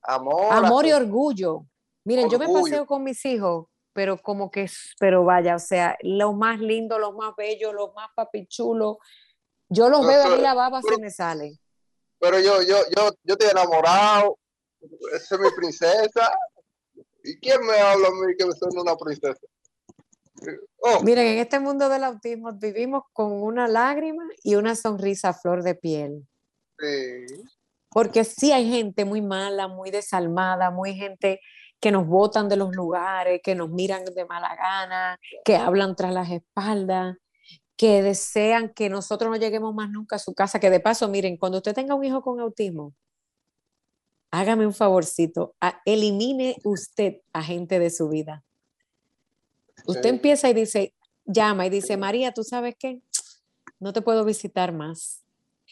Amor. 0.01 0.51
Amor, 0.51 0.86
y 0.86 0.92
orgullo. 0.92 1.66
Miren, 2.05 2.30
yo 2.30 2.38
me 2.38 2.49
paseo 2.49 2.86
con 2.86 3.05
mis 3.05 3.22
hijos, 3.26 3.66
pero 3.92 4.16
como 4.16 4.51
que, 4.51 4.66
pero 4.99 5.24
vaya, 5.24 5.57
o 5.57 5.59
sea, 5.59 5.99
los 6.01 6.34
más 6.34 6.59
lindos, 6.59 6.99
los 6.99 7.14
más 7.14 7.36
bellos, 7.36 7.74
los 7.74 7.92
más 7.94 8.09
papichulos, 8.16 8.96
yo 9.69 9.89
los 9.89 10.07
veo 10.07 10.37
y 10.37 10.41
la 10.41 10.55
baba 10.55 10.81
se 10.83 10.99
me 10.99 11.11
sale. 11.11 11.59
Pero 12.19 12.41
yo, 12.41 12.62
yo, 12.62 12.79
yo, 12.97 13.11
yo 13.23 13.35
estoy 13.35 13.51
enamorado. 13.51 14.39
Esa 15.14 15.35
es 15.35 15.41
mi 15.41 15.51
princesa. 15.57 16.33
¿Y 17.23 17.39
quién 17.39 17.64
me 17.64 17.77
habla 17.79 18.09
a 18.09 18.11
mí 18.11 18.35
que 18.37 18.45
soy 18.45 18.71
una 18.77 18.97
princesa? 18.97 19.41
Oh. 20.81 21.03
Miren, 21.03 21.27
en 21.27 21.39
este 21.39 21.59
mundo 21.59 21.89
del 21.89 22.05
autismo 22.05 22.53
vivimos 22.53 23.03
con 23.12 23.33
una 23.33 23.66
lágrima 23.66 24.25
y 24.43 24.55
una 24.55 24.77
sonrisa 24.77 25.31
a 25.31 25.35
flor 25.35 25.62
de 25.62 25.75
piel. 25.75 26.27
Sí. 26.79 27.43
Porque 27.91 28.25
sí 28.25 28.53
hay 28.53 28.71
gente 28.71 29.05
muy 29.05 29.21
mala, 29.21 29.66
muy 29.66 29.91
desalmada, 29.91 30.71
muy 30.71 30.95
gente 30.95 31.41
que 31.81 31.91
nos 31.91 32.07
botan 32.07 32.49
de 32.49 32.57
los 32.57 32.75
lugares, 32.75 33.41
que 33.43 33.55
nos 33.55 33.71
miran 33.71 34.05
de 34.05 34.25
mala 34.25 34.55
gana, 34.57 35.19
que 35.45 35.57
hablan 35.57 35.97
tras 35.97 36.12
las 36.12 36.31
espaldas 36.31 37.16
que 37.79 38.03
desean 38.03 38.74
que 38.74 38.91
nosotros 38.91 39.31
no 39.31 39.37
lleguemos 39.37 39.72
más 39.72 39.89
nunca 39.89 40.16
a 40.16 40.18
su 40.18 40.35
casa, 40.35 40.59
que 40.59 40.68
de 40.68 40.81
paso, 40.81 41.09
miren, 41.09 41.37
cuando 41.37 41.59
usted 41.59 41.74
tenga 41.74 41.95
un 41.95 42.05
hijo 42.05 42.22
con 42.22 42.41
autismo, 42.41 42.93
hágame 44.33 44.66
un 44.66 44.74
favorcito, 44.74 45.55
elimine 45.85 46.57
usted 46.64 47.22
a 47.33 47.43
gente 47.43 47.79
de 47.79 47.91
su 47.91 48.09
vida. 48.09 48.45
Usted 49.87 50.07
empieza 50.07 50.51
y 50.51 50.55
dice, 50.55 50.93
llama 51.24 51.66
y 51.66 51.70
dice, 51.70 51.97
María, 51.97 52.35
¿tú 52.35 52.43
sabes 52.43 52.74
qué? 52.76 53.01
No 53.79 53.93
te 53.93 54.03
puedo 54.03 54.24
visitar 54.24 54.72
más. 54.72 55.22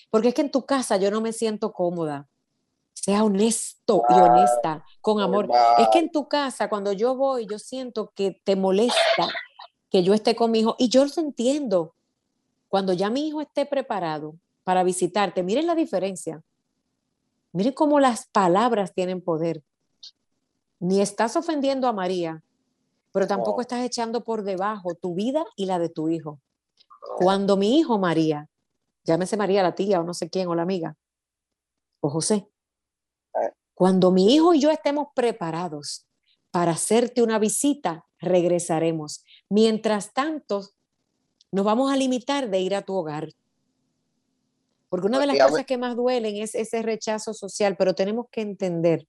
Porque 0.08 0.28
es 0.28 0.34
que 0.34 0.42
en 0.42 0.52
tu 0.52 0.64
casa 0.64 0.98
yo 0.98 1.10
no 1.10 1.20
me 1.20 1.32
siento 1.32 1.72
cómoda. 1.72 2.28
Sea 2.94 3.24
honesto 3.24 4.04
y 4.08 4.14
honesta, 4.14 4.84
con 5.00 5.20
amor. 5.20 5.48
Es 5.78 5.88
que 5.92 5.98
en 5.98 6.12
tu 6.12 6.28
casa, 6.28 6.68
cuando 6.68 6.92
yo 6.92 7.16
voy, 7.16 7.46
yo 7.50 7.58
siento 7.58 8.12
que 8.14 8.40
te 8.44 8.54
molesta 8.54 9.28
que 9.90 10.04
yo 10.04 10.14
esté 10.14 10.36
con 10.36 10.52
mi 10.52 10.60
hijo. 10.60 10.76
Y 10.78 10.88
yo 10.88 11.04
lo 11.04 11.10
entiendo. 11.16 11.95
Cuando 12.76 12.92
ya 12.92 13.08
mi 13.08 13.26
hijo 13.26 13.40
esté 13.40 13.64
preparado 13.64 14.36
para 14.62 14.84
visitarte, 14.84 15.42
miren 15.42 15.66
la 15.66 15.74
diferencia. 15.74 16.42
Miren 17.52 17.72
cómo 17.72 18.00
las 18.00 18.26
palabras 18.26 18.92
tienen 18.92 19.22
poder. 19.22 19.62
Ni 20.78 21.00
estás 21.00 21.36
ofendiendo 21.36 21.88
a 21.88 21.94
María, 21.94 22.42
pero 23.12 23.26
tampoco 23.26 23.62
estás 23.62 23.80
echando 23.80 24.24
por 24.24 24.42
debajo 24.42 24.94
tu 24.94 25.14
vida 25.14 25.42
y 25.56 25.64
la 25.64 25.78
de 25.78 25.88
tu 25.88 26.10
hijo. 26.10 26.38
Cuando 27.16 27.56
mi 27.56 27.78
hijo 27.78 27.98
María, 27.98 28.46
llámese 29.04 29.38
María 29.38 29.62
la 29.62 29.74
tía 29.74 30.02
o 30.02 30.04
no 30.04 30.12
sé 30.12 30.28
quién 30.28 30.46
o 30.48 30.54
la 30.54 30.60
amiga, 30.60 30.98
o 32.00 32.10
José, 32.10 32.46
eh. 33.40 33.52
cuando 33.72 34.10
mi 34.10 34.34
hijo 34.34 34.52
y 34.52 34.60
yo 34.60 34.70
estemos 34.70 35.08
preparados 35.14 36.06
para 36.50 36.72
hacerte 36.72 37.22
una 37.22 37.38
visita, 37.38 38.04
regresaremos. 38.18 39.24
Mientras 39.48 40.12
tanto, 40.12 40.75
nos 41.56 41.64
vamos 41.64 41.90
a 41.90 41.96
limitar 41.96 42.50
de 42.50 42.60
ir 42.60 42.74
a 42.74 42.82
tu 42.82 42.92
hogar. 42.92 43.30
Porque 44.90 45.06
una 45.06 45.18
de 45.18 45.26
las 45.26 45.38
cosas 45.38 45.64
que 45.64 45.78
más 45.78 45.96
duelen 45.96 46.36
es 46.36 46.54
ese 46.54 46.82
rechazo 46.82 47.32
social, 47.32 47.78
pero 47.78 47.94
tenemos 47.94 48.26
que 48.30 48.42
entender 48.42 49.08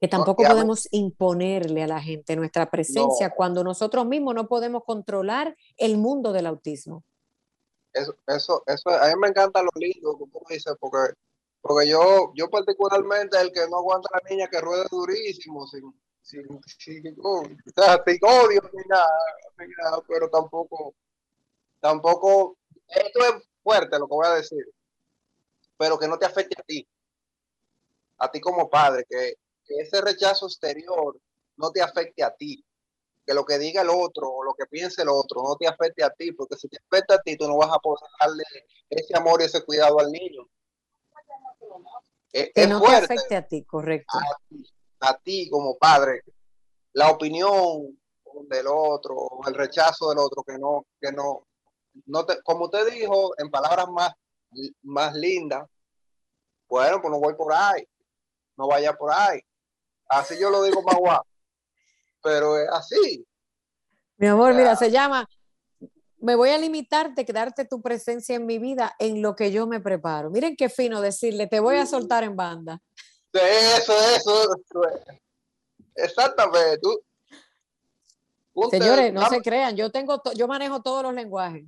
que 0.00 0.08
tampoco 0.08 0.42
podemos 0.42 0.88
imponerle 0.90 1.82
a 1.82 1.86
la 1.86 2.00
gente 2.00 2.34
nuestra 2.34 2.70
presencia 2.70 3.28
cuando 3.28 3.62
nosotros 3.62 4.06
mismos 4.06 4.34
no 4.34 4.48
podemos 4.48 4.84
controlar 4.86 5.54
el 5.76 5.98
mundo 5.98 6.32
del 6.32 6.46
autismo. 6.46 7.04
Eso, 7.92 8.16
eso, 8.26 8.62
eso, 8.66 8.88
a 8.88 9.06
mí 9.08 9.14
me 9.20 9.28
encanta 9.28 9.62
lo 9.62 9.68
lindo, 9.74 10.16
como 10.16 10.46
dices, 10.48 10.74
porque, 10.80 11.12
porque 11.60 11.88
yo, 11.90 12.32
yo 12.34 12.48
particularmente 12.48 13.38
el 13.38 13.52
que 13.52 13.68
no 13.68 13.76
aguanta 13.76 14.08
a 14.14 14.20
la 14.24 14.30
niña 14.30 14.48
que 14.48 14.62
ruede 14.62 14.86
durísimo, 14.90 15.66
sin, 15.66 15.82
sin, 16.22 16.46
odio 18.22 18.62
ni 18.72 18.82
nada, 18.88 20.02
pero 20.08 20.30
tampoco, 20.30 20.94
tampoco, 21.82 22.56
esto 22.86 23.20
es 23.24 23.48
fuerte 23.62 23.98
lo 23.98 24.06
que 24.06 24.14
voy 24.14 24.26
a 24.26 24.34
decir, 24.34 24.64
pero 25.76 25.98
que 25.98 26.08
no 26.08 26.16
te 26.16 26.24
afecte 26.24 26.54
a 26.58 26.62
ti, 26.62 26.88
a 28.18 28.30
ti 28.30 28.40
como 28.40 28.70
padre, 28.70 29.04
que, 29.08 29.34
ese 29.64 30.02
rechazo 30.02 30.46
exterior 30.46 31.18
no 31.56 31.70
te 31.70 31.80
afecte 31.80 32.22
a 32.22 32.34
ti, 32.34 32.62
que 33.24 33.32
lo 33.32 33.44
que 33.44 33.58
diga 33.58 33.80
el 33.80 33.88
otro 33.88 34.28
o 34.28 34.44
lo 34.44 34.52
que 34.54 34.66
piense 34.66 35.00
el 35.00 35.08
otro 35.08 35.42
no 35.42 35.56
te 35.56 35.66
afecte 35.66 36.04
a 36.04 36.10
ti, 36.10 36.32
porque 36.32 36.56
si 36.56 36.68
te 36.68 36.76
afecta 36.76 37.14
a 37.14 37.22
ti, 37.22 37.36
tú 37.36 37.48
no 37.48 37.56
vas 37.56 37.70
a 37.72 37.78
poder 37.78 38.02
darle 38.20 38.44
ese 38.90 39.16
amor 39.16 39.40
y 39.40 39.44
ese 39.44 39.64
cuidado 39.64 39.98
al 39.98 40.10
niño. 40.10 40.46
que 42.30 42.66
no 42.66 42.80
te 42.80 42.94
afecte 42.96 43.36
a 43.36 43.46
ti, 43.46 43.64
correcto 43.64 44.18
a 45.02 45.18
ti 45.18 45.48
como 45.50 45.76
padre 45.76 46.22
la 46.92 47.10
opinión 47.10 47.98
del 48.48 48.66
otro, 48.68 49.40
el 49.46 49.54
rechazo 49.54 50.10
del 50.10 50.18
otro, 50.18 50.42
que 50.42 50.58
no, 50.58 50.86
que 51.00 51.10
no, 51.12 51.46
no 52.06 52.24
te, 52.24 52.42
como 52.42 52.64
usted 52.64 52.90
dijo, 52.90 53.32
en 53.38 53.50
palabras 53.50 53.88
más, 53.88 54.12
más 54.82 55.14
lindas, 55.14 55.68
bueno, 56.68 57.00
pues 57.00 57.10
no 57.10 57.20
voy 57.20 57.34
por 57.34 57.52
ahí, 57.52 57.86
no 58.56 58.66
vaya 58.66 58.94
por 58.94 59.12
ahí. 59.12 59.40
Así 60.08 60.38
yo 60.40 60.50
lo 60.50 60.62
digo 60.62 60.82
más 60.82 60.96
guapo, 60.96 61.26
pero 62.22 62.58
es 62.58 62.68
así. 62.70 63.26
Mi 64.16 64.26
amor, 64.26 64.54
mira, 64.54 64.76
se 64.76 64.90
llama, 64.90 65.28
me 66.18 66.34
voy 66.36 66.50
a 66.50 66.58
limitar 66.58 67.14
de 67.14 67.24
darte 67.24 67.64
tu 67.64 67.82
presencia 67.82 68.36
en 68.36 68.46
mi 68.46 68.58
vida 68.58 68.94
en 68.98 69.20
lo 69.20 69.34
que 69.34 69.50
yo 69.50 69.66
me 69.66 69.80
preparo. 69.80 70.30
Miren 70.30 70.56
qué 70.56 70.68
fino 70.68 71.00
decirle, 71.00 71.46
te 71.46 71.60
voy 71.60 71.76
a 71.76 71.86
soltar 71.86 72.22
en 72.22 72.36
banda. 72.36 72.80
Eso, 73.32 73.92
eso, 74.14 74.56
exactamente. 75.96 76.88
Señores, 78.70 79.12
no 79.12 79.28
se 79.28 79.40
crean, 79.40 79.74
yo 79.76 79.90
tengo, 79.90 80.22
yo 80.36 80.46
manejo 80.46 80.82
todos 80.82 81.02
los 81.02 81.14
lenguajes. 81.14 81.64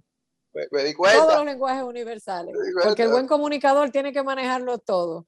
Todos 0.55 1.36
los 1.36 1.44
lenguajes 1.44 1.82
universales. 1.82 2.55
Porque 2.82 3.02
el 3.02 3.11
buen 3.11 3.26
comunicador 3.26 3.90
tiene 3.90 4.12
que 4.12 4.22
manejarlo 4.22 4.78
todo. 4.78 5.26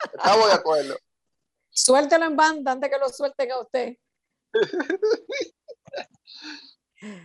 Estamos 0.00 0.46
de 0.46 0.52
acuerdo. 0.52 0.96
Suéltelo 1.70 2.26
en 2.26 2.36
banda 2.36 2.72
antes 2.72 2.90
que 2.90 2.98
lo 2.98 3.08
suelten 3.08 3.50
a 3.52 3.60
usted. 3.60 3.96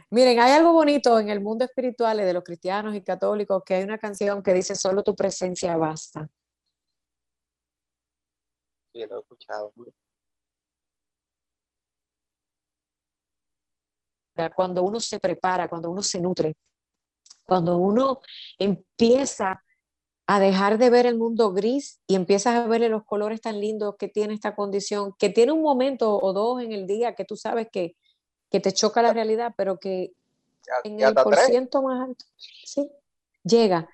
Miren, 0.09 0.39
hay 0.39 0.51
algo 0.53 0.73
bonito 0.73 1.19
en 1.19 1.29
el 1.29 1.41
mundo 1.41 1.65
espiritual 1.65 2.17
de 2.17 2.33
los 2.33 2.43
cristianos 2.43 2.95
y 2.95 3.01
católicos 3.01 3.63
que 3.65 3.75
hay 3.75 3.83
una 3.83 3.97
canción 3.97 4.43
que 4.43 4.53
dice 4.53 4.75
solo 4.75 5.03
tu 5.03 5.15
presencia 5.15 5.75
basta. 5.77 6.29
Sí, 8.93 9.05
lo 9.07 9.17
he 9.17 9.19
escuchado. 9.21 9.73
Cuando 14.55 14.83
uno 14.83 14.99
se 14.99 15.19
prepara, 15.19 15.67
cuando 15.67 15.89
uno 15.89 16.03
se 16.03 16.19
nutre, 16.19 16.55
cuando 17.45 17.77
uno 17.77 18.21
empieza 18.57 19.63
a 20.25 20.39
dejar 20.39 20.77
de 20.77 20.89
ver 20.89 21.05
el 21.05 21.17
mundo 21.17 21.51
gris 21.51 21.99
y 22.07 22.15
empiezas 22.15 22.55
a 22.55 22.67
verle 22.67 22.89
los 22.89 23.03
colores 23.03 23.41
tan 23.41 23.59
lindos 23.59 23.95
que 23.99 24.07
tiene 24.07 24.33
esta 24.33 24.55
condición, 24.55 25.13
que 25.19 25.29
tiene 25.29 25.51
un 25.51 25.61
momento 25.61 26.17
o 26.17 26.33
dos 26.33 26.61
en 26.61 26.71
el 26.71 26.87
día 26.87 27.15
que 27.15 27.25
tú 27.25 27.35
sabes 27.35 27.67
que, 27.71 27.95
que 28.49 28.59
te 28.59 28.71
choca 28.71 29.01
la 29.01 29.13
realidad, 29.13 29.53
pero 29.57 29.79
que 29.79 30.13
en 30.83 30.99
el 30.99 31.13
por 31.13 31.35
ciento 31.35 31.81
más 31.81 32.09
alto, 32.09 32.25
sí, 32.37 32.89
llega 33.43 33.89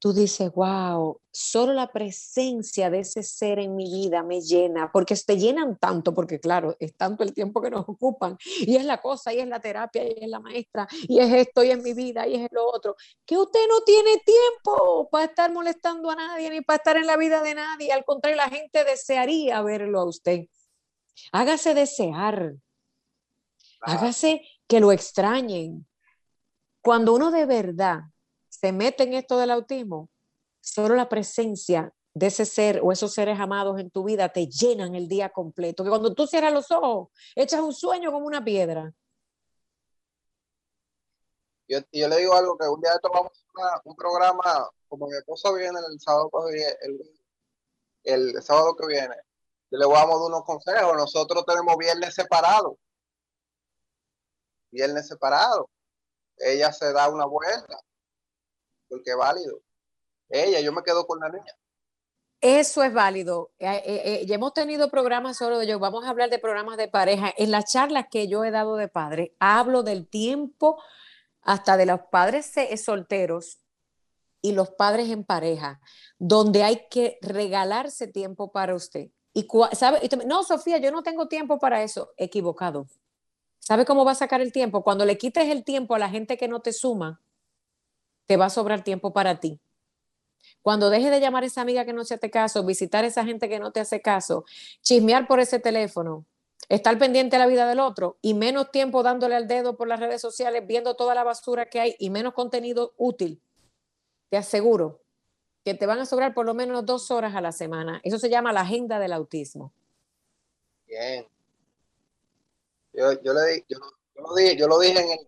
tú 0.00 0.14
dices, 0.14 0.50
wow, 0.54 1.20
solo 1.30 1.74
la 1.74 1.92
presencia 1.92 2.88
de 2.88 3.00
ese 3.00 3.22
ser 3.22 3.58
en 3.58 3.76
mi 3.76 3.84
vida 3.84 4.22
me 4.22 4.40
llena, 4.40 4.90
porque 4.90 5.14
te 5.14 5.38
llenan 5.38 5.76
tanto, 5.76 6.14
porque 6.14 6.40
claro, 6.40 6.74
es 6.80 6.96
tanto 6.96 7.22
el 7.22 7.34
tiempo 7.34 7.60
que 7.60 7.68
nos 7.70 7.86
ocupan, 7.86 8.38
y 8.60 8.76
es 8.76 8.84
la 8.86 9.00
cosa, 9.02 9.32
y 9.34 9.40
es 9.40 9.46
la 9.46 9.60
terapia, 9.60 10.02
y 10.02 10.24
es 10.24 10.28
la 10.28 10.40
maestra, 10.40 10.88
y 11.02 11.20
es 11.20 11.30
esto, 11.32 11.62
y 11.62 11.70
es 11.70 11.82
mi 11.82 11.92
vida, 11.92 12.26
y 12.26 12.36
es 12.36 12.48
lo 12.50 12.66
otro, 12.66 12.96
que 13.26 13.36
usted 13.36 13.60
no 13.68 13.82
tiene 13.82 14.16
tiempo 14.24 15.08
para 15.10 15.26
estar 15.26 15.52
molestando 15.52 16.10
a 16.10 16.16
nadie, 16.16 16.48
ni 16.48 16.62
para 16.62 16.78
estar 16.78 16.96
en 16.96 17.06
la 17.06 17.18
vida 17.18 17.42
de 17.42 17.54
nadie, 17.54 17.92
al 17.92 18.06
contrario, 18.06 18.38
la 18.38 18.48
gente 18.48 18.84
desearía 18.84 19.60
verlo 19.60 20.00
a 20.00 20.06
usted. 20.06 20.46
Hágase 21.30 21.74
desear, 21.74 22.54
hágase 23.82 24.40
que 24.66 24.80
lo 24.80 24.92
extrañen. 24.92 25.86
Cuando 26.80 27.12
uno 27.12 27.30
de 27.30 27.44
verdad 27.44 28.00
se 28.60 28.72
mete 28.72 29.04
en 29.04 29.14
esto 29.14 29.38
del 29.38 29.50
autismo, 29.52 30.10
solo 30.60 30.94
la 30.94 31.08
presencia 31.08 31.94
de 32.12 32.26
ese 32.26 32.44
ser 32.44 32.80
o 32.82 32.92
esos 32.92 33.14
seres 33.14 33.40
amados 33.40 33.80
en 33.80 33.90
tu 33.90 34.04
vida 34.04 34.28
te 34.28 34.48
llenan 34.48 34.94
el 34.94 35.08
día 35.08 35.30
completo. 35.30 35.82
Que 35.82 35.88
cuando 35.88 36.14
tú 36.14 36.26
cierras 36.26 36.52
los 36.52 36.70
ojos, 36.70 37.08
echas 37.34 37.60
un 37.60 37.72
sueño 37.72 38.12
como 38.12 38.26
una 38.26 38.44
piedra. 38.44 38.92
Yo, 41.68 41.78
yo 41.90 42.08
le 42.08 42.18
digo 42.18 42.34
algo, 42.34 42.58
que 42.58 42.68
un 42.68 42.82
día 42.82 42.98
tomamos 43.00 43.32
un 43.84 43.96
programa, 43.96 44.68
como 44.88 45.06
mi 45.06 45.16
esposa 45.16 45.52
viene 45.52 45.78
el 45.90 45.98
sábado 45.98 46.30
el, 46.50 47.00
el, 48.04 48.42
sábado 48.42 48.76
que 48.76 48.86
viene, 48.88 49.14
yo 49.70 49.78
le 49.78 49.86
voy 49.86 49.96
a 49.96 50.00
dar 50.00 50.16
unos 50.16 50.44
consejos. 50.44 50.96
Nosotros 50.96 51.46
tenemos 51.46 51.78
viernes 51.78 52.14
separado. 52.14 52.76
Viernes 54.70 55.08
separado. 55.08 55.70
Ella 56.36 56.72
se 56.72 56.92
da 56.92 57.08
una 57.08 57.24
vuelta 57.24 57.80
porque 58.90 59.10
es 59.10 59.16
válido. 59.16 59.62
Ella, 60.28 60.60
yo 60.60 60.72
me 60.72 60.82
quedo 60.82 61.06
con 61.06 61.20
la 61.20 61.30
niña. 61.30 61.54
Eso 62.40 62.82
es 62.82 62.92
válido. 62.92 63.52
Eh, 63.58 63.68
eh, 63.68 64.02
eh, 64.04 64.26
ya 64.26 64.36
hemos 64.36 64.54
tenido 64.54 64.90
programas 64.90 65.36
solo 65.36 65.58
de 65.58 65.66
ello. 65.66 65.78
Vamos 65.78 66.04
a 66.04 66.10
hablar 66.10 66.30
de 66.30 66.38
programas 66.38 66.76
de 66.76 66.88
pareja. 66.88 67.32
En 67.36 67.50
las 67.50 67.70
charlas 67.70 68.06
que 68.10 68.28
yo 68.28 68.44
he 68.44 68.50
dado 68.50 68.76
de 68.76 68.88
padre, 68.88 69.34
hablo 69.38 69.82
del 69.82 70.08
tiempo 70.08 70.82
hasta 71.42 71.76
de 71.76 71.86
los 71.86 72.00
padres 72.10 72.52
solteros 72.82 73.60
y 74.42 74.52
los 74.52 74.70
padres 74.70 75.10
en 75.10 75.24
pareja, 75.24 75.80
donde 76.18 76.62
hay 76.62 76.86
que 76.90 77.18
regalarse 77.20 78.06
tiempo 78.06 78.52
para 78.52 78.74
usted. 78.74 79.10
Y 79.34 79.46
no, 80.26 80.42
Sofía, 80.42 80.78
yo 80.78 80.90
no 80.90 81.02
tengo 81.02 81.28
tiempo 81.28 81.58
para 81.58 81.82
eso. 81.82 82.12
Equivocado. 82.16 82.86
¿Sabe 83.58 83.84
cómo 83.84 84.04
va 84.06 84.12
a 84.12 84.16
sacar 84.16 84.40
el 84.40 84.52
tiempo? 84.52 84.82
Cuando 84.82 85.04
le 85.04 85.18
quites 85.18 85.48
el 85.48 85.62
tiempo 85.62 85.94
a 85.94 85.98
la 85.98 86.08
gente 86.08 86.38
que 86.38 86.48
no 86.48 86.60
te 86.60 86.72
suma, 86.72 87.20
te 88.30 88.36
va 88.36 88.44
a 88.44 88.50
sobrar 88.50 88.84
tiempo 88.84 89.12
para 89.12 89.40
ti. 89.40 89.60
Cuando 90.62 90.88
dejes 90.88 91.10
de 91.10 91.18
llamar 91.18 91.42
a 91.42 91.46
esa 91.46 91.62
amiga 91.62 91.84
que 91.84 91.92
no 91.92 92.04
se 92.04 92.14
hace 92.14 92.30
caso, 92.30 92.64
visitar 92.64 93.02
a 93.02 93.08
esa 93.08 93.24
gente 93.24 93.48
que 93.48 93.58
no 93.58 93.72
te 93.72 93.80
hace 93.80 94.00
caso, 94.00 94.44
chismear 94.82 95.26
por 95.26 95.40
ese 95.40 95.58
teléfono, 95.58 96.26
estar 96.68 96.96
pendiente 96.96 97.34
de 97.34 97.40
la 97.40 97.48
vida 97.48 97.66
del 97.66 97.80
otro 97.80 98.18
y 98.22 98.34
menos 98.34 98.70
tiempo 98.70 99.02
dándole 99.02 99.34
al 99.34 99.48
dedo 99.48 99.76
por 99.76 99.88
las 99.88 99.98
redes 99.98 100.20
sociales, 100.20 100.64
viendo 100.64 100.94
toda 100.94 101.16
la 101.16 101.24
basura 101.24 101.68
que 101.68 101.80
hay 101.80 101.96
y 101.98 102.10
menos 102.10 102.32
contenido 102.32 102.94
útil, 102.96 103.42
te 104.28 104.36
aseguro 104.36 105.02
que 105.64 105.74
te 105.74 105.86
van 105.86 105.98
a 105.98 106.06
sobrar 106.06 106.32
por 106.32 106.46
lo 106.46 106.54
menos 106.54 106.86
dos 106.86 107.10
horas 107.10 107.34
a 107.34 107.40
la 107.40 107.50
semana. 107.50 108.00
Eso 108.04 108.20
se 108.20 108.30
llama 108.30 108.52
la 108.52 108.60
agenda 108.60 109.00
del 109.00 109.12
autismo. 109.12 109.72
Bien. 110.86 111.26
Yo, 112.92 113.10
le, 113.10 113.64
yo, 113.68 113.78
lo, 114.14 114.34
dije, 114.36 114.56
yo 114.56 114.68
lo 114.68 114.78
dije 114.78 115.00
en 115.00 115.18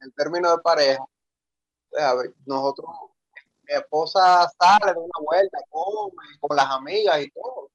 el 0.00 0.12
término 0.14 0.50
de 0.50 0.58
pareja 0.64 1.06
nosotros, 2.46 2.88
mi 3.62 3.74
esposa 3.74 4.50
sale 4.58 4.92
de 4.92 4.98
una 4.98 5.18
vuelta, 5.20 5.58
come 5.70 6.38
con 6.40 6.56
las 6.56 6.66
amigas 6.66 7.20
y 7.20 7.30
todo, 7.30 7.70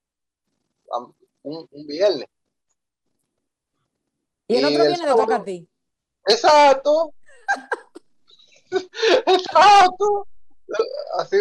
un, 1.44 1.68
viernes. 1.88 2.28
Y 4.48 4.58
el 4.58 4.66
otro 4.66 4.86
viene 4.86 5.06
de 5.06 5.16
toca 5.16 5.36
a 5.38 5.44
ti. 5.44 5.68
Exacto. 6.28 7.14
Exacto. 9.26 10.28
Así 11.18 11.38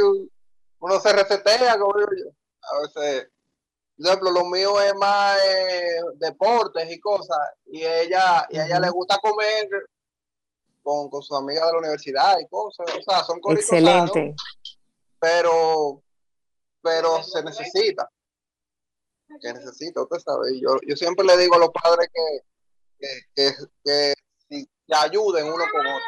uno 0.78 1.00
se 1.00 1.12
resetea, 1.12 1.78
como 1.78 1.98
yo. 1.98 2.30
A 2.62 2.80
veces, 2.80 3.30
por 3.96 4.06
ejemplo, 4.06 4.30
lo 4.30 4.44
mío 4.46 4.80
es 4.80 4.94
más 4.94 5.38
eh, 5.44 6.00
deportes 6.16 6.90
y 6.90 7.00
cosas. 7.00 7.38
Y 7.66 7.84
ella, 7.84 8.46
y 8.50 8.58
a 8.58 8.66
ella 8.66 8.80
le 8.80 8.90
gusta 8.90 9.18
comer 9.18 9.68
con, 10.84 11.08
con 11.08 11.22
sus 11.22 11.36
amigas 11.36 11.66
de 11.66 11.72
la 11.72 11.78
universidad 11.78 12.38
y 12.38 12.46
cosas. 12.46 12.86
O 12.96 13.02
sea, 13.02 13.24
son 13.24 13.40
cosas 13.40 13.60
Excelente. 13.60 14.36
pero, 15.18 16.02
pero 16.80 17.22
se 17.22 17.42
necesita. 17.42 18.08
Que 19.40 19.52
necesita, 19.52 20.02
usted 20.02 20.18
sabe. 20.18 20.60
Yo, 20.60 20.76
yo 20.86 20.94
siempre 20.94 21.26
le 21.26 21.36
digo 21.38 21.56
a 21.56 21.58
los 21.58 21.70
padres 21.70 22.08
que, 22.12 23.16
que, 23.34 23.52
que, 23.84 24.14
que 24.48 24.94
ayuden 24.94 25.46
uno 25.46 25.64
con 25.72 25.86
otro. 25.86 26.04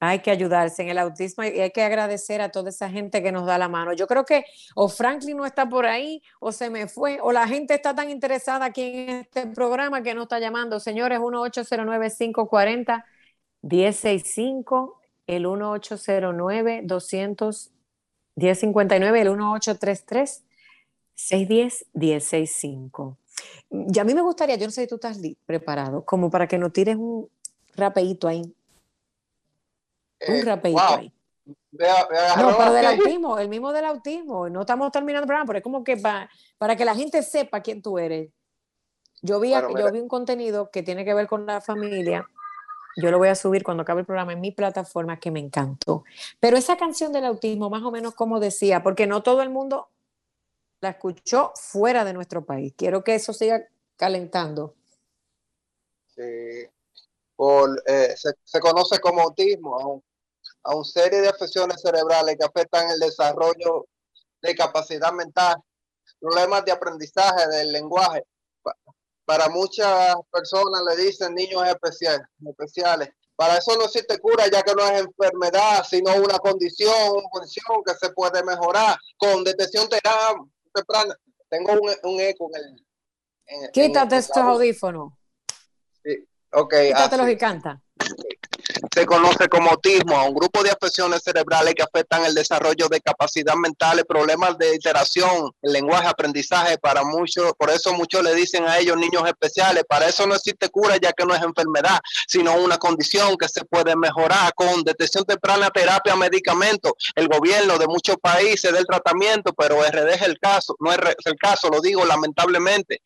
Hay 0.00 0.20
que 0.20 0.30
ayudarse 0.30 0.82
en 0.82 0.90
el 0.90 0.98
autismo 0.98 1.42
y 1.42 1.58
hay 1.60 1.72
que 1.72 1.82
agradecer 1.82 2.40
a 2.40 2.50
toda 2.50 2.68
esa 2.70 2.88
gente 2.88 3.20
que 3.20 3.32
nos 3.32 3.46
da 3.46 3.58
la 3.58 3.68
mano. 3.68 3.92
Yo 3.94 4.06
creo 4.06 4.24
que 4.24 4.44
o 4.76 4.88
Franklin 4.88 5.36
no 5.36 5.44
está 5.44 5.68
por 5.68 5.86
ahí 5.86 6.22
o 6.38 6.52
se 6.52 6.70
me 6.70 6.86
fue 6.86 7.18
o 7.20 7.32
la 7.32 7.48
gente 7.48 7.74
está 7.74 7.94
tan 7.96 8.08
interesada 8.08 8.66
aquí 8.66 8.82
en 8.82 9.16
este 9.20 9.48
programa 9.48 10.02
que 10.02 10.14
no 10.14 10.22
está 10.22 10.38
llamando. 10.38 10.78
Señores, 10.78 11.18
1-809-540. 11.18 13.04
1065, 13.62 15.00
el 15.26 15.46
1809 15.46 16.82
200 16.84 17.72
1059, 18.38 19.20
el 19.20 19.30
1833 19.30 20.44
610 21.14 21.86
1065. 21.92 23.18
Ya 23.70 24.02
a 24.02 24.04
mí 24.04 24.14
me 24.14 24.22
gustaría, 24.22 24.56
yo 24.56 24.66
no 24.66 24.70
sé 24.70 24.82
si 24.82 24.88
tú 24.88 24.94
estás 24.96 25.18
preparado, 25.44 26.04
como 26.04 26.30
para 26.30 26.46
que 26.46 26.58
nos 26.58 26.72
tires 26.72 26.96
un 26.96 27.28
rapeito 27.74 28.28
ahí. 28.28 28.42
un 28.42 30.34
eh, 30.34 30.44
rapeito 30.44 30.80
ahí. 30.80 31.12
no, 31.72 32.56
pero 32.56 32.72
del 32.72 32.86
autismo, 32.86 33.38
el 33.38 33.48
mismo 33.48 33.72
del 33.72 33.84
autismo. 33.84 34.48
No 34.48 34.60
estamos 34.60 34.92
terminando 34.92 35.24
el 35.24 35.26
programa, 35.26 35.46
pero 35.46 35.58
es 35.58 35.62
como 35.62 35.82
que 35.82 35.96
para, 35.96 36.30
para 36.56 36.76
que 36.76 36.84
la 36.84 36.94
gente 36.94 37.22
sepa 37.22 37.60
quién 37.60 37.82
tú 37.82 37.98
eres. 37.98 38.30
Yo 39.20 39.40
vi, 39.40 39.50
yo 39.50 39.92
vi 39.92 39.98
un 39.98 40.08
contenido 40.08 40.70
que 40.70 40.84
tiene 40.84 41.04
que 41.04 41.12
ver 41.12 41.26
con 41.26 41.44
la 41.44 41.60
familia 41.60 42.28
yo 42.96 43.10
lo 43.10 43.18
voy 43.18 43.28
a 43.28 43.34
subir 43.34 43.62
cuando 43.62 43.82
acabe 43.82 44.00
el 44.00 44.06
programa 44.06 44.32
en 44.32 44.40
mi 44.40 44.50
plataforma 44.50 45.20
que 45.20 45.30
me 45.30 45.40
encantó. 45.40 46.04
Pero 46.40 46.56
esa 46.56 46.76
canción 46.76 47.12
del 47.12 47.24
autismo, 47.24 47.70
más 47.70 47.82
o 47.82 47.90
menos 47.90 48.14
como 48.14 48.40
decía, 48.40 48.82
porque 48.82 49.06
no 49.06 49.22
todo 49.22 49.42
el 49.42 49.50
mundo 49.50 49.90
la 50.80 50.90
escuchó 50.90 51.52
fuera 51.54 52.04
de 52.04 52.12
nuestro 52.12 52.44
país. 52.44 52.72
Quiero 52.76 53.04
que 53.04 53.14
eso 53.14 53.32
siga 53.32 53.68
calentando. 53.96 54.74
Sí. 56.08 56.68
Eh, 57.86 58.16
se, 58.16 58.60
conoce 58.60 58.98
como 58.98 59.20
autismo 59.20 60.02
a, 60.64 60.70
a 60.70 60.74
una 60.74 60.84
serie 60.84 61.20
de 61.20 61.28
afecciones 61.28 61.80
cerebrales 61.80 62.36
que 62.36 62.44
afectan 62.44 62.90
el 62.90 62.98
desarrollo 62.98 63.86
de 64.42 64.54
capacidad 64.56 65.12
mental, 65.12 65.56
problemas 66.20 66.64
de 66.64 66.72
aprendizaje 66.72 67.46
del 67.48 67.72
lenguaje, 67.72 68.24
para 69.28 69.50
muchas 69.50 70.14
personas 70.32 70.80
le 70.88 71.04
dicen 71.04 71.34
niños 71.34 71.62
especiales, 71.66 72.26
especiales 72.48 73.10
para 73.36 73.58
eso 73.58 73.76
no 73.76 73.84
existe 73.84 74.18
cura, 74.18 74.46
ya 74.50 74.62
que 74.62 74.74
no 74.74 74.84
es 74.84 75.02
enfermedad, 75.02 75.84
sino 75.88 76.12
una 76.16 76.38
condición, 76.38 76.92
una 77.12 77.28
condición 77.30 77.84
que 77.86 77.94
se 77.94 78.10
puede 78.12 78.42
mejorar 78.42 78.98
con 79.16 79.44
detección 79.44 79.86
temprana. 79.88 81.14
Tengo 81.48 81.72
un, 82.02 82.20
eco 82.20 82.50
en 82.52 83.60
el. 83.60 83.70
Quítate 83.70 84.16
estos 84.16 84.38
audífonos. 84.38 85.12
Sí, 86.02 86.26
ok. 86.50 86.74
Quítatelos 86.88 87.28
y 87.28 87.36
canta 87.36 87.80
se 88.98 89.06
conoce 89.06 89.48
como 89.48 89.70
autismo, 89.70 90.16
a 90.16 90.24
un 90.24 90.34
grupo 90.34 90.60
de 90.64 90.72
afecciones 90.72 91.22
cerebrales 91.22 91.72
que 91.76 91.84
afectan 91.84 92.24
el 92.24 92.34
desarrollo 92.34 92.88
de 92.88 93.00
capacidad 93.00 93.54
mental, 93.54 94.04
problemas 94.04 94.58
de 94.58 94.74
interacción, 94.74 95.52
el 95.62 95.72
lenguaje, 95.72 96.08
aprendizaje, 96.08 96.78
para 96.78 97.04
muchos, 97.04 97.52
por 97.56 97.70
eso 97.70 97.92
muchos 97.92 98.24
le 98.24 98.34
dicen 98.34 98.64
a 98.64 98.76
ellos 98.76 98.96
niños 98.96 99.22
especiales, 99.24 99.84
para 99.88 100.08
eso 100.08 100.26
no 100.26 100.34
existe 100.34 100.68
cura 100.68 100.96
ya 101.00 101.12
que 101.12 101.24
no 101.24 101.32
es 101.32 101.40
enfermedad, 101.42 102.00
sino 102.26 102.56
una 102.56 102.76
condición 102.76 103.36
que 103.36 103.48
se 103.48 103.64
puede 103.64 103.94
mejorar 103.94 104.52
con 104.56 104.82
detección 104.82 105.24
temprana, 105.24 105.70
terapia, 105.70 106.16
medicamentos. 106.16 106.90
El 107.14 107.28
gobierno 107.28 107.78
de 107.78 107.86
muchos 107.86 108.16
países 108.16 108.72
del 108.72 108.84
tratamiento, 108.84 109.52
pero 109.52 109.80
RD 109.80 110.14
es 110.14 110.22
el 110.22 110.40
caso, 110.40 110.74
no 110.80 110.90
es 110.90 110.98
el 111.24 111.36
caso, 111.36 111.68
lo 111.68 111.80
digo 111.80 112.04
lamentablemente. 112.04 113.00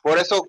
Por 0.00 0.16
eso 0.16 0.46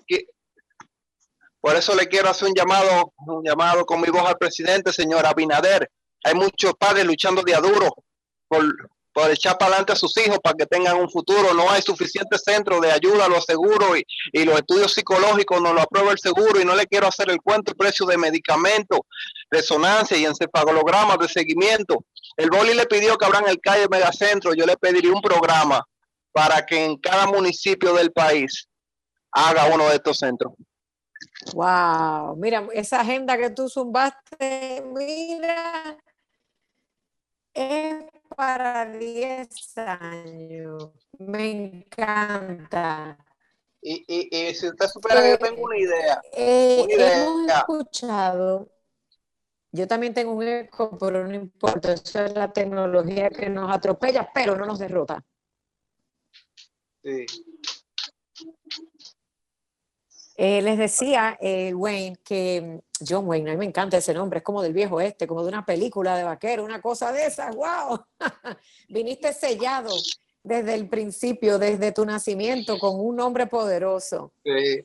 por 1.62 1.76
eso 1.76 1.96
le 1.96 2.08
quiero 2.08 2.30
hacer 2.30 2.48
un 2.48 2.56
llamado, 2.56 3.14
un 3.18 3.44
llamado 3.44 3.86
con 3.86 4.02
mi 4.02 4.10
voz 4.10 4.28
al 4.28 4.38
presidente, 4.38 4.92
señor 4.92 5.26
Abinader. 5.28 5.90
Hay 6.24 6.34
muchos 6.34 6.74
padres 6.74 7.06
luchando 7.06 7.44
de 7.44 7.54
duro 7.54 7.90
por, 8.48 8.66
por 9.14 9.30
echar 9.30 9.58
para 9.58 9.70
adelante 9.70 9.94
a 9.94 9.96
sus 9.96 10.18
hijos 10.18 10.40
para 10.44 10.56
que 10.56 10.66
tengan 10.66 10.98
un 10.98 11.10
futuro. 11.10 11.54
No 11.54 11.70
hay 11.70 11.84
suficiente 11.84 12.40
centro 12.40 12.80
de 12.80 12.92
ayuda 12.92 13.28
los 13.28 13.46
seguros 13.46 13.92
y, 14.34 14.44
los 14.44 14.58
estudios 14.58 14.94
psicológicos 14.94 15.62
no 15.62 15.72
lo 15.72 15.82
aprueba 15.82 16.12
el 16.12 16.18
seguro 16.18 16.60
y 16.60 16.66
no 16.66 16.76
le 16.76 16.88
quiero 16.88 17.08
hacer 17.08 17.30
el 17.30 17.40
cuento 17.42 17.72
el 17.72 17.78
precio 17.78 18.08
de 18.08 18.18
medicamentos, 18.18 19.00
resonancia 19.52 20.18
y 20.18 20.26
encefalogramas 20.26 21.20
de 21.20 21.28
seguimiento. 21.28 22.06
El 22.38 22.50
Boli 22.50 22.74
le 22.74 22.88
pidió 22.88 23.18
que 23.18 23.26
abran 23.26 23.48
el 23.48 23.60
calle 23.60 23.88
Megacentro. 23.88 24.56
Yo 24.56 24.66
le 24.66 24.78
pediría 24.78 25.12
un 25.12 25.22
programa 25.22 25.86
para 26.32 26.66
que 26.66 26.86
en 26.86 26.98
cada 26.98 27.28
municipio 27.28 27.94
del 27.94 28.12
país 28.12 28.68
haga 29.32 29.66
uno 29.66 29.88
de 29.90 29.96
estos 29.96 30.18
centros. 30.18 30.54
Wow, 31.54 32.36
mira, 32.36 32.68
esa 32.74 33.02
agenda 33.02 33.38
que 33.38 33.50
tú 33.50 33.70
zumbaste, 33.70 34.84
mira, 34.94 35.98
es 37.54 38.06
para 38.36 38.86
10 38.86 39.78
años. 39.78 40.92
Me 41.20 41.52
encanta. 41.52 43.18
Y, 43.82 44.06
y, 44.08 44.54
si 44.54 44.68
usted 44.68 44.88
supera 44.88 45.28
yo 45.28 45.38
tengo 45.40 45.64
una 45.64 45.78
idea. 45.78 46.22
Eh, 46.34 46.86
hemos 46.90 47.52
escuchado, 47.52 48.72
yo 49.72 49.88
también 49.88 50.14
tengo 50.14 50.34
un 50.34 50.44
eco, 50.48 50.98
pero 51.00 51.28
no 51.28 51.34
importa, 51.34 51.94
eso 51.94 52.24
es 52.26 52.34
la 52.34 52.54
tecnología 52.54 53.30
que 53.30 53.50
nos 53.50 53.74
atropella, 53.74 54.30
pero 54.34 54.56
no 54.56 54.66
nos 54.66 54.80
derrota. 54.80 55.24
Sí. 57.04 57.26
Eh, 60.44 60.60
les 60.64 60.76
decía, 60.76 61.38
eh, 61.40 61.72
Wayne, 61.72 62.18
que 62.24 62.82
mm, 62.82 63.06
John 63.08 63.28
Wayne, 63.28 63.52
a 63.52 63.54
mí 63.54 63.60
me 63.60 63.66
encanta 63.66 63.98
ese 63.98 64.12
nombre, 64.12 64.40
es 64.40 64.44
como 64.44 64.64
del 64.64 64.74
viejo 64.74 65.00
este, 65.00 65.28
como 65.28 65.44
de 65.44 65.50
una 65.50 65.64
película 65.64 66.18
de 66.18 66.24
vaquero, 66.24 66.66
una 66.66 66.82
cosa 66.82 67.14
de 67.14 67.28
esas, 67.28 67.56
wow. 67.56 68.04
Viniste 68.90 69.34
sellado 69.34 69.94
desde 70.42 70.74
el 70.74 70.90
principio, 70.90 71.60
desde 71.60 71.92
tu 71.92 72.04
nacimiento, 72.08 72.80
con 72.80 73.00
un 73.00 73.18
nombre 73.18 73.46
poderoso. 73.46 74.34
Sí. 74.44 74.84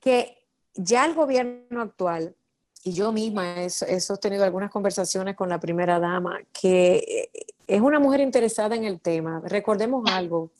Que 0.00 0.36
ya 0.74 1.04
el 1.04 1.14
gobierno 1.14 1.80
actual, 1.80 2.34
y 2.82 2.92
yo 2.92 3.12
misma 3.12 3.62
he, 3.62 3.66
he 3.66 4.00
sostenido 4.00 4.42
algunas 4.42 4.72
conversaciones 4.72 5.36
con 5.36 5.48
la 5.48 5.60
primera 5.60 6.00
dama, 6.00 6.40
que 6.52 7.30
eh, 7.36 7.54
es 7.68 7.80
una 7.80 8.00
mujer 8.00 8.18
interesada 8.18 8.74
en 8.74 8.82
el 8.82 9.00
tema. 9.00 9.40
Recordemos 9.44 10.10
algo, 10.10 10.50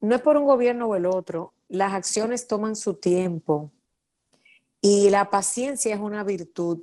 no 0.00 0.14
es 0.14 0.22
por 0.22 0.38
un 0.38 0.46
gobierno 0.46 0.86
o 0.86 0.96
el 0.96 1.04
otro, 1.04 1.52
las 1.70 1.94
acciones 1.94 2.46
toman 2.46 2.76
su 2.76 2.94
tiempo 2.94 3.70
y 4.80 5.08
la 5.10 5.30
paciencia 5.30 5.94
es 5.94 6.00
una 6.00 6.24
virtud. 6.24 6.80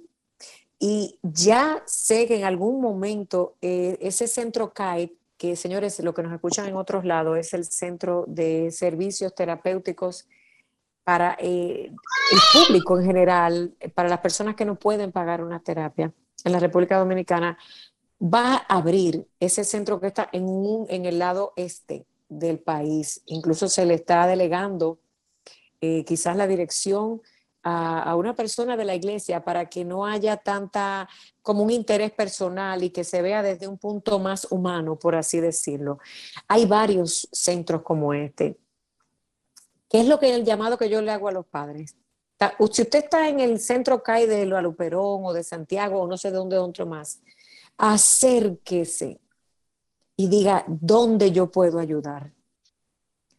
Y 0.80 1.20
ya 1.24 1.84
sé 1.86 2.28
que 2.28 2.38
en 2.38 2.46
algún 2.46 2.82
momento 2.82 3.56
eh, 3.62 3.98
ese 4.00 4.28
centro 4.28 4.74
CAIT, 4.74 5.12
que 5.38 5.56
señores, 5.56 6.00
lo 6.00 6.14
que 6.14 6.24
nos 6.24 6.34
escuchan 6.34 6.68
en 6.68 6.76
otros 6.76 7.06
lados, 7.06 7.38
es 7.38 7.54
el 7.54 7.66
Centro 7.66 8.26
de 8.28 8.72
Servicios 8.72 9.36
Terapéuticos 9.36 10.28
para 11.04 11.38
eh, 11.40 11.92
el 12.32 12.40
público 12.54 12.98
en 12.98 13.06
general, 13.06 13.76
para 13.94 14.10
las 14.10 14.20
personas 14.20 14.56
que 14.56 14.66
no 14.66 14.76
pueden 14.76 15.12
pagar 15.12 15.44
una 15.44 15.60
terapia 15.60 16.12
en 16.44 16.52
la 16.52 16.60
República 16.60 16.98
Dominicana, 16.98 17.58
va 18.22 18.66
a 18.68 18.78
abrir 18.78 19.28
ese 19.40 19.64
centro 19.64 20.00
que 20.00 20.08
está 20.08 20.30
en, 20.32 20.46
un, 20.46 20.88
en 20.90 21.06
el 21.06 21.20
lado 21.20 21.54
este 21.56 22.06
del 22.30 22.59
país. 22.59 23.21
Incluso 23.25 23.67
se 23.67 23.86
le 23.86 23.95
está 23.95 24.28
delegando 24.28 24.99
eh, 25.82 26.03
quizás 26.05 26.36
la 26.36 26.47
dirección 26.47 27.21
a, 27.63 28.15
una 28.15 28.34
persona 28.34 28.78
de 28.78 28.86
la 28.86 28.95
iglesia 28.95 29.43
para 29.43 29.67
que 29.69 29.84
no 29.84 30.05
haya 30.05 30.38
tanta 30.38 31.09
como 31.41 31.63
un 31.63 31.69
interés 31.69 32.11
personal 32.11 32.82
y 32.84 32.91
que 32.91 33.03
se 33.03 33.21
vea 33.21 33.43
desde 33.43 33.67
un 33.67 33.78
punto 33.78 34.19
más 34.19 34.47
humano, 34.51 34.97
por 34.97 35.15
así 35.15 35.39
decirlo. 35.41 35.99
Hay 36.47 36.65
varios 36.65 37.28
centros 37.32 37.82
como 37.82 38.13
este. 38.13 38.57
¿Qué 39.89 40.01
es 40.01 40.07
lo 40.07 40.19
que 40.19 40.34
el 40.34 40.45
llamado 40.45 40.78
que 40.78 40.89
yo 40.89 41.01
le 41.01 41.11
hago 41.11 41.28
a 41.28 41.34
los 41.34 41.45
padres? 41.45 41.95
Si 42.71 42.82
usted 42.82 43.03
está 43.03 43.28
en 43.28 43.39
el 43.39 43.59
centro 43.59 44.01
CAI 44.01 44.28
de 44.28 44.45
Luperón 44.45 45.25
o 45.25 45.34
de 45.34 45.43
Santiago 45.43 46.01
o 46.01 46.07
no 46.07 46.17
sé 46.17 46.32
de 46.32 46.38
dónde 46.38 46.57
otro 46.57 46.86
más, 46.86 47.21
acérquese 47.78 49.19
y 50.18 50.28
diga 50.28 50.65
dónde 50.68 51.32
yo 51.32 51.49
puedo 51.51 51.80
ayudar. 51.80 52.34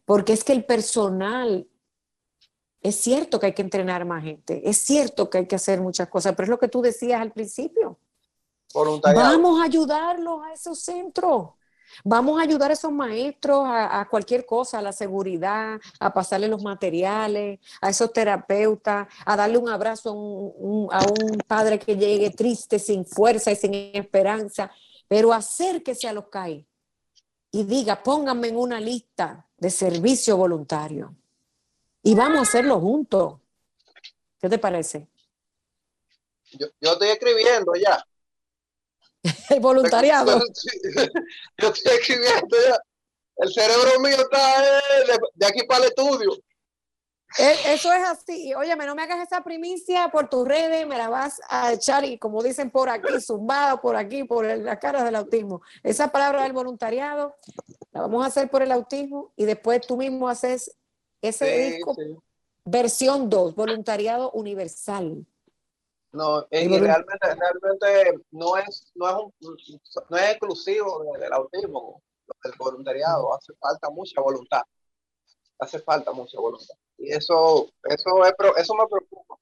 Porque 0.05 0.33
es 0.33 0.43
que 0.43 0.53
el 0.53 0.65
personal, 0.65 1.67
es 2.81 2.95
cierto 2.95 3.39
que 3.39 3.47
hay 3.47 3.53
que 3.53 3.61
entrenar 3.61 4.05
más 4.05 4.23
gente, 4.23 4.67
es 4.67 4.77
cierto 4.77 5.29
que 5.29 5.39
hay 5.39 5.45
que 5.45 5.57
hacer 5.57 5.81
muchas 5.81 6.07
cosas, 6.07 6.33
pero 6.35 6.45
es 6.45 6.49
lo 6.49 6.57
que 6.57 6.69
tú 6.69 6.81
decías 6.81 7.21
al 7.21 7.31
principio. 7.31 7.99
Vamos 8.73 9.61
a 9.61 9.65
ayudarlos 9.65 10.41
a 10.43 10.53
esos 10.53 10.79
centros. 10.79 11.49
Vamos 12.03 12.39
a 12.39 12.43
ayudar 12.43 12.69
a 12.69 12.75
esos 12.75 12.91
maestros 12.91 13.65
a, 13.67 14.07
cualquier 14.09 14.45
cosa, 14.45 14.77
a 14.77 14.81
la 14.81 14.93
seguridad, 14.93 15.79
a 15.99 16.13
pasarle 16.13 16.47
los 16.47 16.61
materiales, 16.61 17.59
a 17.81 17.89
esos 17.89 18.13
terapeutas, 18.13 19.07
a 19.25 19.35
darle 19.35 19.57
un 19.57 19.69
abrazo 19.69 20.11
a 20.11 20.13
un, 20.13 20.87
a 20.91 20.99
un 21.01 21.39
padre 21.47 21.79
que 21.79 21.97
llegue 21.97 22.29
triste, 22.29 22.77
sin 22.77 23.05
fuerza 23.05 23.51
y 23.51 23.55
sin 23.55 23.73
esperanza, 23.73 24.71
pero 25.07 25.33
acérquese 25.33 26.07
a 26.07 26.13
los 26.13 26.27
CAI 26.27 26.68
y 27.51 27.63
diga, 27.63 28.03
pónganme 28.03 28.49
en 28.49 28.57
una 28.57 28.79
lista 28.79 29.47
de 29.57 29.69
servicio 29.69 30.37
voluntario 30.37 31.15
y 32.03 32.15
vamos 32.15 32.39
a 32.39 32.41
hacerlo 32.41 32.79
juntos. 32.79 33.39
¿Qué 34.39 34.47
te 34.47 34.57
parece? 34.57 35.07
Yo, 36.51 36.67
estoy 36.81 37.09
escribiendo 37.09 37.73
ya. 37.75 38.03
El 39.49 39.59
voluntariado. 39.59 40.39
Yo 41.57 41.67
estoy 41.69 41.97
escribiendo 41.97 42.57
ya. 42.67 42.79
El 43.37 43.53
cerebro 43.53 43.99
mío 44.01 44.17
está 44.17 44.61
de, 44.61 45.17
de 45.33 45.45
aquí 45.45 45.65
para 45.65 45.85
el 45.85 45.89
estudio. 45.89 46.31
E, 47.37 47.73
eso 47.73 47.93
es 47.93 48.03
así. 48.03 48.53
Óyeme, 48.53 48.85
no 48.85 48.95
me 48.95 49.03
hagas 49.03 49.25
esa 49.25 49.43
primicia 49.43 50.09
por 50.09 50.29
tus 50.29 50.47
redes, 50.47 50.87
me 50.87 50.97
la 50.97 51.09
vas 51.09 51.41
a 51.49 51.73
echar 51.73 52.03
y 52.05 52.17
como 52.17 52.41
dicen 52.41 52.71
por 52.71 52.89
aquí, 52.89 53.19
zumbada 53.21 53.79
por 53.79 53.95
aquí, 53.95 54.23
por 54.23 54.45
las 54.45 54.79
caras 54.79 55.03
del 55.03 55.15
autismo. 55.15 55.61
Esa 55.83 56.11
palabra 56.11 56.43
del 56.43 56.53
voluntariado 56.53 57.35
la 57.91 58.01
vamos 58.01 58.23
a 58.23 58.27
hacer 58.27 58.49
por 58.49 58.61
el 58.61 58.71
autismo 58.71 59.31
y 59.35 59.45
después 59.45 59.81
tú 59.85 59.97
mismo 59.97 60.27
haces 60.27 60.75
ese 61.21 61.71
disco 61.71 61.95
versión 62.65 63.29
2, 63.29 63.55
voluntariado 63.55 64.31
universal. 64.31 65.25
No, 66.11 66.45
y 66.49 66.67
realmente, 66.67 67.17
realmente 67.21 68.23
no 68.31 68.57
es, 68.57 68.91
no 68.95 69.07
es, 69.07 69.15
un, 69.15 69.33
no 70.09 70.17
es 70.17 70.29
exclusivo 70.31 71.03
del 71.19 71.31
autismo, 71.33 72.01
del 72.43 72.53
voluntariado, 72.57 73.33
hace 73.33 73.53
falta 73.53 73.89
mucha 73.89 74.19
voluntad. 74.21 74.63
Hace 75.59 75.79
falta 75.79 76.11
mucha 76.11 76.39
voluntad. 76.39 76.75
Y 76.99 77.11
eso, 77.13 77.69
eso, 77.83 78.25
es, 78.25 78.33
eso 78.57 78.75
me 78.75 78.87
preocupa. 78.87 79.35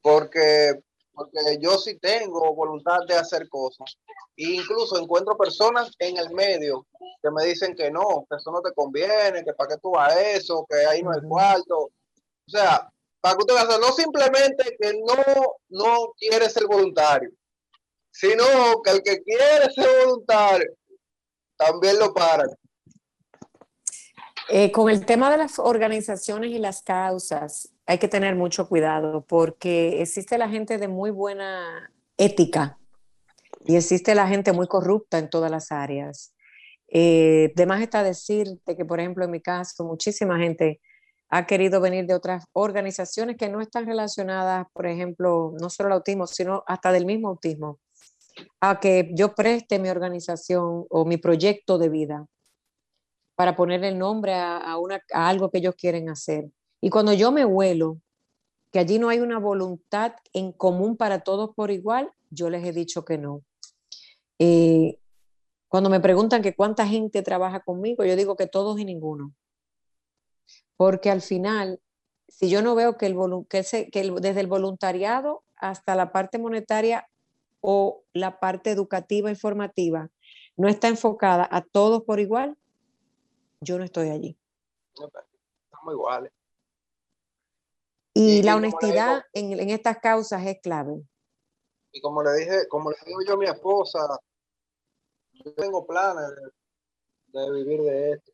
Porque, 0.00 0.82
porque 1.12 1.58
yo 1.60 1.78
sí 1.78 1.98
tengo 1.98 2.54
voluntad 2.54 2.98
de 3.06 3.14
hacer 3.14 3.48
cosas. 3.48 3.96
E 4.36 4.44
incluso 4.54 4.98
encuentro 4.98 5.36
personas 5.36 5.90
en 5.98 6.16
el 6.16 6.30
medio 6.30 6.86
que 7.22 7.30
me 7.30 7.44
dicen 7.44 7.76
que 7.76 7.90
no, 7.90 8.26
que 8.28 8.36
eso 8.36 8.50
no 8.50 8.60
te 8.62 8.72
conviene, 8.72 9.44
que 9.44 9.52
para 9.52 9.68
qué 9.68 9.76
tú 9.80 9.92
vas 9.92 10.16
eso, 10.16 10.66
que 10.68 10.86
ahí 10.86 11.02
no 11.02 11.12
hay 11.12 11.20
cuarto. 11.20 11.78
O 11.78 12.50
sea, 12.50 12.90
para 13.20 13.36
que 13.36 13.42
usted 13.42 13.56
hacer, 13.56 13.80
no 13.80 13.92
simplemente 13.92 14.76
que 14.80 14.92
no, 14.94 15.54
no 15.68 16.12
quiere 16.18 16.50
ser 16.50 16.66
voluntario, 16.66 17.30
sino 18.10 18.44
que 18.82 18.90
el 18.90 19.02
que 19.02 19.22
quiere 19.22 19.70
ser 19.72 20.04
voluntario 20.04 20.74
también 21.56 21.98
lo 21.98 22.12
para. 22.12 22.44
Eh, 24.48 24.72
con 24.72 24.90
el 24.90 25.06
tema 25.06 25.30
de 25.30 25.36
las 25.36 25.58
organizaciones 25.58 26.50
y 26.50 26.58
las 26.58 26.82
causas, 26.82 27.72
hay 27.86 27.98
que 27.98 28.08
tener 28.08 28.34
mucho 28.34 28.68
cuidado 28.68 29.24
porque 29.26 30.02
existe 30.02 30.36
la 30.38 30.48
gente 30.48 30.78
de 30.78 30.88
muy 30.88 31.10
buena 31.10 31.92
ética 32.16 32.78
y 33.64 33.76
existe 33.76 34.14
la 34.14 34.26
gente 34.26 34.52
muy 34.52 34.66
corrupta 34.66 35.18
en 35.18 35.30
todas 35.30 35.50
las 35.50 35.70
áreas. 35.70 36.34
Eh, 36.88 37.52
de 37.54 37.66
más 37.66 37.80
está 37.80 38.02
decirte 38.02 38.76
que, 38.76 38.84
por 38.84 39.00
ejemplo, 39.00 39.24
en 39.24 39.30
mi 39.30 39.40
caso, 39.40 39.84
muchísima 39.84 40.38
gente 40.38 40.80
ha 41.30 41.46
querido 41.46 41.80
venir 41.80 42.06
de 42.06 42.14
otras 42.14 42.44
organizaciones 42.52 43.36
que 43.36 43.48
no 43.48 43.60
están 43.60 43.86
relacionadas, 43.86 44.66
por 44.74 44.86
ejemplo, 44.86 45.54
no 45.58 45.70
solo 45.70 45.86
al 45.86 45.94
autismo, 45.94 46.26
sino 46.26 46.62
hasta 46.66 46.92
del 46.92 47.06
mismo 47.06 47.28
autismo, 47.28 47.78
a 48.60 48.80
que 48.80 49.10
yo 49.14 49.34
preste 49.34 49.78
mi 49.78 49.88
organización 49.88 50.84
o 50.90 51.04
mi 51.06 51.16
proyecto 51.16 51.78
de 51.78 51.88
vida 51.88 52.26
para 53.42 53.56
poner 53.56 53.82
el 53.82 53.98
nombre 53.98 54.34
a, 54.34 54.76
algo 55.12 55.50
que 55.50 55.58
ellos 55.58 55.74
quieren 55.74 56.08
hacer. 56.08 56.48
Y 56.80 56.90
cuando 56.90 57.12
yo 57.12 57.32
me 57.32 57.44
vuelo, 57.44 57.98
que 58.70 58.78
allí 58.78 59.00
no 59.00 59.08
hay 59.08 59.18
una 59.18 59.40
voluntad 59.40 60.12
en 60.32 60.52
común 60.52 60.96
para 60.96 61.24
todos 61.24 61.50
por 61.56 61.72
igual, 61.72 62.12
yo 62.30 62.50
les 62.50 62.64
he 62.64 62.70
dicho 62.70 63.04
que 63.04 63.18
no. 63.18 63.42
Eh, 64.38 64.96
cuando 65.66 65.90
me 65.90 65.98
preguntan 65.98 66.40
que 66.40 66.54
cuánta 66.54 66.86
gente 66.86 67.20
trabaja 67.22 67.58
conmigo, 67.58 68.04
yo 68.04 68.14
digo 68.14 68.36
que 68.36 68.46
todos 68.46 68.78
y 68.78 68.84
ninguno. 68.84 69.34
Porque 70.76 71.10
al 71.10 71.20
final, 71.20 71.80
si 72.28 72.48
yo 72.48 72.62
no 72.62 72.76
veo 72.76 72.96
que, 72.96 73.06
el, 73.06 73.16
que, 73.48 73.90
que 73.90 74.14
desde 74.20 74.40
el 74.40 74.46
voluntariado 74.46 75.42
hasta 75.56 75.96
la 75.96 76.12
parte 76.12 76.38
monetaria 76.38 77.08
o 77.60 78.04
la 78.12 78.38
parte 78.38 78.70
educativa, 78.70 79.30
informativa, 79.30 80.10
no 80.56 80.68
está 80.68 80.86
enfocada 80.86 81.48
a 81.50 81.62
todos 81.62 82.04
por 82.04 82.20
igual, 82.20 82.56
yo 83.62 83.78
no 83.78 83.84
estoy 83.84 84.10
allí. 84.10 84.38
Estamos 84.94 85.94
iguales. 85.94 86.32
Y, 88.14 88.42
la 88.42 88.56
honestidad 88.56 89.24
en, 89.32 89.58
en, 89.58 89.70
estas 89.70 89.98
causas 89.98 90.44
es 90.44 90.60
clave. 90.60 91.02
Y 91.92 92.00
como 92.00 92.22
le 92.22 92.32
dije, 92.34 92.68
como 92.68 92.90
le 92.90 92.96
digo 93.06 93.20
yo 93.26 93.34
a 93.34 93.36
mi 93.38 93.46
esposa, 93.46 94.00
yo 95.32 95.54
tengo 95.54 95.86
planes 95.86 96.24
de, 97.28 97.50
vivir 97.52 97.80
de 97.82 98.12
esto. 98.12 98.32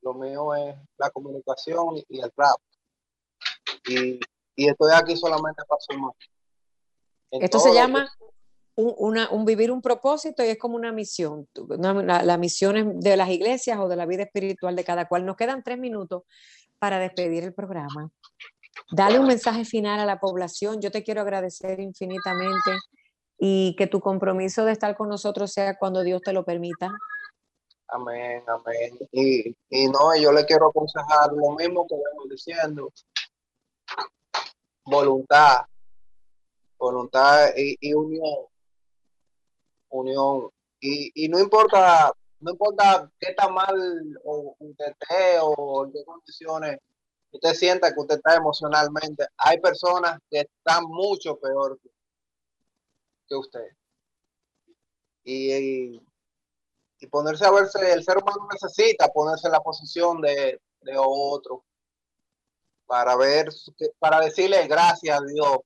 Lo 0.00 0.14
mío 0.14 0.54
es 0.54 0.76
la 0.98 1.10
comunicación 1.10 1.96
y 2.08 2.20
el 2.20 2.32
rap. 2.36 2.58
Y, 3.86 4.18
y 4.56 4.68
estoy 4.68 4.92
aquí 4.94 5.16
solamente 5.16 5.62
para 5.68 5.80
sumar. 5.80 6.12
Esto 7.30 7.58
se 7.60 7.74
llama 7.74 8.08
un, 8.76 9.44
vivir 9.44 9.70
un 9.70 9.82
propósito 9.82 10.44
y 10.44 10.48
es 10.48 10.58
como 10.58 10.76
una 10.76 10.92
misión. 10.92 11.48
Una, 11.54 12.22
la, 12.22 12.36
misión 12.38 13.00
de 13.00 13.16
las 13.16 13.28
iglesias 13.30 13.78
o 13.78 13.88
de 13.88 13.96
la 13.96 14.06
vida 14.06 14.24
espiritual 14.24 14.76
de 14.76 14.84
cada 14.84 15.08
cual. 15.08 15.24
Nos 15.24 15.36
quedan 15.36 15.62
tres 15.62 15.78
minutos 15.78 16.22
para 16.78 16.98
despedir 16.98 17.44
el 17.44 17.54
programa. 17.54 18.10
Dale 18.92 19.18
un 19.18 19.26
mensaje 19.26 19.64
final 19.64 19.98
a 19.98 20.06
la 20.06 20.20
población. 20.20 20.80
Yo 20.80 20.90
te 20.90 21.02
quiero 21.02 21.22
agradecer 21.22 21.80
infinitamente 21.80 22.72
y 23.38 23.74
que 23.76 23.86
tu 23.86 24.00
compromiso 24.00 24.64
de 24.64 24.72
estar 24.72 24.96
con 24.96 25.08
nosotros 25.08 25.52
sea 25.52 25.76
cuando 25.78 26.02
Dios 26.02 26.20
te 26.22 26.32
lo 26.32 26.44
permita. 26.44 26.92
Amén, 27.88 28.42
amén. 28.46 28.98
Y, 29.12 29.56
y 29.70 29.88
no, 29.88 30.16
yo 30.20 30.32
le 30.32 30.44
quiero 30.44 30.68
aconsejar 30.68 31.32
lo 31.32 31.52
mismo 31.52 31.86
que 31.86 31.94
vengo 31.94 32.26
diciendo. 32.28 32.92
Voluntad, 34.84 35.62
voluntad 36.78 37.48
y, 37.56 37.94
unión. 37.94 38.46
Y, 40.80 41.28
no 41.28 41.38
importa, 41.38 42.12
no 42.40 42.52
importa 42.52 43.10
qué 43.18 43.32
tan 43.34 43.52
mal 43.54 44.18
o 44.24 44.56
usted 44.58 44.94
o 45.40 45.84
en 45.84 45.92
qué 45.92 46.04
condiciones 46.04 46.78
usted 47.36 47.54
sienta 47.54 47.92
que 47.92 48.00
usted 48.00 48.16
está 48.16 48.36
emocionalmente. 48.36 49.26
Hay 49.38 49.60
personas 49.60 50.18
que 50.30 50.40
están 50.40 50.84
mucho 50.84 51.38
peor 51.38 51.78
que 53.28 53.34
usted. 53.34 53.66
Y, 55.24 56.00
y, 56.98 57.06
ponerse 57.10 57.44
a 57.44 57.50
verse, 57.50 57.92
el 57.92 58.04
ser 58.04 58.18
humano 58.18 58.48
necesita 58.52 59.08
ponerse 59.08 59.48
en 59.48 59.52
la 59.52 59.60
posición 59.60 60.20
de, 60.20 60.60
otro 60.96 61.64
para 62.86 63.16
ver, 63.16 63.48
para 63.98 64.20
decirle 64.20 64.66
gracias 64.68 65.20
a 65.20 65.24
Dios 65.24 65.58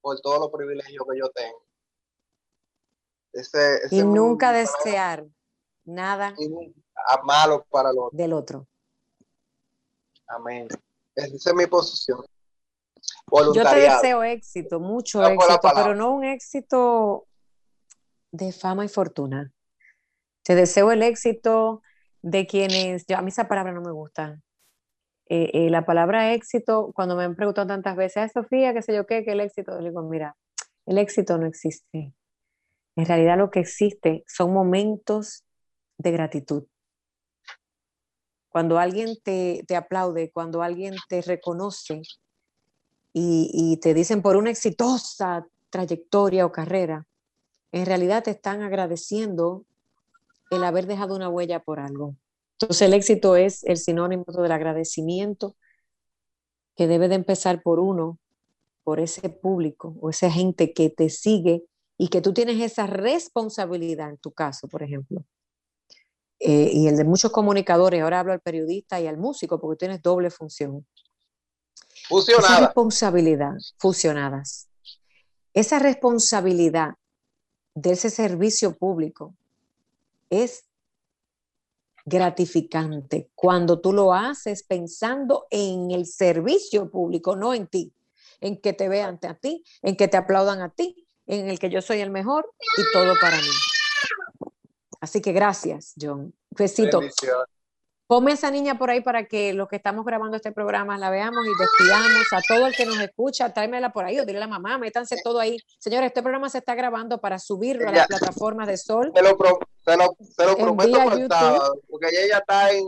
por 0.00 0.20
todos 0.20 0.38
los 0.38 0.50
privilegios 0.50 1.04
que 1.10 1.18
yo 1.18 1.28
tengo. 1.30 1.69
Y 3.90 4.02
nunca 4.02 4.52
desear 4.52 5.26
nada 5.84 6.34
malo 7.24 7.64
para 7.70 7.90
otro. 7.90 8.10
del 8.12 8.32
otro. 8.32 8.66
Amén. 10.26 10.68
Esa 11.14 11.50
es 11.50 11.54
mi 11.54 11.66
posición. 11.66 12.24
Yo 13.54 13.64
te 13.64 13.76
deseo 13.76 14.22
éxito, 14.22 14.80
mucho 14.80 15.24
éxito, 15.24 15.60
pero 15.74 15.94
no 15.94 16.12
un 16.12 16.24
éxito 16.24 17.26
de 18.32 18.52
fama 18.52 18.84
y 18.84 18.88
fortuna. 18.88 19.52
Te 20.42 20.54
deseo 20.54 20.92
el 20.92 21.02
éxito 21.02 21.82
de 22.22 22.46
quienes, 22.46 23.04
a 23.10 23.22
mí 23.22 23.28
esa 23.28 23.48
palabra 23.48 23.72
no 23.72 23.80
me 23.80 23.92
gusta. 23.92 24.40
Eh, 25.28 25.50
eh, 25.54 25.70
la 25.70 25.84
palabra 25.84 26.32
éxito, 26.32 26.92
cuando 26.94 27.16
me 27.16 27.24
han 27.24 27.36
preguntado 27.36 27.68
tantas 27.68 27.96
veces, 27.96 28.32
Sofía, 28.32 28.74
qué 28.74 28.82
sé 28.82 28.94
yo 28.94 29.06
qué, 29.06 29.24
que 29.24 29.32
el 29.32 29.40
éxito, 29.40 29.78
le 29.80 29.90
digo, 29.90 30.02
mira, 30.02 30.36
el 30.86 30.98
éxito 30.98 31.38
no 31.38 31.46
existe. 31.46 32.12
En 32.96 33.06
realidad 33.06 33.38
lo 33.38 33.50
que 33.50 33.60
existe 33.60 34.24
son 34.26 34.52
momentos 34.52 35.44
de 35.98 36.12
gratitud. 36.12 36.64
Cuando 38.48 38.78
alguien 38.78 39.16
te, 39.22 39.64
te 39.66 39.76
aplaude, 39.76 40.30
cuando 40.32 40.62
alguien 40.62 40.96
te 41.08 41.22
reconoce, 41.22 42.02
y, 43.12 43.78
te 43.78 43.94
dicen 43.94 44.22
por 44.22 44.36
una 44.36 44.50
exitosa 44.50 45.46
trayectoria 45.70 46.46
o 46.46 46.52
carrera, 46.52 47.06
en 47.72 47.86
realidad 47.86 48.24
te 48.24 48.32
están 48.32 48.62
agradeciendo 48.62 49.64
el 50.50 50.64
haber 50.64 50.86
dejado 50.86 51.14
una 51.14 51.28
huella 51.28 51.60
por 51.60 51.80
algo. 51.80 52.16
Entonces 52.52 52.82
el 52.82 52.94
éxito 52.94 53.36
es 53.36 53.64
el 53.64 53.78
sinónimo 53.78 54.24
del 54.26 54.52
agradecimiento 54.52 55.56
que 56.76 56.86
debe 56.86 57.08
de 57.08 57.14
empezar 57.16 57.62
por 57.62 57.78
uno, 57.78 58.18
por 58.82 59.00
ese 59.00 59.28
público 59.28 59.96
o 60.00 60.10
esa 60.10 60.30
gente 60.30 60.72
que 60.72 60.90
te 60.90 61.08
sigue 61.08 61.64
y 62.02 62.08
que 62.08 62.22
tú 62.22 62.32
tienes 62.32 62.58
esa 62.62 62.86
responsabilidad 62.86 64.08
en 64.08 64.16
tu 64.16 64.32
caso, 64.32 64.66
por 64.68 64.82
ejemplo. 64.82 65.22
Eh, 66.38 66.70
y 66.72 66.88
el 66.88 66.96
de 66.96 67.04
muchos 67.04 67.30
comunicadores, 67.30 68.00
ahora 68.00 68.20
hablo 68.20 68.32
al 68.32 68.40
periodista 68.40 68.98
y 68.98 69.06
al 69.06 69.18
músico 69.18 69.60
porque 69.60 69.80
tienes 69.80 70.00
doble 70.00 70.30
función. 70.30 70.86
Esa 72.08 72.60
responsabilidad, 72.60 73.52
fusionadas. 73.76 74.70
Esa 75.52 75.78
responsabilidad 75.78 76.94
de 77.74 77.90
ese 77.90 78.08
servicio 78.08 78.78
público 78.78 79.34
es 80.30 80.64
gratificante 82.06 83.28
cuando 83.34 83.78
tú 83.78 83.92
lo 83.92 84.14
haces 84.14 84.62
pensando 84.62 85.46
en 85.50 85.90
el 85.90 86.06
servicio 86.06 86.90
público, 86.90 87.36
no 87.36 87.52
en 87.52 87.66
ti, 87.66 87.92
en 88.40 88.58
que 88.58 88.72
te 88.72 88.88
vean 88.88 89.18
a 89.22 89.34
ti, 89.34 89.62
en 89.82 89.96
que 89.96 90.08
te 90.08 90.16
aplaudan 90.16 90.62
a 90.62 90.70
ti, 90.70 91.06
en 91.26 91.48
el 91.48 91.58
que 91.58 91.70
yo 91.70 91.82
soy 91.82 92.00
el 92.00 92.10
mejor 92.10 92.50
y 92.76 92.82
todo 92.92 93.14
para 93.20 93.36
mí. 93.36 93.50
Así 95.00 95.20
que 95.22 95.32
gracias, 95.32 95.94
John. 96.00 96.34
Besito. 96.50 97.00
Ponme 98.06 98.32
esa 98.32 98.50
niña 98.50 98.76
por 98.76 98.90
ahí 98.90 99.02
para 99.02 99.26
que 99.26 99.52
los 99.52 99.68
que 99.68 99.76
estamos 99.76 100.04
grabando 100.04 100.36
este 100.36 100.50
programa 100.50 100.98
la 100.98 101.10
veamos 101.10 101.46
y 101.46 101.50
despidamos 101.56 102.26
a 102.32 102.40
todo 102.48 102.66
el 102.66 102.74
que 102.74 102.84
nos 102.84 102.98
escucha, 102.98 103.54
tráemela 103.54 103.92
por 103.92 104.04
ahí 104.04 104.18
o 104.18 104.26
dile 104.26 104.38
a 104.38 104.40
la 104.40 104.48
mamá, 104.48 104.78
métanse 104.78 105.16
todo 105.22 105.38
ahí. 105.38 105.58
Señores, 105.78 106.08
este 106.08 106.20
programa 106.20 106.50
se 106.50 106.58
está 106.58 106.74
grabando 106.74 107.20
para 107.20 107.38
subirlo 107.38 107.88
a 107.88 107.92
las 107.92 108.08
plataformas 108.08 108.66
de 108.66 108.76
Sol. 108.76 109.12
Te 109.14 109.22
lo, 109.22 109.36
prometo 110.56 110.98
porque 111.88 112.08
ella 112.24 112.38
está 112.38 112.72
en, 112.72 112.84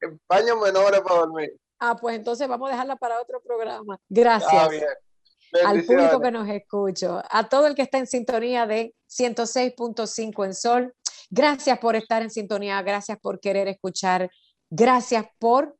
en 0.00 0.18
paños 0.26 0.58
menores 0.58 1.00
para 1.02 1.16
dormir. 1.16 1.60
Ah, 1.78 1.94
pues 1.94 2.16
entonces 2.16 2.48
vamos 2.48 2.68
a 2.70 2.72
dejarla 2.72 2.96
para 2.96 3.20
otro 3.20 3.42
programa. 3.42 4.00
Gracias. 4.08 4.70
Al 5.64 5.84
público 5.84 6.20
que 6.20 6.30
nos 6.30 6.48
escucha, 6.48 7.22
a 7.30 7.48
todo 7.48 7.66
el 7.66 7.74
que 7.74 7.82
está 7.82 7.98
en 7.98 8.06
sintonía 8.06 8.66
de 8.66 8.94
106.5 9.08 10.44
en 10.44 10.54
Sol. 10.54 10.94
Gracias 11.30 11.78
por 11.78 11.96
estar 11.96 12.22
en 12.22 12.30
sintonía, 12.30 12.80
gracias 12.82 13.18
por 13.20 13.40
querer 13.40 13.68
escuchar 13.68 14.30
Gracias 14.70 15.26
por 15.38 15.76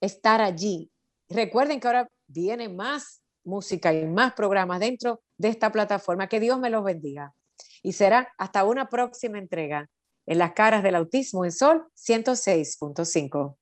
estar 0.00 0.40
allí. 0.40 0.90
Recuerden 1.28 1.80
que 1.80 1.86
ahora 1.86 2.08
viene 2.26 2.68
más 2.68 3.22
música 3.44 3.92
y 3.94 4.06
más 4.06 4.34
programas 4.34 4.80
dentro 4.80 5.22
de 5.38 5.48
esta 5.48 5.72
plataforma. 5.72 6.28
Que 6.28 6.40
Dios 6.40 6.58
me 6.58 6.70
los 6.70 6.84
bendiga. 6.84 7.34
Y 7.82 7.92
será 7.92 8.28
hasta 8.36 8.64
una 8.64 8.88
próxima 8.88 9.38
entrega 9.38 9.88
en 10.26 10.38
las 10.38 10.52
caras 10.52 10.82
del 10.82 10.96
autismo 10.96 11.44
en 11.44 11.52
Sol 11.52 11.86
106.5. 11.96 13.56